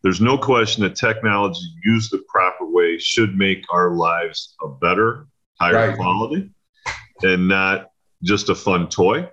There's 0.04 0.22
no 0.22 0.38
question 0.38 0.84
that 0.84 0.95
technology 0.95 1.60
used 1.84 2.12
the 2.12 2.24
proper 2.30 2.66
way 2.66 3.00
should 3.00 3.36
make 3.36 3.64
our 3.74 3.91
lives 3.91 4.56
a 4.62 4.68
better, 4.68 5.26
higher 5.60 5.89
right. 5.89 5.95
quality, 5.95 6.52
and 7.24 7.47
not 7.47 7.91
just 8.22 8.50
a 8.50 8.56
fun 8.56 8.88
toy. 8.88 9.28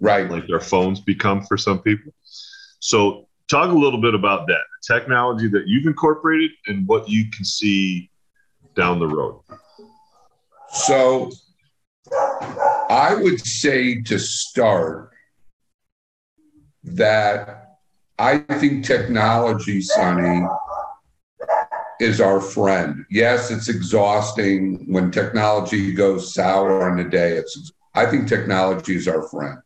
Right. 0.00 0.28
Like 0.28 0.44
our 0.50 0.60
phones 0.60 1.00
become 1.00 1.42
for 1.44 1.56
some 1.56 1.78
people. 1.78 2.12
So, 2.80 3.28
talk 3.48 3.70
a 3.70 3.78
little 3.78 4.00
bit 4.00 4.14
about 4.14 4.46
that 4.48 4.62
technology 4.86 5.46
that 5.48 5.64
you've 5.66 5.86
incorporated 5.86 6.50
and 6.66 6.86
what 6.88 7.08
you 7.08 7.30
can 7.30 7.44
see 7.44 8.10
down 8.74 8.98
the 8.98 9.06
road. 9.06 9.42
So, 10.72 11.30
I 12.90 13.14
would 13.14 13.40
say 13.40 14.02
to 14.02 14.18
start, 14.18 15.11
that 16.84 17.78
I 18.18 18.38
think 18.38 18.84
technology, 18.84 19.80
Sonny, 19.80 20.46
is 22.00 22.20
our 22.20 22.40
friend. 22.40 23.04
Yes, 23.10 23.50
it's 23.50 23.68
exhausting 23.68 24.84
when 24.88 25.10
technology 25.10 25.92
goes 25.92 26.34
sour 26.34 26.92
in 26.92 27.04
a 27.04 27.08
day. 27.08 27.32
It's 27.32 27.72
I 27.94 28.06
think 28.06 28.28
technology 28.28 28.96
is 28.96 29.06
our 29.06 29.22
friend. 29.28 29.58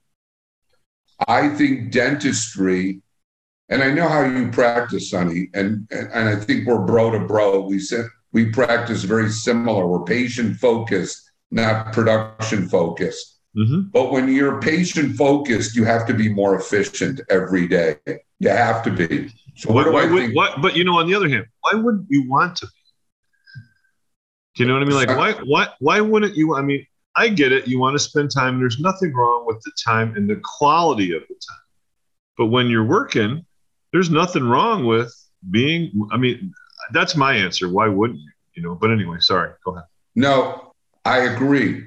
I 1.28 1.48
think 1.48 1.92
dentistry, 1.92 3.00
and 3.68 3.82
I 3.82 3.90
know 3.90 4.08
how 4.08 4.24
you 4.24 4.50
practice, 4.50 5.10
Sonny, 5.10 5.48
and, 5.54 5.86
and, 5.90 6.08
and 6.12 6.28
I 6.28 6.36
think 6.36 6.66
we're 6.66 6.84
bro 6.84 7.10
to 7.12 7.20
bro. 7.20 7.60
We 7.60 7.78
said 7.78 8.06
we 8.32 8.50
practice 8.50 9.04
very 9.04 9.30
similar. 9.30 9.86
We're 9.86 10.04
patient 10.04 10.56
focused, 10.56 11.30
not 11.50 11.92
production 11.92 12.68
focused. 12.68 13.35
Mm-hmm. 13.56 13.88
But 13.92 14.12
when 14.12 14.28
you're 14.28 14.60
patient 14.60 15.16
focused, 15.16 15.74
you 15.74 15.84
have 15.84 16.06
to 16.08 16.14
be 16.14 16.28
more 16.28 16.56
efficient 16.56 17.20
every 17.30 17.66
day. 17.66 17.96
You 18.38 18.50
have 18.50 18.82
to 18.84 18.90
be. 18.90 19.32
So 19.54 19.72
what, 19.72 19.90
why, 19.90 20.04
would, 20.04 20.34
what, 20.34 20.60
but 20.60 20.76
you 20.76 20.84
know, 20.84 20.98
on 20.98 21.06
the 21.06 21.14
other 21.14 21.28
hand, 21.28 21.46
why 21.62 21.72
wouldn't 21.74 22.06
you 22.10 22.28
want 22.28 22.56
to 22.56 22.66
be? 22.66 22.72
Do 24.56 24.62
you 24.62 24.68
know 24.68 24.74
what 24.74 24.82
I 24.82 24.86
mean? 24.86 24.94
Like, 24.94 25.08
why, 25.08 25.32
why, 25.44 25.68
why 25.80 26.00
wouldn't 26.00 26.36
you? 26.36 26.54
I 26.54 26.62
mean, 26.62 26.86
I 27.16 27.28
get 27.28 27.52
it. 27.52 27.66
You 27.66 27.78
want 27.78 27.94
to 27.94 27.98
spend 27.98 28.30
time. 28.30 28.58
There's 28.58 28.78
nothing 28.78 29.14
wrong 29.14 29.46
with 29.46 29.62
the 29.62 29.72
time 29.82 30.14
and 30.16 30.28
the 30.28 30.40
quality 30.58 31.14
of 31.14 31.22
the 31.22 31.34
time. 31.34 31.64
But 32.36 32.46
when 32.46 32.68
you're 32.68 32.84
working, 32.84 33.44
there's 33.92 34.10
nothing 34.10 34.44
wrong 34.44 34.86
with 34.86 35.14
being. 35.50 35.92
I 36.10 36.18
mean, 36.18 36.52
that's 36.92 37.16
my 37.16 37.34
answer. 37.34 37.70
Why 37.70 37.88
wouldn't 37.88 38.20
you? 38.20 38.30
You 38.54 38.62
know. 38.62 38.74
But 38.74 38.90
anyway, 38.90 39.16
sorry. 39.20 39.52
Go 39.64 39.72
ahead. 39.72 39.86
No, 40.14 40.74
I 41.06 41.20
agree. 41.20 41.86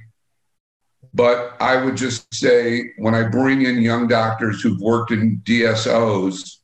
But 1.13 1.55
I 1.59 1.83
would 1.83 1.97
just 1.97 2.33
say 2.33 2.91
when 2.97 3.15
I 3.15 3.23
bring 3.23 3.63
in 3.63 3.81
young 3.81 4.07
doctors 4.07 4.61
who've 4.61 4.79
worked 4.79 5.11
in 5.11 5.41
DSOs 5.43 6.57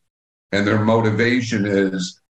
and 0.51 0.67
their 0.67 0.83
motivation 0.83 1.65
is 1.65 2.21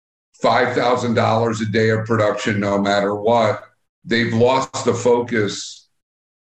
$5,000 0.43 1.61
a 1.61 1.71
day 1.71 1.89
of 1.89 2.05
production, 2.05 2.59
no 2.59 2.79
matter 2.79 3.15
what, 3.15 3.63
they've 4.03 4.33
lost 4.33 4.85
the 4.85 4.93
focus 4.93 5.89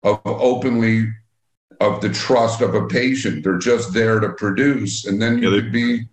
of 0.03 0.21
openly 0.25 1.09
of 1.81 2.01
the 2.01 2.11
trust 2.11 2.61
of 2.61 2.75
a 2.75 2.87
patient. 2.87 3.43
They're 3.43 3.59
just 3.59 3.93
there 3.93 4.21
to 4.21 4.31
produce. 4.31 5.07
And 5.07 5.21
then 5.21 5.39
you 5.39 5.51
yeah, 5.51 5.61
could 5.61 5.73
be 5.73 6.09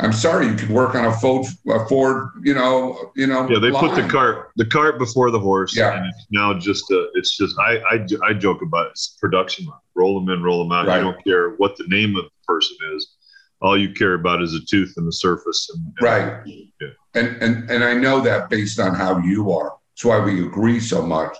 I'm 0.00 0.12
sorry, 0.12 0.48
you 0.48 0.54
could 0.54 0.70
work 0.70 0.96
on 0.96 1.04
a 1.04 1.12
Ford, 1.12 1.46
a 1.68 1.86
Ford, 1.86 2.30
you 2.42 2.52
know, 2.52 3.12
you 3.14 3.28
know. 3.28 3.48
Yeah, 3.48 3.60
they 3.60 3.70
line. 3.70 3.88
put 3.88 3.94
the 3.94 4.08
cart, 4.08 4.50
the 4.56 4.66
cart 4.66 4.98
before 4.98 5.30
the 5.30 5.38
horse. 5.38 5.76
Yeah. 5.76 5.96
And 5.96 6.06
it's 6.06 6.26
now 6.30 6.58
just, 6.58 6.90
a, 6.90 7.08
it's 7.14 7.36
just, 7.36 7.56
I, 7.60 7.78
I, 7.88 8.06
I 8.24 8.34
joke 8.34 8.62
about 8.62 8.86
it. 8.86 8.90
It's 8.90 9.16
production 9.20 9.66
line. 9.66 9.78
Roll 9.94 10.18
them 10.18 10.28
in, 10.30 10.42
roll 10.42 10.64
them 10.64 10.72
out. 10.72 10.88
Right. 10.88 10.96
You 10.96 11.04
don't 11.04 11.24
care 11.24 11.50
what 11.50 11.76
the 11.76 11.84
name 11.86 12.16
of 12.16 12.24
the 12.24 12.30
person 12.44 12.76
is. 12.96 13.14
All 13.62 13.78
you 13.78 13.92
care 13.92 14.14
about 14.14 14.42
is 14.42 14.54
a 14.54 14.64
tooth 14.66 14.94
and 14.96 15.06
the 15.06 15.12
surface. 15.12 15.70
And, 15.72 15.86
and 15.86 16.02
right. 16.02 16.42
Yeah. 16.80 16.88
And, 17.14 17.40
and, 17.40 17.70
and 17.70 17.84
I 17.84 17.94
know 17.94 18.20
that 18.20 18.50
based 18.50 18.80
on 18.80 18.96
how 18.96 19.18
you 19.18 19.52
are. 19.52 19.76
That's 19.92 20.04
why 20.04 20.18
we 20.18 20.44
agree 20.44 20.80
so 20.80 21.06
much. 21.06 21.36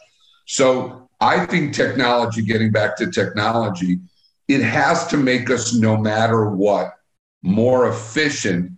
So 0.46 1.08
I 1.20 1.44
think 1.44 1.74
technology, 1.74 2.42
getting 2.42 2.70
back 2.70 2.96
to 2.98 3.10
technology, 3.10 3.98
it 4.46 4.62
has 4.62 5.08
to 5.08 5.16
make 5.16 5.50
us 5.50 5.74
no 5.74 5.96
matter 5.96 6.50
what 6.50 6.92
more 7.44 7.88
efficient 7.88 8.72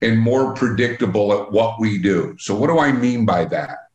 and 0.00 0.18
more 0.18 0.54
predictable 0.54 1.32
at 1.32 1.52
what 1.52 1.78
we 1.80 1.98
do. 1.98 2.36
So, 2.38 2.54
what 2.54 2.68
do 2.68 2.78
I 2.78 2.92
mean 2.92 3.26
by 3.26 3.44
that? 3.46 3.88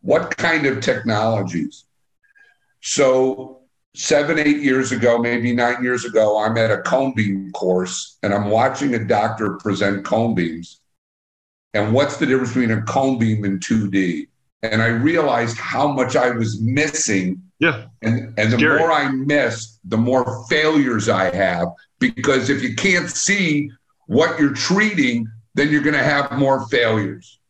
What 0.00 0.36
kind 0.36 0.66
of 0.66 0.80
technologies? 0.80 1.84
So, 2.80 3.60
seven, 3.94 4.38
eight 4.38 4.62
years 4.62 4.90
ago, 4.90 5.18
maybe 5.18 5.54
nine 5.54 5.82
years 5.82 6.04
ago, 6.04 6.38
I'm 6.38 6.56
at 6.56 6.70
a 6.70 6.82
cone 6.82 7.12
beam 7.14 7.52
course 7.52 8.18
and 8.22 8.32
I'm 8.32 8.48
watching 8.48 8.94
a 8.94 9.04
doctor 9.04 9.54
present 9.56 10.04
cone 10.04 10.34
beams. 10.34 10.80
And 11.74 11.92
what's 11.92 12.16
the 12.16 12.26
difference 12.26 12.54
between 12.54 12.70
a 12.70 12.82
cone 12.82 13.18
beam 13.18 13.44
and 13.44 13.60
2D? 13.60 14.28
And 14.62 14.80
I 14.80 14.88
realized 14.88 15.58
how 15.58 15.92
much 15.92 16.16
I 16.16 16.30
was 16.30 16.60
missing. 16.60 17.42
Yeah. 17.58 17.86
And, 18.02 18.38
and 18.38 18.52
the 18.52 18.58
Scary. 18.58 18.78
more 18.78 18.92
I 18.92 19.10
miss, 19.10 19.78
the 19.84 19.96
more 19.96 20.46
failures 20.48 21.08
I 21.08 21.34
have 21.34 21.68
because 21.98 22.50
if 22.50 22.62
you 22.62 22.74
can't 22.74 23.10
see 23.10 23.70
what 24.06 24.38
you're 24.38 24.54
treating, 24.54 25.26
then 25.54 25.70
you're 25.70 25.82
going 25.82 25.96
to 25.96 26.02
have 26.02 26.32
more 26.32 26.66
failures. 26.68 27.40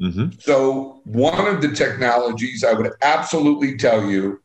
Mm-hmm. 0.00 0.38
So, 0.38 1.02
one 1.04 1.46
of 1.46 1.60
the 1.60 1.72
technologies 1.72 2.64
I 2.64 2.72
would 2.72 2.92
absolutely 3.02 3.76
tell 3.76 4.06
you 4.06 4.40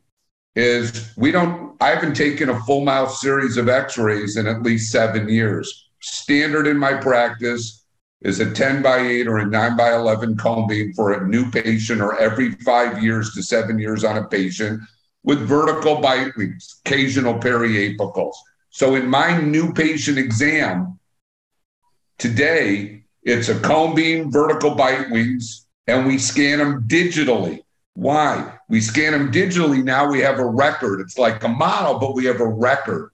is 0.54 1.12
we 1.16 1.30
don't, 1.30 1.80
I 1.80 1.90
haven't 1.90 2.14
taken 2.14 2.50
a 2.50 2.60
full 2.64 2.84
mouth 2.84 3.14
series 3.14 3.56
of 3.56 3.68
x 3.68 3.96
rays 3.96 4.36
in 4.36 4.46
at 4.46 4.62
least 4.62 4.92
seven 4.92 5.28
years. 5.28 5.88
Standard 6.00 6.66
in 6.66 6.76
my 6.76 6.94
practice 6.94 7.84
is 8.20 8.40
a 8.40 8.50
10 8.50 8.82
by 8.82 8.98
8 8.98 9.28
or 9.28 9.38
a 9.38 9.46
9 9.46 9.76
by 9.76 9.94
11 9.94 10.36
cone 10.36 10.66
beam 10.66 10.92
for 10.94 11.12
a 11.12 11.26
new 11.26 11.50
patient 11.50 12.00
or 12.00 12.18
every 12.18 12.52
five 12.56 13.02
years 13.02 13.32
to 13.32 13.42
seven 13.42 13.78
years 13.78 14.04
on 14.04 14.18
a 14.18 14.24
patient 14.28 14.80
with 15.26 15.40
vertical 15.40 16.00
bite 16.00 16.34
wings, 16.36 16.80
occasional 16.86 17.34
periapicals. 17.34 18.34
So 18.70 18.94
in 18.94 19.10
my 19.10 19.38
new 19.40 19.74
patient 19.74 20.18
exam 20.18 20.98
today, 22.18 23.02
it's 23.24 23.48
a 23.48 23.60
cone 23.60 23.94
beam, 23.94 24.30
vertical 24.30 24.74
bite 24.76 25.10
wings, 25.10 25.66
and 25.88 26.06
we 26.06 26.16
scan 26.16 26.58
them 26.58 26.84
digitally. 26.86 27.64
Why? 27.94 28.56
We 28.68 28.80
scan 28.80 29.12
them 29.12 29.32
digitally. 29.32 29.82
Now 29.82 30.08
we 30.08 30.20
have 30.20 30.38
a 30.38 30.46
record. 30.46 31.00
It's 31.00 31.18
like 31.18 31.42
a 31.42 31.48
model, 31.48 31.98
but 31.98 32.14
we 32.14 32.24
have 32.26 32.40
a 32.40 32.46
record. 32.46 33.10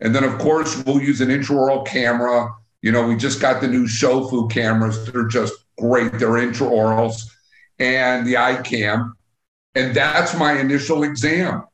And 0.00 0.14
then, 0.14 0.24
of 0.24 0.38
course, 0.38 0.82
we'll 0.84 1.00
use 1.00 1.20
an 1.20 1.28
intraoral 1.28 1.86
camera. 1.86 2.52
You 2.80 2.90
know, 2.90 3.06
we 3.06 3.14
just 3.14 3.40
got 3.40 3.60
the 3.60 3.68
new 3.68 3.86
Shofu 3.86 4.50
cameras. 4.50 5.12
They're 5.12 5.28
just 5.28 5.54
great. 5.78 6.18
They're 6.18 6.30
intraorals 6.30 7.22
and 7.78 8.26
the 8.26 8.34
iCam. 8.34 9.12
And 9.74 9.94
that's 9.94 10.36
my 10.36 10.58
initial 10.58 11.02
exam. 11.02 11.64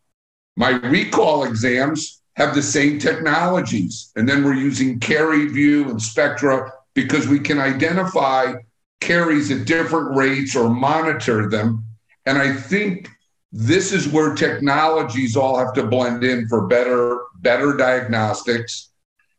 My 0.56 0.70
recall 0.70 1.44
exams 1.44 2.20
have 2.36 2.54
the 2.54 2.62
same 2.62 2.98
technologies. 2.98 4.12
And 4.16 4.28
then 4.28 4.44
we're 4.44 4.54
using 4.54 5.00
CariVu 5.00 5.90
and 5.90 6.00
Spectra 6.00 6.72
because 6.94 7.26
we 7.26 7.40
can 7.40 7.58
identify 7.58 8.54
caries 9.00 9.50
at 9.50 9.66
different 9.66 10.16
rates 10.16 10.54
or 10.54 10.68
monitor 10.68 11.48
them. 11.48 11.84
And 12.26 12.38
I 12.38 12.52
think 12.52 13.08
this 13.52 13.92
is 13.92 14.08
where 14.08 14.34
technologies 14.34 15.36
all 15.36 15.58
have 15.58 15.72
to 15.74 15.86
blend 15.86 16.22
in 16.22 16.48
for 16.48 16.66
better 16.66 17.20
better 17.36 17.76
diagnostics 17.76 18.90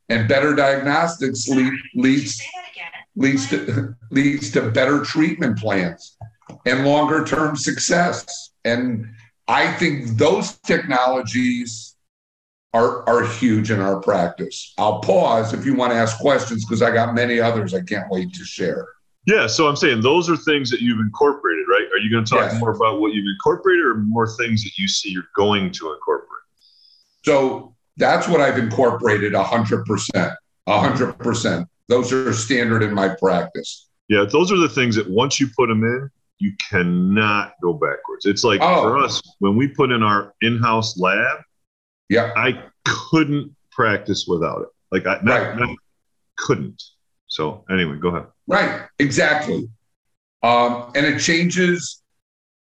and 0.07 0.27
better 0.27 0.55
diagnostics 0.55 1.47
lead, 1.47 1.73
leads 1.95 2.41
leads 3.15 3.49
to 3.49 3.95
leads 4.11 4.49
to 4.51 4.71
better 4.71 5.03
treatment 5.03 5.59
plans 5.59 6.17
and 6.65 6.85
longer 6.85 7.23
term 7.23 7.55
success 7.55 8.48
and 8.65 9.07
i 9.47 9.71
think 9.73 10.05
those 10.17 10.57
technologies 10.59 11.95
are 12.73 13.07
are 13.09 13.25
huge 13.25 13.71
in 13.71 13.79
our 13.79 13.99
practice 13.99 14.73
i'll 14.77 14.99
pause 14.99 15.53
if 15.53 15.65
you 15.65 15.73
want 15.73 15.91
to 15.91 15.97
ask 15.97 16.19
questions 16.19 16.65
because 16.65 16.81
i 16.81 16.91
got 16.91 17.13
many 17.13 17.39
others 17.39 17.73
i 17.73 17.81
can't 17.81 18.09
wait 18.09 18.31
to 18.33 18.43
share 18.43 18.87
yeah, 19.29 19.45
so 19.45 19.67
I'm 19.67 19.75
saying 19.75 20.01
those 20.01 20.27
are 20.27 20.37
things 20.37 20.71
that 20.71 20.81
you've 20.81 20.99
incorporated, 20.99 21.65
right? 21.69 21.87
Are 21.93 21.99
you 21.99 22.09
going 22.09 22.25
to 22.25 22.29
talk 22.29 22.51
yes. 22.51 22.59
more 22.59 22.71
about 22.71 22.99
what 22.99 23.13
you've 23.13 23.27
incorporated 23.27 23.85
or 23.85 23.95
more 23.95 24.27
things 24.27 24.63
that 24.63 24.77
you 24.77 24.87
see 24.87 25.11
you're 25.11 25.29
going 25.35 25.71
to 25.73 25.93
incorporate? 25.93 26.41
So 27.23 27.75
that's 27.97 28.27
what 28.27 28.41
I've 28.41 28.57
incorporated 28.57 29.33
100%. 29.33 30.35
100%. 30.67 31.67
Those 31.89 32.13
are 32.13 32.33
standard 32.33 32.81
in 32.81 32.93
my 32.93 33.09
practice. 33.09 33.87
Yeah, 34.07 34.25
those 34.25 34.51
are 34.51 34.57
the 34.57 34.69
things 34.69 34.95
that 34.95 35.07
once 35.07 35.39
you 35.39 35.49
put 35.55 35.67
them 35.67 35.83
in, 35.83 36.09
you 36.39 36.53
cannot 36.69 37.53
go 37.61 37.73
backwards. 37.73 38.25
It's 38.25 38.43
like 38.43 38.61
oh. 38.61 38.83
for 38.83 38.97
us, 38.97 39.21
when 39.39 39.55
we 39.55 39.67
put 39.67 39.91
in 39.91 40.03
our 40.03 40.33
in 40.41 40.57
house 40.57 40.97
lab, 40.97 41.39
yeah, 42.09 42.31
I 42.35 42.63
couldn't 42.85 43.55
practice 43.71 44.25
without 44.27 44.61
it. 44.61 44.69
Like 44.91 45.05
I 45.05 45.19
not, 45.23 45.41
right. 45.41 45.59
not 45.59 45.77
couldn't. 46.37 46.81
So 47.27 47.63
anyway, 47.69 47.97
go 47.97 48.09
ahead. 48.09 48.27
Right, 48.47 48.87
exactly. 48.97 49.69
Um, 50.41 50.91
and 50.95 51.05
it 51.05 51.19
changes 51.19 52.01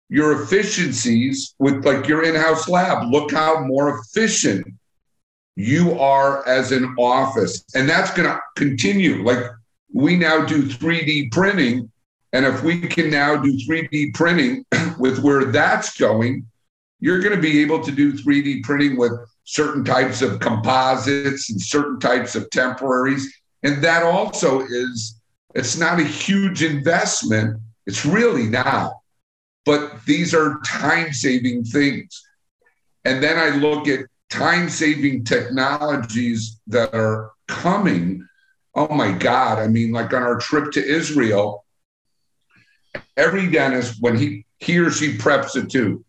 your 0.09 0.43
efficiencies 0.43 1.55
with 1.59 1.86
like 1.86 2.07
your 2.07 2.23
in-house 2.23 2.67
lab. 2.67 3.11
Look 3.11 3.32
how 3.32 3.59
more 3.65 3.99
efficient 3.99 4.65
you 5.55 5.97
are 5.99 6.47
as 6.47 6.71
an 6.71 6.93
office. 6.97 7.63
And 7.76 7.88
that's 7.88 8.11
going 8.11 8.30
to 8.30 8.39
continue. 8.55 9.23
Like 9.23 9.43
we 9.93 10.15
now 10.15 10.45
do 10.45 10.63
3D 10.63 11.32
printing. 11.32 11.91
And 12.36 12.45
if 12.45 12.63
we 12.63 12.81
can 12.81 13.09
now 13.09 13.38
do 13.38 13.57
3D 13.65 14.13
printing 14.13 14.65
with 14.99 15.19
where 15.19 15.45
that's 15.45 15.97
going, 15.97 16.45
you're 16.99 17.21
going 17.21 17.33
to 17.33 17.41
be 17.41 17.61
able 17.61 17.79
to 17.79 17.93
do 17.93 18.11
3D 18.11 18.61
printing 18.61 18.97
with 18.97 19.13
certain 19.45 19.86
types 19.86 20.21
of 20.21 20.41
composites 20.41 21.49
and 21.49 21.61
certain 21.61 21.97
types 21.97 22.36
of 22.36 22.49
temporaries. 22.49 23.33
And 23.63 23.81
that 23.86 24.03
also 24.03 24.59
is, 24.59 25.21
it's 25.53 25.77
not 25.77 26.01
a 26.01 26.03
huge 26.03 26.61
investment. 26.61 27.57
It's 27.86 28.05
really 28.05 28.47
not. 28.47 28.91
But 29.63 30.03
these 30.05 30.33
are 30.33 30.59
time 30.65 31.13
saving 31.13 31.63
things. 31.63 32.21
And 33.05 33.23
then 33.23 33.39
I 33.39 33.55
look 33.55 33.88
at 33.88 34.07
time 34.29 34.67
saving 34.67 35.23
technologies 35.23 36.59
that 36.67 36.93
are 36.93 37.31
coming. 37.47 38.27
Oh 38.75 38.93
my 38.93 39.13
God. 39.13 39.57
I 39.57 39.69
mean, 39.69 39.93
like 39.93 40.11
on 40.11 40.21
our 40.21 40.38
trip 40.38 40.73
to 40.73 40.86
Israel, 40.86 41.61
every 43.17 43.49
dentist, 43.49 43.97
when 44.01 44.17
he, 44.17 44.45
he 44.59 44.77
or 44.79 44.91
she 44.91 45.17
preps 45.17 45.55
a 45.55 45.65
tooth, 45.65 46.01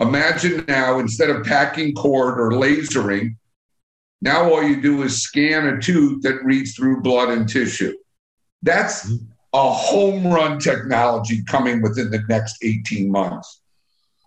imagine 0.00 0.64
now 0.68 0.98
instead 0.98 1.30
of 1.30 1.44
packing 1.44 1.94
cord 1.94 2.40
or 2.40 2.50
lasering, 2.50 3.36
now 4.20 4.50
all 4.50 4.62
you 4.62 4.80
do 4.80 5.02
is 5.02 5.22
scan 5.22 5.66
a 5.66 5.80
tooth 5.80 6.22
that 6.22 6.42
reads 6.44 6.74
through 6.74 7.02
blood 7.02 7.30
and 7.30 7.48
tissue. 7.48 7.94
That's 8.62 9.10
a 9.54 9.70
home 9.70 10.26
run 10.26 10.58
technology 10.58 11.42
coming 11.44 11.80
within 11.80 12.10
the 12.10 12.22
next 12.28 12.58
18 12.62 13.10
months. 13.10 13.60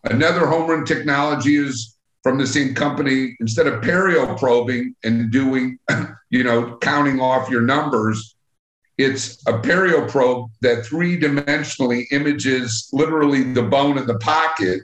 Another 0.04 0.48
home 0.48 0.70
run 0.70 0.86
technology 0.86 1.58
is 1.58 1.98
from 2.24 2.38
the 2.38 2.48
same 2.48 2.74
company. 2.74 3.36
Instead 3.40 3.68
of 3.68 3.82
perio 3.82 4.38
probing 4.38 4.96
and 5.04 5.32
doing, 5.32 5.78
you 6.30 6.44
know, 6.44 6.78
counting 6.78 7.20
off 7.20 7.50
your 7.50 7.62
numbers, 7.62 8.36
it's 9.02 9.42
a 9.48 9.54
perio 9.54 10.08
probe 10.08 10.50
that 10.62 10.86
three 10.86 11.20
dimensionally 11.20 12.06
images 12.12 12.90
literally 12.94 13.44
the 13.44 13.64
bone 13.64 13.98
in 13.98 14.06
the 14.06 14.20
pocket. 14.20 14.82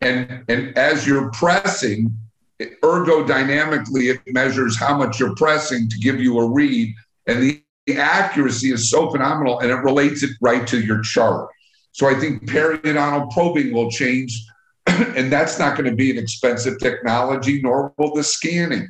And, 0.00 0.44
and 0.48 0.76
as 0.78 1.06
you're 1.06 1.30
pressing, 1.30 2.16
ergodynamically, 2.60 4.14
it 4.14 4.20
measures 4.32 4.78
how 4.78 4.96
much 4.96 5.18
you're 5.18 5.34
pressing 5.34 5.88
to 5.88 5.98
give 5.98 6.20
you 6.20 6.38
a 6.38 6.48
read. 6.48 6.94
And 7.26 7.42
the, 7.42 7.62
the 7.86 7.96
accuracy 7.96 8.72
is 8.72 8.90
so 8.90 9.10
phenomenal 9.10 9.58
and 9.60 9.70
it 9.70 9.76
relates 9.76 10.22
it 10.22 10.30
right 10.40 10.66
to 10.68 10.80
your 10.80 11.00
chart. 11.02 11.48
So 11.92 12.08
I 12.08 12.14
think 12.14 12.44
periodontal 12.44 13.32
probing 13.32 13.72
will 13.72 13.90
change. 13.90 14.40
and 14.86 15.30
that's 15.30 15.58
not 15.58 15.76
going 15.76 15.90
to 15.90 15.96
be 15.96 16.10
an 16.10 16.18
expensive 16.18 16.78
technology, 16.78 17.60
nor 17.60 17.92
will 17.98 18.14
the 18.14 18.22
scanning. 18.22 18.88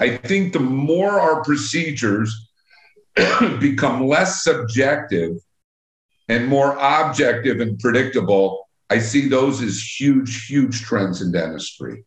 I 0.00 0.16
think 0.16 0.52
the 0.52 0.60
more 0.60 1.18
our 1.18 1.42
procedures 1.42 2.47
become 3.60 4.06
less 4.06 4.44
subjective 4.44 5.36
and 6.28 6.46
more 6.46 6.76
objective 6.78 7.60
and 7.60 7.78
predictable, 7.78 8.68
I 8.90 8.98
see 8.98 9.28
those 9.28 9.62
as 9.62 9.82
huge, 9.82 10.46
huge 10.46 10.82
trends 10.82 11.22
in 11.22 11.32
dentistry. 11.32 12.04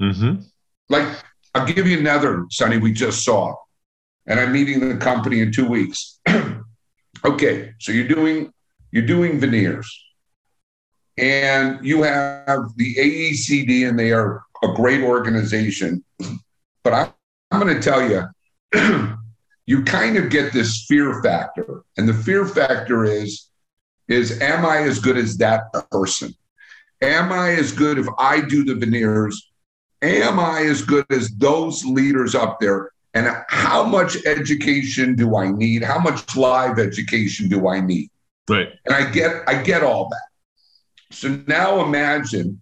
Mm-hmm. 0.00 0.42
Like, 0.88 1.08
I'll 1.54 1.66
give 1.66 1.86
you 1.86 1.98
another, 1.98 2.46
Sonny, 2.50 2.78
we 2.78 2.92
just 2.92 3.24
saw, 3.24 3.54
and 4.26 4.38
I'm 4.38 4.52
meeting 4.52 4.86
the 4.86 4.96
company 4.96 5.40
in 5.40 5.52
two 5.52 5.66
weeks. 5.66 6.20
okay, 7.24 7.74
so 7.78 7.92
you're 7.92 8.08
doing 8.08 8.52
you're 8.90 9.06
doing 9.06 9.38
veneers, 9.38 9.86
and 11.18 11.84
you 11.84 12.02
have 12.02 12.74
the 12.76 12.94
AACD, 12.94 13.86
and 13.86 13.98
they 13.98 14.12
are 14.12 14.42
a 14.62 14.68
great 14.74 15.02
organization. 15.02 16.02
But 16.84 16.92
I, 16.94 17.12
I'm 17.50 17.60
going 17.60 17.74
to 17.74 17.82
tell 17.82 18.08
you, 18.08 19.18
you 19.68 19.82
kind 19.82 20.16
of 20.16 20.30
get 20.30 20.52
this 20.52 20.84
fear 20.86 21.22
factor, 21.22 21.82
and 21.96 22.08
the 22.08 22.14
fear 22.14 22.46
factor 22.46 23.04
is 23.04 23.48
is 24.08 24.40
am 24.40 24.64
I 24.64 24.78
as 24.78 24.98
good 24.98 25.18
as 25.18 25.36
that 25.36 25.72
person? 25.90 26.34
Am 27.02 27.30
I 27.30 27.50
as 27.52 27.72
good 27.72 27.98
if 27.98 28.06
I 28.18 28.40
do 28.40 28.64
the 28.64 28.74
veneers 28.74 29.48
am 30.02 30.38
I 30.38 30.62
as 30.62 30.82
good 30.82 31.06
as 31.10 31.30
those 31.36 31.84
leaders 31.84 32.34
up 32.34 32.60
there? 32.60 32.90
And 33.14 33.28
how 33.48 33.84
much 33.84 34.24
education 34.26 35.16
do 35.16 35.36
I 35.36 35.50
need? 35.50 35.82
How 35.82 35.98
much 35.98 36.36
live 36.36 36.78
education 36.78 37.48
do 37.48 37.68
I 37.68 37.80
need? 37.80 38.10
Right. 38.48 38.68
And 38.84 38.94
I 38.94 39.10
get 39.10 39.48
I 39.48 39.62
get 39.62 39.82
all 39.82 40.08
that. 40.08 41.14
So 41.16 41.42
now 41.46 41.84
imagine 41.84 42.60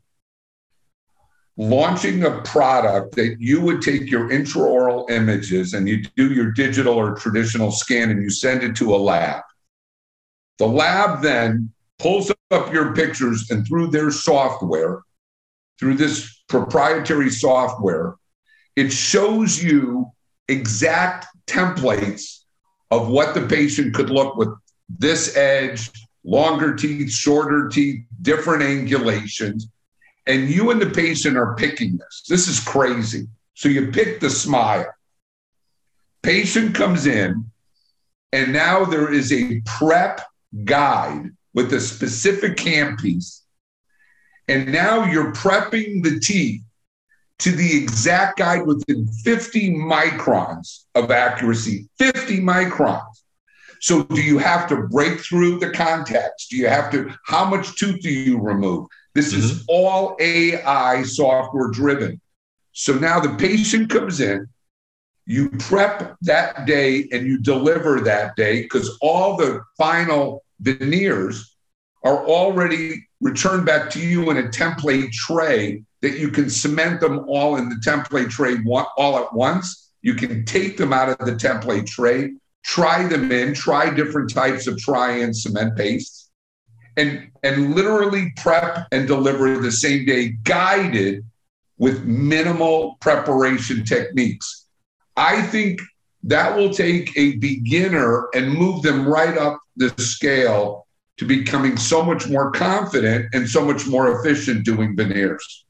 launching 1.56 2.24
a 2.24 2.42
product 2.42 3.14
that 3.16 3.36
you 3.38 3.60
would 3.60 3.80
take 3.80 4.10
your 4.10 4.28
intraoral 4.30 5.08
images 5.10 5.72
and 5.72 5.88
you 5.88 6.02
do 6.16 6.32
your 6.32 6.52
digital 6.52 6.94
or 6.94 7.14
traditional 7.14 7.70
scan 7.70 8.10
and 8.10 8.22
you 8.22 8.30
send 8.30 8.62
it 8.62 8.76
to 8.76 8.94
a 8.94 8.96
lab. 8.96 9.42
The 10.58 10.66
lab 10.66 11.22
then 11.22 11.72
pulls 11.98 12.30
up 12.50 12.72
your 12.72 12.94
pictures 12.94 13.50
and 13.50 13.66
through 13.66 13.88
their 13.88 14.10
software, 14.10 15.02
through 15.78 15.94
this 15.94 16.42
proprietary 16.48 17.30
software, 17.30 18.16
it 18.76 18.92
shows 18.92 19.62
you 19.62 20.10
exact 20.48 21.26
templates 21.46 22.40
of 22.90 23.08
what 23.08 23.34
the 23.34 23.46
patient 23.46 23.94
could 23.94 24.10
look 24.10 24.36
with 24.36 24.50
this 24.88 25.36
edge, 25.36 25.90
longer 26.24 26.74
teeth, 26.74 27.10
shorter 27.10 27.68
teeth, 27.68 28.04
different 28.22 28.62
angulations. 28.62 29.64
And 30.26 30.48
you 30.48 30.70
and 30.70 30.80
the 30.80 30.90
patient 30.90 31.36
are 31.36 31.54
picking 31.54 31.96
this. 31.96 32.24
This 32.28 32.48
is 32.48 32.60
crazy. 32.60 33.28
So 33.54 33.68
you 33.68 33.90
pick 33.90 34.20
the 34.20 34.30
smile. 34.30 34.86
Patient 36.22 36.74
comes 36.74 37.06
in, 37.06 37.50
And 38.32 38.52
now 38.52 38.84
there 38.84 39.12
is 39.12 39.32
a 39.32 39.60
prep 39.64 40.20
guide 40.64 41.30
with 41.54 41.72
a 41.72 41.80
specific 41.80 42.56
handpiece. 42.56 43.42
And 44.48 44.72
now 44.72 45.04
you're 45.04 45.32
prepping 45.32 46.02
the 46.02 46.18
teeth 46.20 46.62
to 47.38 47.52
the 47.52 47.82
exact 47.82 48.38
guide 48.38 48.66
within 48.66 49.06
50 49.06 49.74
microns 49.74 50.84
of 50.94 51.10
accuracy. 51.10 51.88
50 51.98 52.40
microns. 52.40 53.22
So, 53.80 54.04
do 54.04 54.22
you 54.22 54.38
have 54.38 54.68
to 54.68 54.88
break 54.88 55.20
through 55.20 55.58
the 55.58 55.70
contacts? 55.70 56.48
Do 56.48 56.56
you 56.56 56.66
have 56.66 56.90
to, 56.92 57.12
how 57.26 57.44
much 57.44 57.76
tooth 57.76 58.00
do 58.00 58.10
you 58.10 58.40
remove? 58.40 58.86
This 59.16 59.32
mm-hmm. 59.32 59.42
is 59.42 59.64
all 59.66 60.14
AI 60.20 61.02
software 61.02 61.70
driven. 61.70 62.20
So 62.72 62.92
now 62.92 63.18
the 63.18 63.34
patient 63.36 63.88
comes 63.88 64.20
in, 64.20 64.46
you 65.24 65.48
prep 65.58 66.16
that 66.20 66.66
day 66.66 67.08
and 67.10 67.26
you 67.26 67.38
deliver 67.38 68.00
that 68.00 68.36
day 68.36 68.62
because 68.62 68.98
all 69.00 69.38
the 69.38 69.62
final 69.78 70.44
veneers 70.60 71.56
are 72.04 72.26
already 72.26 73.08
returned 73.22 73.64
back 73.64 73.88
to 73.92 74.00
you 74.00 74.30
in 74.30 74.36
a 74.36 74.42
template 74.42 75.10
tray 75.12 75.82
that 76.02 76.18
you 76.18 76.28
can 76.28 76.50
cement 76.50 77.00
them 77.00 77.24
all 77.26 77.56
in 77.56 77.70
the 77.70 77.76
template 77.76 78.28
tray 78.28 78.56
all 78.98 79.18
at 79.18 79.32
once. 79.32 79.92
You 80.02 80.14
can 80.14 80.44
take 80.44 80.76
them 80.76 80.92
out 80.92 81.08
of 81.08 81.26
the 81.26 81.32
template 81.32 81.86
tray, 81.86 82.34
try 82.62 83.08
them 83.08 83.32
in, 83.32 83.54
try 83.54 83.88
different 83.88 84.32
types 84.32 84.66
of 84.66 84.78
try 84.78 85.12
and 85.20 85.34
cement 85.34 85.74
pastes, 85.74 86.25
and, 86.96 87.30
and 87.42 87.74
literally 87.74 88.32
prep 88.36 88.86
and 88.92 89.06
deliver 89.06 89.58
the 89.58 89.72
same 89.72 90.04
day, 90.04 90.30
guided 90.44 91.24
with 91.78 92.04
minimal 92.04 92.96
preparation 93.00 93.84
techniques. 93.84 94.66
I 95.16 95.42
think 95.42 95.80
that 96.24 96.56
will 96.56 96.72
take 96.72 97.16
a 97.16 97.36
beginner 97.36 98.28
and 98.34 98.52
move 98.52 98.82
them 98.82 99.06
right 99.06 99.36
up 99.36 99.58
the 99.76 99.90
scale 100.00 100.86
to 101.18 101.24
becoming 101.24 101.76
so 101.76 102.02
much 102.02 102.28
more 102.28 102.50
confident 102.50 103.26
and 103.32 103.48
so 103.48 103.64
much 103.64 103.86
more 103.86 104.18
efficient 104.20 104.64
doing 104.64 104.96
veneers. 104.96 105.64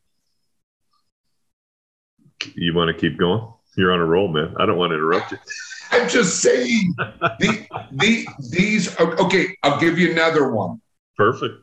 You 2.55 2.75
want 2.75 2.95
to 2.95 3.01
keep 3.01 3.19
going? 3.19 3.47
You're 3.77 3.93
on 3.93 4.01
a 4.01 4.05
roll, 4.05 4.29
man. 4.29 4.55
I 4.59 4.67
don't 4.67 4.79
want 4.79 4.91
to 4.91 4.95
interrupt 4.95 5.33
you. 5.33 5.39
I'm 5.93 6.09
just 6.09 6.41
saying 6.41 6.95
the, 6.97 7.67
the, 7.93 8.27
these, 8.51 8.99
okay, 8.99 9.57
I'll 9.63 9.79
give 9.79 9.99
you 9.99 10.11
another 10.11 10.51
one. 10.51 10.81
Perfect. 11.17 11.55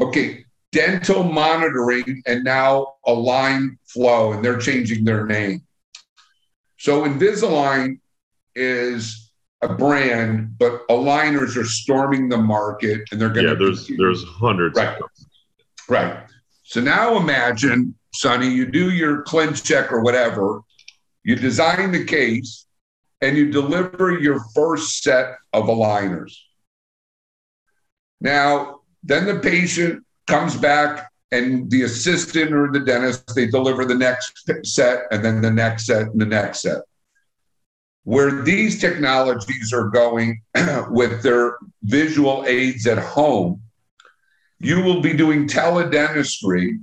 Okay, 0.00 0.44
dental 0.72 1.22
monitoring 1.22 2.22
and 2.26 2.44
now 2.44 2.94
Align 3.06 3.78
Flow, 3.86 4.32
and 4.32 4.44
they're 4.44 4.58
changing 4.58 5.04
their 5.04 5.26
name. 5.26 5.62
So 6.78 7.04
Invisalign 7.04 8.00
is 8.54 9.30
a 9.62 9.68
brand, 9.68 10.56
but 10.58 10.86
aligners 10.88 11.56
are 11.56 11.64
storming 11.64 12.28
the 12.28 12.38
market, 12.38 13.02
and 13.10 13.20
they're 13.20 13.28
going 13.28 13.46
to. 13.46 13.52
Yeah, 13.52 13.58
there's 13.58 13.86
continue. 13.86 14.04
there's 14.04 14.24
hundreds. 14.24 14.78
Right, 14.78 14.98
right. 15.88 16.24
So 16.62 16.80
now 16.80 17.16
imagine, 17.16 17.94
Sonny, 18.14 18.48
you 18.48 18.66
do 18.66 18.90
your 18.90 19.22
cleanse 19.22 19.60
ClinCheck 19.62 19.92
or 19.92 20.02
whatever, 20.02 20.62
you 21.24 21.36
design 21.36 21.92
the 21.92 22.04
case, 22.04 22.66
and 23.20 23.36
you 23.36 23.50
deliver 23.50 24.18
your 24.18 24.40
first 24.54 25.02
set 25.02 25.36
of 25.52 25.64
aligners. 25.64 26.32
Now, 28.20 28.79
then 29.02 29.26
the 29.26 29.38
patient 29.38 30.04
comes 30.26 30.56
back 30.56 31.10
and 31.32 31.70
the 31.70 31.82
assistant 31.82 32.52
or 32.52 32.70
the 32.72 32.80
dentist 32.80 33.34
they 33.34 33.46
deliver 33.46 33.84
the 33.84 33.94
next 33.94 34.50
set 34.64 35.04
and 35.10 35.24
then 35.24 35.40
the 35.40 35.50
next 35.50 35.86
set 35.86 36.02
and 36.02 36.20
the 36.20 36.26
next 36.26 36.62
set. 36.62 36.82
Where 38.04 38.42
these 38.42 38.80
technologies 38.80 39.72
are 39.72 39.88
going 39.88 40.42
with 40.90 41.22
their 41.22 41.58
visual 41.82 42.44
aids 42.46 42.86
at 42.86 42.98
home 42.98 43.62
you 44.62 44.82
will 44.82 45.00
be 45.00 45.14
doing 45.14 45.48
teledentistry. 45.48 46.78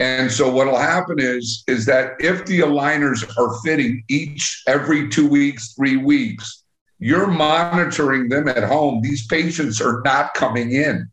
And 0.00 0.30
so 0.30 0.50
what 0.50 0.66
will 0.68 0.78
happen 0.78 1.16
is 1.18 1.64
is 1.66 1.84
that 1.86 2.12
if 2.20 2.46
the 2.46 2.60
aligners 2.60 3.28
are 3.36 3.60
fitting 3.62 4.04
each 4.08 4.62
every 4.66 5.08
2 5.08 5.28
weeks 5.28 5.74
3 5.74 5.96
weeks 5.96 6.64
you're 7.00 7.28
monitoring 7.28 8.28
them 8.28 8.48
at 8.48 8.64
home. 8.64 9.00
These 9.02 9.26
patients 9.26 9.80
are 9.80 10.02
not 10.04 10.34
coming 10.34 10.72
in 10.72 11.08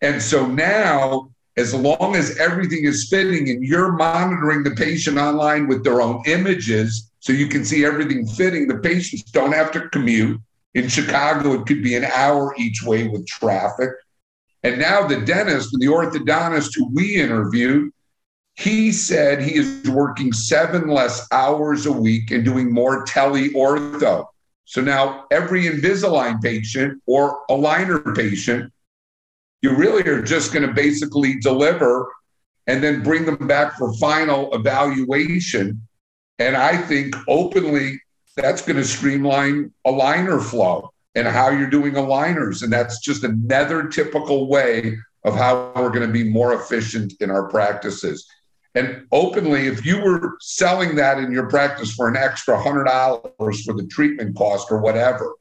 and 0.00 0.22
so 0.22 0.46
now 0.46 1.30
as 1.56 1.74
long 1.74 2.16
as 2.16 2.38
everything 2.38 2.84
is 2.84 3.08
fitting 3.08 3.50
and 3.50 3.62
you're 3.62 3.92
monitoring 3.92 4.62
the 4.62 4.70
patient 4.70 5.18
online 5.18 5.66
with 5.66 5.84
their 5.84 6.00
own 6.00 6.22
images 6.26 7.10
so 7.20 7.32
you 7.32 7.48
can 7.48 7.64
see 7.64 7.84
everything 7.84 8.26
fitting, 8.26 8.66
the 8.66 8.78
patients 8.78 9.24
don't 9.24 9.52
have 9.52 9.70
to 9.72 9.88
commute. 9.90 10.40
In 10.74 10.88
Chicago, 10.88 11.52
it 11.52 11.66
could 11.66 11.82
be 11.82 11.96
an 11.96 12.04
hour 12.04 12.54
each 12.56 12.82
way 12.82 13.08
with 13.08 13.26
traffic. 13.26 13.90
And 14.62 14.78
now 14.78 15.06
the 15.06 15.20
dentist 15.20 15.74
and 15.74 15.82
the 15.82 15.88
orthodontist 15.88 16.70
who 16.76 16.88
we 16.94 17.16
interviewed, 17.16 17.92
he 18.54 18.92
said 18.92 19.42
he 19.42 19.56
is 19.56 19.88
working 19.90 20.32
seven 20.32 20.88
less 20.88 21.26
hours 21.32 21.86
a 21.86 21.92
week 21.92 22.30
and 22.30 22.44
doing 22.44 22.72
more 22.72 23.04
tele 23.04 23.50
ortho. 23.50 24.26
So 24.64 24.80
now 24.80 25.24
every 25.30 25.64
Invisalign 25.64 26.40
patient 26.40 27.02
or 27.06 27.40
aligner 27.50 28.14
patient 28.14 28.72
you 29.62 29.74
really 29.74 30.02
are 30.08 30.22
just 30.22 30.52
going 30.52 30.66
to 30.66 30.72
basically 30.72 31.38
deliver 31.38 32.10
and 32.66 32.82
then 32.82 33.02
bring 33.02 33.24
them 33.24 33.46
back 33.46 33.76
for 33.76 33.92
final 33.94 34.52
evaluation. 34.54 35.86
And 36.38 36.56
I 36.56 36.76
think 36.76 37.14
openly 37.28 38.00
that's 38.36 38.62
going 38.62 38.76
to 38.76 38.84
streamline 38.84 39.72
aligner 39.86 40.42
flow 40.42 40.90
and 41.14 41.26
how 41.26 41.50
you're 41.50 41.68
doing 41.68 41.94
aligners. 41.94 42.62
And 42.62 42.72
that's 42.72 43.00
just 43.00 43.24
another 43.24 43.88
typical 43.88 44.48
way 44.48 44.96
of 45.24 45.34
how 45.34 45.72
we're 45.76 45.90
going 45.90 46.06
to 46.06 46.12
be 46.12 46.24
more 46.24 46.54
efficient 46.54 47.14
in 47.20 47.30
our 47.30 47.48
practices. 47.48 48.26
And 48.74 49.04
openly, 49.10 49.66
if 49.66 49.84
you 49.84 50.00
were 50.00 50.36
selling 50.40 50.94
that 50.96 51.18
in 51.18 51.32
your 51.32 51.48
practice 51.48 51.92
for 51.92 52.08
an 52.08 52.16
extra 52.16 52.56
$100 52.56 53.64
for 53.64 53.74
the 53.74 53.86
treatment 53.90 54.36
cost 54.36 54.70
or 54.70 54.80
whatever, 54.80 55.34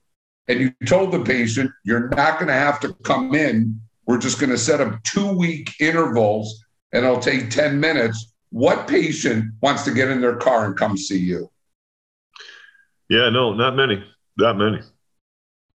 and 0.47 0.59
you 0.59 0.73
told 0.87 1.11
the 1.11 1.23
patient 1.23 1.69
you're 1.85 2.09
not 2.09 2.39
going 2.39 2.47
to 2.47 2.53
have 2.53 2.79
to 2.79 2.93
come 3.03 3.35
in 3.35 3.79
we're 4.09 4.17
just 4.17 4.39
going 4.39 4.49
to 4.49 4.57
set 4.57 4.81
up 4.81 5.03
two 5.03 5.31
week 5.31 5.69
intervals 5.79 6.65
and 6.93 7.05
it'll 7.05 7.19
take 7.19 7.51
10 7.51 7.79
minutes. 7.79 8.33
What 8.49 8.87
patient 8.87 9.53
wants 9.61 9.83
to 9.83 9.91
get 9.91 10.09
in 10.09 10.19
their 10.19 10.37
car 10.37 10.65
and 10.65 10.75
come 10.75 10.97
see 10.97 11.19
you? 11.19 11.51
Yeah, 13.07 13.29
no, 13.29 13.53
not 13.53 13.75
many. 13.75 14.03
Not 14.35 14.57
many. 14.57 14.79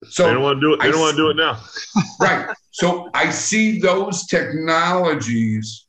So 0.06 0.26
they 0.26 0.34
don't 0.34 0.42
want 0.42 0.58
to 0.58 0.62
do 0.62 0.74
it. 0.74 0.80
They 0.80 0.88
I 0.88 0.92
don't 0.92 1.00
want 1.00 1.16
to 1.16 1.22
do 1.22 1.30
it 1.30 1.36
now. 1.36 1.62
right. 2.20 2.50
So 2.72 3.12
I 3.14 3.30
see 3.30 3.80
those 3.80 4.26
technologies 4.26 5.86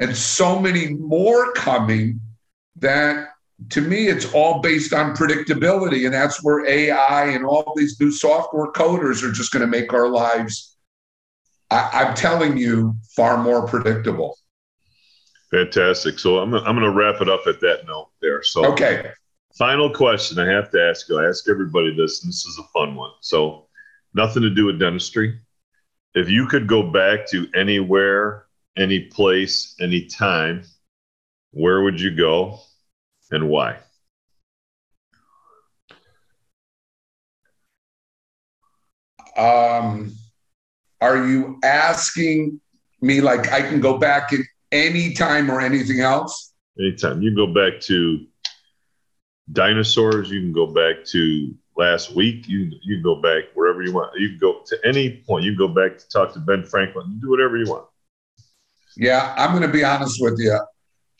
and 0.00 0.16
so 0.16 0.58
many 0.58 0.88
more 0.94 1.52
coming 1.52 2.20
that 2.78 3.28
to 3.70 3.80
me 3.80 4.08
it's 4.08 4.34
all 4.34 4.60
based 4.60 4.92
on 4.92 5.14
predictability. 5.14 6.04
And 6.04 6.12
that's 6.12 6.42
where 6.42 6.66
AI 6.66 7.26
and 7.26 7.46
all 7.46 7.74
these 7.76 7.96
new 8.00 8.10
software 8.10 8.72
coders 8.72 9.22
are 9.22 9.30
just 9.30 9.52
going 9.52 9.60
to 9.60 9.68
make 9.68 9.92
our 9.92 10.08
lives 10.08 10.73
I, 11.74 12.08
am 12.08 12.14
telling 12.14 12.56
you, 12.56 12.94
far 13.16 13.42
more 13.42 13.66
predictable. 13.66 14.38
Fantastic. 15.50 16.18
So 16.18 16.38
I'm, 16.38 16.54
I'm 16.54 16.76
going 16.76 16.80
to 16.80 16.90
wrap 16.90 17.20
it 17.20 17.28
up 17.28 17.46
at 17.46 17.60
that 17.60 17.86
note 17.86 18.10
there. 18.20 18.42
So, 18.42 18.64
okay. 18.72 19.10
Final 19.56 19.90
question 19.90 20.38
I 20.38 20.46
have 20.46 20.70
to 20.70 20.80
ask 20.80 21.08
you. 21.08 21.18
I 21.18 21.28
ask 21.28 21.48
everybody 21.48 21.94
this, 21.94 22.22
and 22.22 22.28
this 22.28 22.44
is 22.44 22.58
a 22.58 22.64
fun 22.72 22.94
one. 22.94 23.12
So, 23.20 23.66
nothing 24.14 24.42
to 24.42 24.50
do 24.50 24.66
with 24.66 24.78
dentistry. 24.78 25.38
If 26.14 26.28
you 26.28 26.46
could 26.46 26.66
go 26.66 26.82
back 26.90 27.26
to 27.30 27.48
anywhere, 27.54 28.46
any 28.76 29.00
place, 29.00 29.74
any 29.80 30.06
time, 30.06 30.64
where 31.50 31.82
would 31.82 32.00
you 32.00 32.14
go 32.14 32.60
and 33.30 33.48
why? 33.48 33.78
Um, 39.36 40.14
are 41.04 41.26
you 41.26 41.58
asking 41.62 42.60
me 43.02 43.20
like 43.20 43.52
I 43.52 43.60
can 43.60 43.80
go 43.80 43.98
back 43.98 44.32
at 44.32 44.40
any 44.72 45.12
time 45.12 45.50
or 45.50 45.60
anything 45.60 46.00
else? 46.00 46.54
Anytime. 46.78 47.20
You 47.20 47.30
can 47.30 47.36
go 47.36 47.52
back 47.52 47.80
to 47.82 48.26
dinosaurs. 49.52 50.30
You 50.30 50.40
can 50.40 50.52
go 50.52 50.66
back 50.66 51.04
to 51.06 51.54
last 51.76 52.14
week. 52.14 52.48
You 52.48 52.72
you 52.82 52.96
can 52.96 53.02
go 53.02 53.20
back 53.20 53.44
wherever 53.54 53.82
you 53.82 53.92
want. 53.92 54.18
You 54.18 54.30
can 54.30 54.38
go 54.38 54.62
to 54.64 54.78
any 54.84 55.22
point. 55.28 55.44
You 55.44 55.52
can 55.52 55.58
go 55.58 55.68
back 55.68 55.98
to 55.98 56.08
talk 56.08 56.32
to 56.32 56.38
Ben 56.38 56.64
Franklin. 56.64 57.06
You 57.10 57.20
do 57.20 57.30
whatever 57.30 57.58
you 57.58 57.70
want. 57.70 57.86
Yeah, 58.96 59.34
I'm 59.36 59.50
going 59.50 59.62
to 59.62 59.68
be 59.68 59.84
honest 59.84 60.18
with 60.20 60.38
you. 60.38 60.58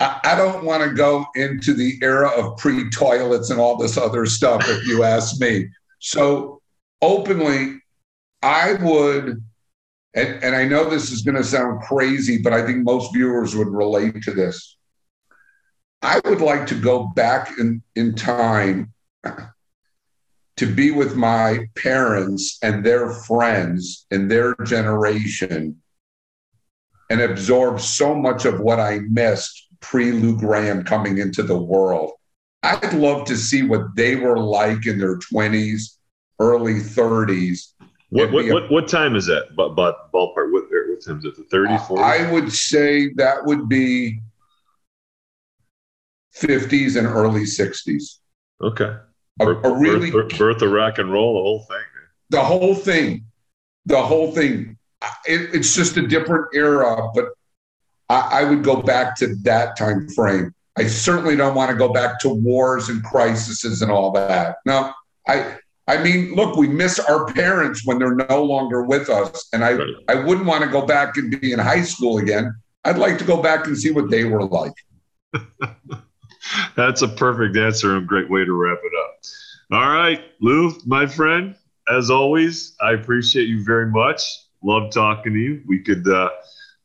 I, 0.00 0.20
I 0.24 0.34
don't 0.34 0.64
want 0.64 0.82
to 0.82 0.94
go 0.94 1.26
into 1.34 1.74
the 1.74 1.98
era 2.00 2.28
of 2.28 2.56
pre 2.56 2.88
toilets 2.88 3.50
and 3.50 3.60
all 3.60 3.76
this 3.76 3.98
other 3.98 4.24
stuff, 4.24 4.62
if 4.66 4.86
you 4.86 5.04
ask 5.04 5.38
me. 5.40 5.68
So 5.98 6.62
openly, 7.02 7.80
I 8.42 8.74
would 8.74 9.42
and, 10.14 10.42
and 10.42 10.54
I 10.54 10.64
know 10.64 10.88
this 10.88 11.10
is 11.10 11.22
going 11.22 11.36
to 11.36 11.44
sound 11.44 11.82
crazy, 11.82 12.38
but 12.38 12.52
I 12.52 12.64
think 12.64 12.84
most 12.84 13.12
viewers 13.12 13.56
would 13.56 13.68
relate 13.68 14.22
to 14.22 14.30
this. 14.30 14.76
I 16.02 16.20
would 16.24 16.40
like 16.40 16.66
to 16.68 16.74
go 16.74 17.06
back 17.06 17.58
in, 17.58 17.82
in 17.96 18.14
time 18.14 18.92
to 20.56 20.66
be 20.66 20.90
with 20.90 21.16
my 21.16 21.66
parents 21.76 22.58
and 22.62 22.84
their 22.84 23.10
friends 23.10 24.06
and 24.10 24.30
their 24.30 24.54
generation 24.64 25.80
and 27.10 27.20
absorb 27.20 27.80
so 27.80 28.14
much 28.14 28.44
of 28.44 28.60
what 28.60 28.80
I 28.80 29.00
missed 29.10 29.68
pre 29.80 30.12
Lou 30.12 30.38
Graham 30.38 30.84
coming 30.84 31.18
into 31.18 31.42
the 31.42 31.58
world. 31.58 32.12
I'd 32.62 32.94
love 32.94 33.26
to 33.26 33.36
see 33.36 33.62
what 33.62 33.94
they 33.94 34.16
were 34.16 34.38
like 34.38 34.86
in 34.86 34.98
their 34.98 35.18
20s, 35.18 35.98
early 36.38 36.74
30s. 36.74 37.73
What 38.14 38.30
what, 38.30 38.44
a, 38.44 38.52
what, 38.52 38.70
what 38.70 38.88
time 38.88 39.16
is 39.16 39.26
that? 39.26 39.56
But 39.56 39.70
but 39.70 40.12
ballpark. 40.12 40.52
What, 40.52 40.66
what 40.70 41.04
time 41.04 41.18
is 41.18 41.24
it? 41.24 41.36
The 41.36 41.42
30, 41.50 41.78
40? 41.78 42.02
I 42.04 42.30
would 42.30 42.52
say 42.52 43.12
that 43.14 43.44
would 43.44 43.68
be 43.68 44.20
50s 46.36 46.96
and 46.96 47.08
early 47.08 47.40
60s. 47.40 48.18
Okay. 48.62 48.94
A, 49.40 49.44
a 49.44 49.76
really 49.76 50.12
birth, 50.12 50.38
birth, 50.38 50.62
of 50.62 50.70
rock 50.70 50.98
and 50.98 51.12
roll, 51.12 51.34
the 51.34 51.42
whole 51.42 51.58
thing. 51.58 51.84
The 52.30 52.40
whole 52.40 52.74
thing. 52.76 53.26
The 53.86 54.00
whole 54.00 54.30
thing. 54.30 54.78
It, 55.26 55.52
it's 55.52 55.74
just 55.74 55.96
a 55.96 56.06
different 56.06 56.46
era, 56.54 57.10
but 57.16 57.30
I, 58.08 58.42
I 58.42 58.44
would 58.44 58.62
go 58.62 58.80
back 58.80 59.16
to 59.16 59.34
that 59.42 59.76
time 59.76 60.08
frame. 60.10 60.54
I 60.78 60.86
certainly 60.86 61.34
don't 61.34 61.56
want 61.56 61.72
to 61.72 61.76
go 61.76 61.92
back 61.92 62.20
to 62.20 62.28
wars 62.28 62.90
and 62.90 63.02
crises 63.02 63.82
and 63.82 63.90
all 63.90 64.12
that. 64.12 64.58
No, 64.64 64.92
I 65.26 65.58
I 65.86 66.02
mean, 66.02 66.34
look, 66.34 66.56
we 66.56 66.66
miss 66.66 66.98
our 66.98 67.26
parents 67.32 67.84
when 67.84 67.98
they're 67.98 68.14
no 68.14 68.42
longer 68.42 68.84
with 68.84 69.10
us. 69.10 69.48
And 69.52 69.64
I, 69.64 69.74
right. 69.74 69.94
I 70.08 70.14
wouldn't 70.14 70.46
want 70.46 70.64
to 70.64 70.70
go 70.70 70.86
back 70.86 71.16
and 71.16 71.38
be 71.40 71.52
in 71.52 71.58
high 71.58 71.82
school 71.82 72.18
again. 72.18 72.54
I'd 72.84 72.98
like 72.98 73.18
to 73.18 73.24
go 73.24 73.42
back 73.42 73.66
and 73.66 73.76
see 73.76 73.90
what 73.90 74.10
they 74.10 74.24
were 74.24 74.44
like. 74.44 74.72
That's 76.76 77.02
a 77.02 77.08
perfect 77.08 77.56
answer 77.56 77.94
and 77.94 78.04
a 78.04 78.06
great 78.06 78.30
way 78.30 78.44
to 78.44 78.52
wrap 78.52 78.78
it 78.82 78.92
up. 79.04 79.14
All 79.72 79.90
right, 79.90 80.22
Lou, 80.40 80.72
my 80.86 81.06
friend, 81.06 81.54
as 81.88 82.10
always, 82.10 82.76
I 82.80 82.92
appreciate 82.92 83.48
you 83.48 83.64
very 83.64 83.90
much. 83.90 84.22
Love 84.62 84.90
talking 84.90 85.32
to 85.32 85.38
you. 85.38 85.62
We 85.66 85.80
could 85.80 86.06
uh, 86.08 86.30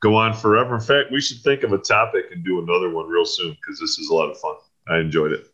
go 0.01 0.15
on 0.15 0.33
forever. 0.33 0.75
In 0.75 0.81
fact, 0.81 1.11
we 1.11 1.21
should 1.21 1.41
think 1.41 1.63
of 1.63 1.73
a 1.73 1.77
topic 1.77 2.25
and 2.31 2.43
do 2.43 2.61
another 2.61 2.89
one 2.89 3.07
real 3.07 3.25
soon 3.25 3.51
because 3.51 3.79
this 3.79 3.97
is 3.99 4.09
a 4.09 4.13
lot 4.13 4.29
of 4.29 4.37
fun. 4.39 4.55
I 4.89 4.99
enjoyed 4.99 5.31
it. 5.33 5.48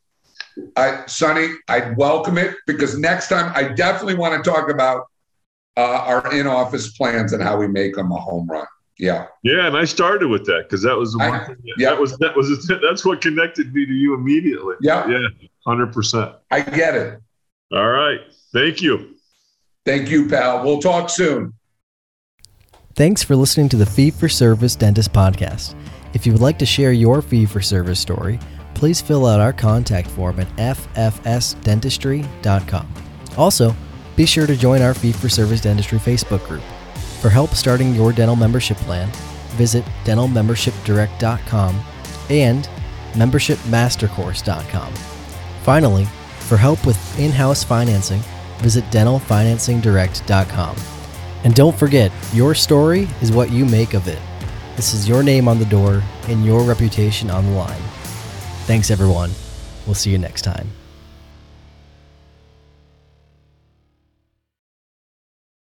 I, 0.76 1.06
Sonny, 1.06 1.50
I'd 1.68 1.98
welcome 1.98 2.38
it 2.38 2.56
because 2.68 2.98
next 2.98 3.30
time 3.30 3.52
I 3.56 3.70
definitely 3.74 4.16
want 4.16 4.42
to 4.44 4.50
talk 4.50 4.70
about 4.70 5.08
uh, 5.78 5.82
our 5.82 6.34
in-office 6.34 6.98
plans 6.98 7.34
and 7.34 7.44
how 7.44 7.58
we 7.58 7.68
make 7.68 7.96
them 7.96 8.12
a 8.12 8.20
home 8.20 8.48
run. 8.48 8.66
Yeah. 8.98 9.28
Yeah, 9.44 9.68
and 9.68 9.76
I 9.76 9.86
started 9.86 10.30
with 10.30 10.46
that 10.46 10.64
because 10.64 10.82
that 10.84 10.96
was 10.96 11.14
the 11.14 11.20
one 11.20 11.34
I, 11.34 11.46
thing. 11.46 11.56
That, 11.56 11.74
yeah. 11.78 11.90
that 11.90 12.00
was 12.00 12.18
that 12.20 12.36
was 12.36 12.68
that's 12.82 13.04
what 13.06 13.22
connected 13.22 13.74
me 13.74 13.86
to 13.86 13.94
you 13.94 14.14
immediately. 14.14 14.76
Yeah. 14.82 15.08
Yeah. 15.08 15.28
Hundred 15.66 15.92
percent. 15.92 16.34
I 16.52 16.62
get 16.62 16.96
it. 16.96 17.20
All 17.74 17.90
right. 17.90 18.22
Thank 18.54 18.82
you. 18.82 19.16
Thank 19.86 20.10
you, 20.10 20.30
pal. 20.30 20.64
We'll 20.64 20.80
talk 20.80 21.10
soon. 21.10 21.54
Thanks 22.96 23.22
for 23.22 23.36
listening 23.36 23.68
to 23.70 23.76
the 23.76 23.86
Fee 23.86 24.10
for 24.10 24.30
Service 24.30 24.76
Dentist 24.76 25.12
Podcast. 25.12 25.76
If 26.14 26.26
you 26.26 26.32
would 26.32 26.42
like 26.42 26.58
to 26.60 26.66
share 26.66 26.94
your 26.94 27.22
fee 27.22 27.46
for 27.46 27.60
service 27.60 28.00
story, 28.00 28.40
please 28.76 29.02
fill 29.02 29.26
out 29.26 29.40
our 29.40 29.54
contact 29.54 30.08
form 30.10 30.40
at 30.40 30.48
ffsdentistry.com. 30.58 32.94
Also, 33.38 33.76
be 34.16 34.26
sure 34.26 34.48
to 34.48 34.56
join 34.56 34.82
our 34.82 34.94
Fee 34.94 35.12
for 35.12 35.28
Service 35.30 35.60
Dentistry 35.62 36.00
Facebook 36.00 36.46
group. 36.48 36.64
For 37.22 37.30
help 37.30 37.52
starting 37.52 37.94
your 37.96 38.14
dental 38.14 38.36
membership 38.36 38.78
plan, 38.78 39.10
visit 39.56 39.84
dentalmembershipdirect.com 40.04 41.84
and 42.30 42.70
membershipmastercourse.com. 43.14 44.94
Finally, 45.64 46.06
for 46.40 46.58
help 46.58 46.86
with 46.86 47.20
in 47.20 47.32
house 47.32 47.64
financing, 47.64 48.22
visit 48.58 48.84
dentalfinancingdirect.com. 48.86 50.76
And 51.44 51.56
don't 51.56 51.76
forget, 51.76 52.12
your 52.34 52.56
story 52.56 53.08
is 53.22 53.32
what 53.32 53.52
you 53.52 53.66
make 53.66 53.94
of 53.94 54.08
it. 54.08 54.20
This 54.76 54.94
is 54.94 55.08
your 55.08 55.24
name 55.24 55.48
on 55.48 55.60
the 55.60 55.66
door 55.66 56.04
and 56.28 56.46
your 56.46 56.64
reputation 56.64 57.30
on 57.30 57.46
the 57.46 57.52
line. 57.52 57.82
Thanks, 58.66 58.90
everyone. 58.90 59.30
We'll 59.86 59.94
see 59.94 60.10
you 60.10 60.18
next 60.18 60.42
time. 60.42 60.75